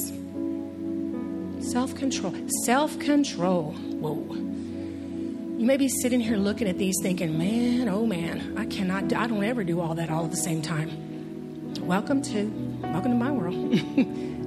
self 1.70 1.94
control. 1.94 2.34
Self 2.64 2.98
control. 2.98 3.74
Whoa. 3.74 4.34
You 4.34 5.64
may 5.64 5.76
be 5.76 5.88
sitting 5.88 6.18
here 6.18 6.36
looking 6.36 6.66
at 6.66 6.78
these 6.78 6.96
thinking, 7.00 7.38
man, 7.38 7.88
oh 7.88 8.06
man, 8.06 8.58
I 8.58 8.66
cannot, 8.66 9.12
I 9.12 9.28
don't 9.28 9.44
ever 9.44 9.62
do 9.62 9.80
all 9.80 9.94
that 9.94 10.10
all 10.10 10.24
at 10.24 10.32
the 10.32 10.36
same 10.36 10.62
time. 10.62 11.76
welcome 11.86 12.22
to 12.22 12.46
welcome 12.82 13.12
to 13.12 13.16
my 13.16 13.30
world. 13.30 13.54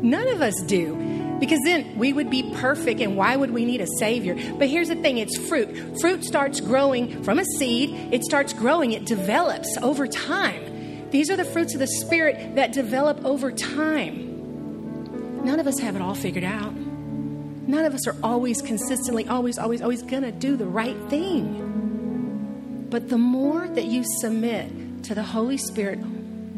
None 0.03 0.27
of 0.27 0.41
us 0.41 0.61
do. 0.63 1.37
Because 1.39 1.61
then 1.63 1.97
we 1.97 2.11
would 2.11 2.29
be 2.29 2.53
perfect, 2.55 2.99
and 2.99 3.15
why 3.15 3.37
would 3.37 3.51
we 3.51 3.63
need 3.63 3.79
a 3.79 3.87
Savior? 3.99 4.35
But 4.59 4.67
here's 4.67 4.89
the 4.89 4.95
thing 4.95 5.17
it's 5.17 5.37
fruit. 5.37 6.01
Fruit 6.01 6.25
starts 6.25 6.59
growing 6.59 7.23
from 7.23 7.39
a 7.39 7.45
seed, 7.45 7.91
it 8.11 8.25
starts 8.25 8.51
growing, 8.51 8.91
it 8.91 9.05
develops 9.05 9.77
over 9.81 10.07
time. 10.07 10.72
These 11.13 11.29
are 11.29 11.35
the 11.35 11.45
fruits 11.45 11.75
of 11.75 11.79
the 11.79 11.85
Spirit 11.85 12.55
that 12.55 12.71
develop 12.71 13.23
over 13.23 13.51
time. 13.51 15.45
None 15.45 15.59
of 15.59 15.67
us 15.67 15.77
have 15.77 15.95
it 15.95 16.01
all 16.01 16.15
figured 16.15 16.43
out. 16.43 16.73
None 16.73 17.85
of 17.85 17.93
us 17.93 18.07
are 18.07 18.15
always 18.23 18.63
consistently, 18.63 19.27
always, 19.27 19.59
always, 19.59 19.83
always 19.83 20.01
going 20.01 20.23
to 20.23 20.31
do 20.31 20.57
the 20.57 20.65
right 20.65 20.97
thing. 21.11 22.87
But 22.89 23.09
the 23.09 23.19
more 23.19 23.67
that 23.67 23.85
you 23.85 24.03
submit 24.21 25.03
to 25.03 25.13
the 25.13 25.21
Holy 25.21 25.57
Spirit 25.57 25.99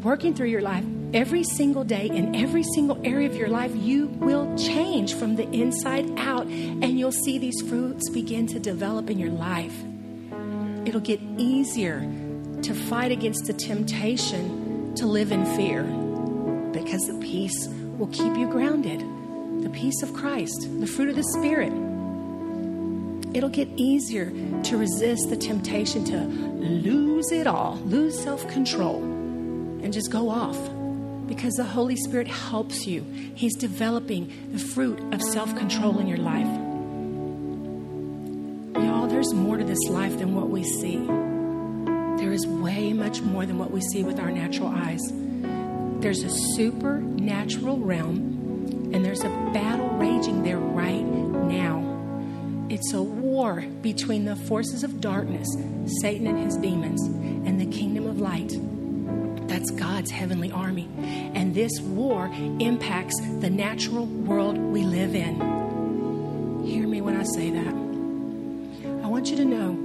working 0.01 0.33
through 0.33 0.47
your 0.47 0.61
life, 0.61 0.85
every 1.13 1.43
single 1.43 1.83
day 1.83 2.07
in 2.07 2.33
every 2.33 2.63
single 2.63 2.97
area 3.03 3.29
of 3.29 3.35
your 3.35 3.49
life, 3.49 3.75
you 3.75 4.07
will 4.07 4.57
change 4.57 5.15
from 5.15 5.35
the 5.35 5.51
inside 5.51 6.17
out 6.17 6.47
and 6.47 6.97
you'll 6.97 7.11
see 7.11 7.37
these 7.37 7.61
fruits 7.67 8.09
begin 8.09 8.47
to 8.47 8.59
develop 8.59 9.09
in 9.09 9.19
your 9.19 9.31
life. 9.31 9.75
It'll 10.85 11.01
get 11.01 11.19
easier 11.37 12.09
to 12.65 12.73
fight 12.73 13.11
against 13.11 13.45
the 13.45 13.53
temptation 13.53 14.95
to 14.95 15.05
live 15.05 15.31
in 15.31 15.45
fear 15.55 15.83
because 16.71 17.05
the 17.05 17.19
peace 17.19 17.67
will 17.99 18.07
keep 18.07 18.35
you 18.35 18.47
grounded. 18.49 19.01
The 19.61 19.69
peace 19.69 20.01
of 20.01 20.11
Christ, 20.15 20.67
the 20.79 20.87
fruit 20.87 21.09
of 21.09 21.15
the 21.15 21.23
Spirit. 21.37 21.71
It'll 23.35 23.49
get 23.49 23.67
easier 23.75 24.31
to 24.63 24.77
resist 24.77 25.29
the 25.29 25.37
temptation 25.37 26.03
to 26.05 26.21
lose 26.21 27.31
it 27.31 27.45
all, 27.45 27.75
lose 27.85 28.19
self 28.19 28.47
control, 28.47 28.97
and 28.97 29.93
just 29.93 30.11
go 30.11 30.29
off 30.29 30.57
because 31.27 31.53
the 31.53 31.63
Holy 31.63 31.95
Spirit 31.95 32.27
helps 32.27 32.87
you. 32.87 33.03
He's 33.35 33.55
developing 33.55 34.49
the 34.53 34.59
fruit 34.59 34.99
of 35.13 35.21
self 35.21 35.55
control 35.55 35.99
in 35.99 36.07
your 36.07 36.17
life. 36.17 36.47
Y'all, 38.83 39.05
there's 39.05 39.33
more 39.35 39.57
to 39.57 39.63
this 39.63 39.87
life 39.87 40.17
than 40.17 40.33
what 40.33 40.49
we 40.49 40.63
see. 40.63 41.07
Is 42.35 42.45
way 42.45 42.91
much 42.91 43.21
more 43.21 43.45
than 43.45 43.57
what 43.57 43.71
we 43.71 43.79
see 43.79 44.03
with 44.03 44.19
our 44.19 44.29
natural 44.29 44.67
eyes. 44.67 44.99
There's 46.01 46.21
a 46.21 46.29
supernatural 46.29 47.77
realm, 47.79 48.91
and 48.93 49.05
there's 49.05 49.23
a 49.23 49.29
battle 49.53 49.87
raging 49.91 50.43
there 50.43 50.57
right 50.57 51.01
now. 51.01 52.67
It's 52.69 52.91
a 52.91 53.01
war 53.01 53.63
between 53.81 54.25
the 54.25 54.35
forces 54.35 54.83
of 54.83 54.99
darkness, 54.99 55.47
Satan 56.01 56.27
and 56.27 56.37
his 56.37 56.57
demons, 56.57 57.01
and 57.03 57.57
the 57.57 57.67
kingdom 57.67 58.05
of 58.05 58.19
light. 58.19 58.51
That's 59.47 59.71
God's 59.71 60.11
heavenly 60.11 60.51
army. 60.51 60.89
And 61.33 61.55
this 61.55 61.79
war 61.79 62.29
impacts 62.59 63.17
the 63.39 63.49
natural 63.49 64.07
world 64.07 64.57
we 64.57 64.83
live 64.83 65.15
in. 65.15 66.65
Hear 66.65 66.85
me 66.85 66.99
when 66.99 67.15
I 67.15 67.23
say 67.23 67.49
that. 67.51 67.73
I 69.05 69.07
want 69.07 69.29
you 69.29 69.37
to 69.37 69.45
know 69.45 69.84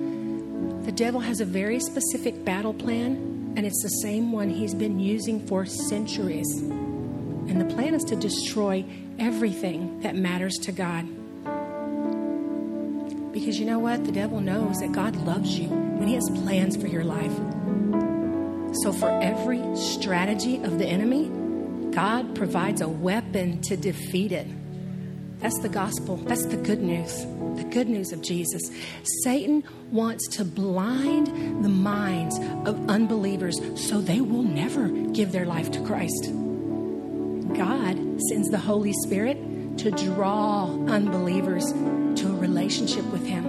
devil 1.00 1.20
has 1.20 1.40
a 1.40 1.46
very 1.46 1.80
specific 1.80 2.44
battle 2.44 2.74
plan, 2.74 3.54
and 3.56 3.64
it's 3.64 3.82
the 3.82 3.88
same 4.02 4.32
one 4.32 4.50
he's 4.50 4.74
been 4.74 5.00
using 5.00 5.40
for 5.46 5.64
centuries. 5.64 6.46
And 6.60 7.58
the 7.58 7.74
plan 7.74 7.94
is 7.94 8.04
to 8.04 8.16
destroy 8.16 8.84
everything 9.18 10.00
that 10.00 10.14
matters 10.14 10.58
to 10.58 10.72
God. 10.72 11.06
Because 13.32 13.58
you 13.58 13.64
know 13.64 13.78
what? 13.78 14.04
The 14.04 14.12
devil 14.12 14.42
knows 14.42 14.76
that 14.80 14.92
God 14.92 15.16
loves 15.24 15.58
you 15.58 15.70
and 15.70 16.06
he 16.06 16.12
has 16.16 16.28
plans 16.44 16.76
for 16.76 16.86
your 16.86 17.04
life. 17.04 17.34
So, 18.82 18.92
for 18.92 19.08
every 19.22 19.62
strategy 19.76 20.62
of 20.62 20.78
the 20.78 20.84
enemy, 20.84 21.30
God 21.92 22.36
provides 22.36 22.82
a 22.82 22.88
weapon 22.88 23.62
to 23.62 23.76
defeat 23.78 24.32
it. 24.32 24.46
That's 25.40 25.58
the 25.60 25.68
gospel. 25.68 26.16
That's 26.16 26.44
the 26.46 26.56
good 26.56 26.82
news. 26.82 27.24
The 27.56 27.66
good 27.70 27.88
news 27.88 28.12
of 28.12 28.20
Jesus. 28.20 28.62
Satan 29.24 29.64
wants 29.90 30.28
to 30.36 30.44
blind 30.44 31.28
the 31.64 31.68
minds 31.68 32.38
of 32.68 32.88
unbelievers 32.88 33.58
so 33.74 34.00
they 34.00 34.20
will 34.20 34.42
never 34.42 34.88
give 34.88 35.32
their 35.32 35.46
life 35.46 35.70
to 35.72 35.80
Christ. 35.84 36.30
God 37.54 38.20
sends 38.28 38.50
the 38.50 38.58
Holy 38.58 38.92
Spirit 39.04 39.38
to 39.78 39.90
draw 39.90 40.66
unbelievers 40.88 41.72
to 41.72 42.28
a 42.28 42.36
relationship 42.38 43.04
with 43.06 43.24
Him. 43.26 43.44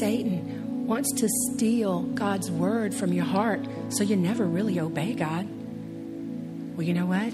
Satan 0.00 0.86
wants 0.86 1.12
to 1.20 1.28
steal 1.28 2.02
God's 2.02 2.50
word 2.50 2.92
from 2.94 3.12
your 3.12 3.24
heart 3.24 3.64
so 3.90 4.02
you 4.02 4.16
never 4.16 4.44
really 4.44 4.80
obey 4.80 5.14
God. 5.14 5.46
Well, 6.76 6.86
you 6.86 6.94
know 6.94 7.06
what? 7.06 7.32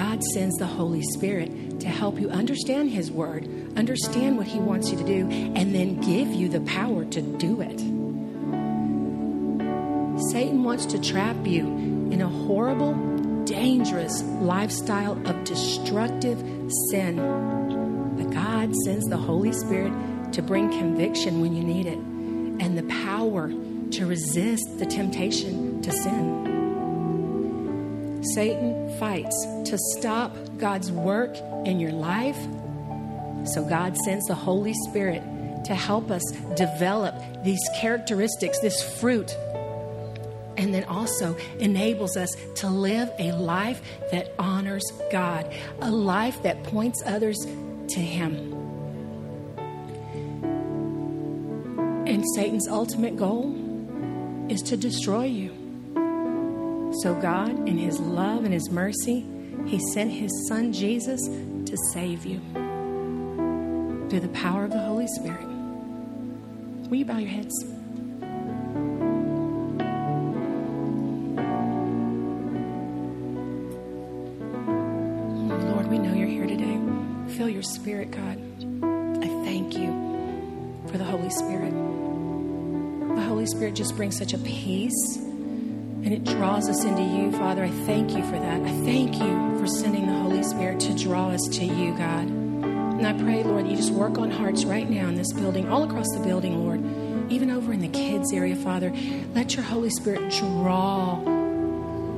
God 0.00 0.24
sends 0.32 0.56
the 0.56 0.66
Holy 0.66 1.02
Spirit 1.02 1.80
to 1.80 1.86
help 1.86 2.18
you 2.18 2.30
understand 2.30 2.88
His 2.88 3.10
word, 3.10 3.46
understand 3.76 4.38
what 4.38 4.46
He 4.46 4.58
wants 4.58 4.90
you 4.90 4.96
to 4.96 5.04
do, 5.04 5.28
and 5.28 5.74
then 5.74 6.00
give 6.00 6.28
you 6.28 6.48
the 6.48 6.62
power 6.62 7.04
to 7.04 7.20
do 7.20 7.60
it. 7.60 7.78
Satan 10.30 10.64
wants 10.64 10.86
to 10.86 10.98
trap 11.02 11.36
you 11.46 11.66
in 11.66 12.22
a 12.22 12.28
horrible, 12.28 12.94
dangerous 13.44 14.22
lifestyle 14.22 15.20
of 15.28 15.44
destructive 15.44 16.38
sin. 16.88 17.16
But 18.16 18.30
God 18.30 18.74
sends 18.86 19.06
the 19.06 19.18
Holy 19.18 19.52
Spirit 19.52 19.92
to 20.32 20.40
bring 20.40 20.70
conviction 20.70 21.42
when 21.42 21.54
you 21.54 21.62
need 21.62 21.84
it 21.84 21.98
and 21.98 22.78
the 22.78 22.84
power 23.04 23.50
to 23.50 24.06
resist 24.06 24.78
the 24.78 24.86
temptation 24.86 25.82
to 25.82 25.92
sin. 25.92 26.39
Satan 28.22 28.96
fights 28.98 29.46
to 29.64 29.78
stop 29.96 30.36
God's 30.58 30.92
work 30.92 31.36
in 31.64 31.80
your 31.80 31.92
life. 31.92 32.38
So 33.44 33.64
God 33.64 33.96
sends 33.96 34.26
the 34.26 34.34
Holy 34.34 34.74
Spirit 34.88 35.22
to 35.64 35.74
help 35.74 36.10
us 36.10 36.22
develop 36.56 37.14
these 37.44 37.60
characteristics, 37.80 38.58
this 38.60 38.82
fruit, 39.00 39.34
and 40.56 40.74
then 40.74 40.84
also 40.84 41.36
enables 41.58 42.16
us 42.16 42.34
to 42.56 42.68
live 42.68 43.10
a 43.18 43.32
life 43.32 43.80
that 44.10 44.34
honors 44.38 44.84
God, 45.10 45.50
a 45.80 45.90
life 45.90 46.42
that 46.42 46.62
points 46.64 47.02
others 47.06 47.38
to 47.88 48.00
Him. 48.00 48.52
And 52.06 52.24
Satan's 52.34 52.68
ultimate 52.68 53.16
goal 53.16 53.54
is 54.50 54.60
to 54.62 54.76
destroy 54.76 55.24
you. 55.24 55.59
So, 57.02 57.14
God, 57.14 57.66
in 57.66 57.78
His 57.78 57.98
love 57.98 58.44
and 58.44 58.52
His 58.52 58.68
mercy, 58.68 59.24
He 59.64 59.80
sent 59.94 60.10
His 60.10 60.30
Son 60.48 60.70
Jesus 60.70 61.18
to 61.22 61.76
save 61.94 62.26
you 62.26 62.40
through 64.10 64.20
the 64.20 64.28
power 64.34 64.64
of 64.64 64.70
the 64.70 64.80
Holy 64.80 65.06
Spirit. 65.06 65.46
Will 66.90 66.96
you 66.96 67.06
bow 67.06 67.16
your 67.16 67.30
heads? 67.30 67.54
Lord, 75.72 75.86
we 75.86 75.96
know 75.96 76.12
you're 76.12 76.28
here 76.28 76.46
today. 76.46 76.78
Feel 77.34 77.48
your 77.48 77.62
spirit, 77.62 78.10
God. 78.10 78.36
I 79.22 79.28
thank 79.46 79.78
you 79.78 79.88
for 80.90 80.98
the 80.98 81.04
Holy 81.04 81.30
Spirit. 81.30 81.72
The 83.14 83.22
Holy 83.22 83.46
Spirit 83.46 83.74
just 83.74 83.96
brings 83.96 84.18
such 84.18 84.34
a 84.34 84.38
peace 84.38 85.29
and 86.02 86.12
it 86.12 86.24
draws 86.24 86.68
us 86.68 86.84
into 86.84 87.02
you, 87.02 87.30
Father. 87.32 87.64
I 87.64 87.70
thank 87.70 88.10
you 88.16 88.24
for 88.24 88.38
that. 88.38 88.62
I 88.62 88.72
thank 88.84 89.14
you 89.16 89.58
for 89.58 89.66
sending 89.66 90.06
the 90.06 90.14
Holy 90.14 90.42
Spirit 90.42 90.80
to 90.80 90.94
draw 90.94 91.28
us 91.28 91.46
to 91.52 91.64
you, 91.64 91.92
God. 91.92 92.26
And 92.28 93.06
I 93.06 93.12
pray, 93.12 93.42
Lord, 93.42 93.68
you 93.68 93.76
just 93.76 93.92
work 93.92 94.18
on 94.18 94.30
hearts 94.30 94.64
right 94.64 94.88
now 94.88 95.08
in 95.08 95.14
this 95.14 95.32
building, 95.32 95.68
all 95.68 95.84
across 95.84 96.10
the 96.12 96.20
building, 96.20 96.64
Lord, 96.64 96.80
even 97.30 97.50
over 97.50 97.72
in 97.72 97.80
the 97.80 97.88
kids' 97.88 98.32
area, 98.32 98.56
Father. 98.56 98.92
Let 99.34 99.54
your 99.54 99.64
Holy 99.64 99.90
Spirit 99.90 100.30
draw 100.32 101.20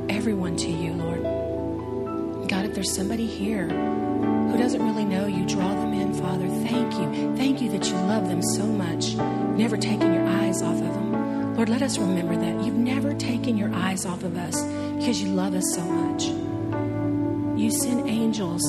everyone 0.08 0.56
to 0.56 0.70
you, 0.70 0.92
Lord. 0.94 2.48
God, 2.48 2.64
if 2.64 2.74
there's 2.74 2.94
somebody 2.94 3.26
here 3.26 3.68
who 3.68 4.58
doesn't 4.58 4.84
really 4.84 5.04
know 5.04 5.26
you, 5.26 5.46
draw 5.46 5.68
them 5.68 5.92
in, 5.92 6.14
Father. 6.14 6.46
Thank 6.68 6.94
you. 6.94 7.36
Thank 7.36 7.60
you 7.60 7.70
that 7.70 7.86
you 7.86 7.94
love 7.94 8.28
them 8.28 8.42
so 8.42 8.64
much, 8.64 9.14
never 9.56 9.76
taking 9.76 10.12
your 10.12 10.26
eyes 10.26 10.62
off 10.62 10.74
of 10.74 10.94
them. 10.94 11.01
Lord, 11.56 11.68
let 11.68 11.82
us 11.82 11.98
remember 11.98 12.36
that. 12.36 12.64
You've 12.64 12.74
never 12.74 13.14
taken 13.14 13.56
your 13.56 13.72
eyes 13.74 14.06
off 14.06 14.22
of 14.22 14.36
us 14.36 14.62
because 14.96 15.20
you 15.20 15.28
love 15.28 15.54
us 15.54 15.74
so 15.74 15.82
much. 15.82 16.24
You 17.58 17.70
send 17.70 18.08
angels 18.08 18.62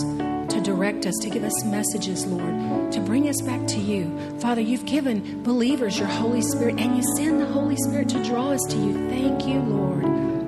to 0.54 0.62
direct 0.62 1.06
us, 1.06 1.16
to 1.22 1.30
give 1.30 1.44
us 1.44 1.64
messages, 1.64 2.26
Lord, 2.26 2.92
to 2.92 3.00
bring 3.00 3.30
us 3.30 3.42
back 3.42 3.66
to 3.68 3.80
you. 3.80 4.38
Father, 4.40 4.62
you've 4.62 4.86
given 4.86 5.42
believers 5.44 5.98
your 5.98 6.08
Holy 6.08 6.42
Spirit, 6.42 6.80
and 6.80 6.98
you 6.98 7.04
send 7.16 7.42
the 7.42 7.46
Holy 7.46 7.78
Spirit 7.78 8.10
to 8.10 8.24
draw 8.24 8.52
us 8.52 8.62
to 8.70 8.78
you. 8.78 9.10
Thank 9.10 9.48
you, 9.48 9.60
Lord. 9.62 10.04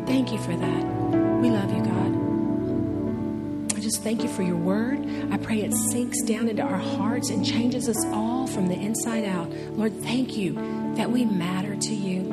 Thank 0.06 0.32
you 0.32 0.38
for 0.40 0.56
that. 0.56 0.86
We 1.42 1.50
love 1.50 1.74
you, 1.74 1.84
God. 1.84 3.78
I 3.78 3.80
just 3.80 4.04
thank 4.04 4.22
you 4.22 4.30
for 4.30 4.44
your 4.44 4.58
word. 4.58 5.00
I 5.32 5.38
pray 5.38 5.62
it 5.62 5.74
sinks 5.92 6.22
down 6.24 6.50
into 6.50 6.62
our 6.62 6.78
hearts 6.78 7.30
and 7.30 7.46
changes 7.46 7.90
us 7.90 8.06
all 8.08 8.46
from 8.46 8.68
the 8.68 8.76
inside 8.76 9.26
out. 9.26 9.50
Lord, 9.50 9.94
thank 10.04 10.38
you 10.38 10.54
that 10.96 11.10
we 11.10 11.26
matter 11.26 11.76
to 11.76 11.94
you. 11.96 12.25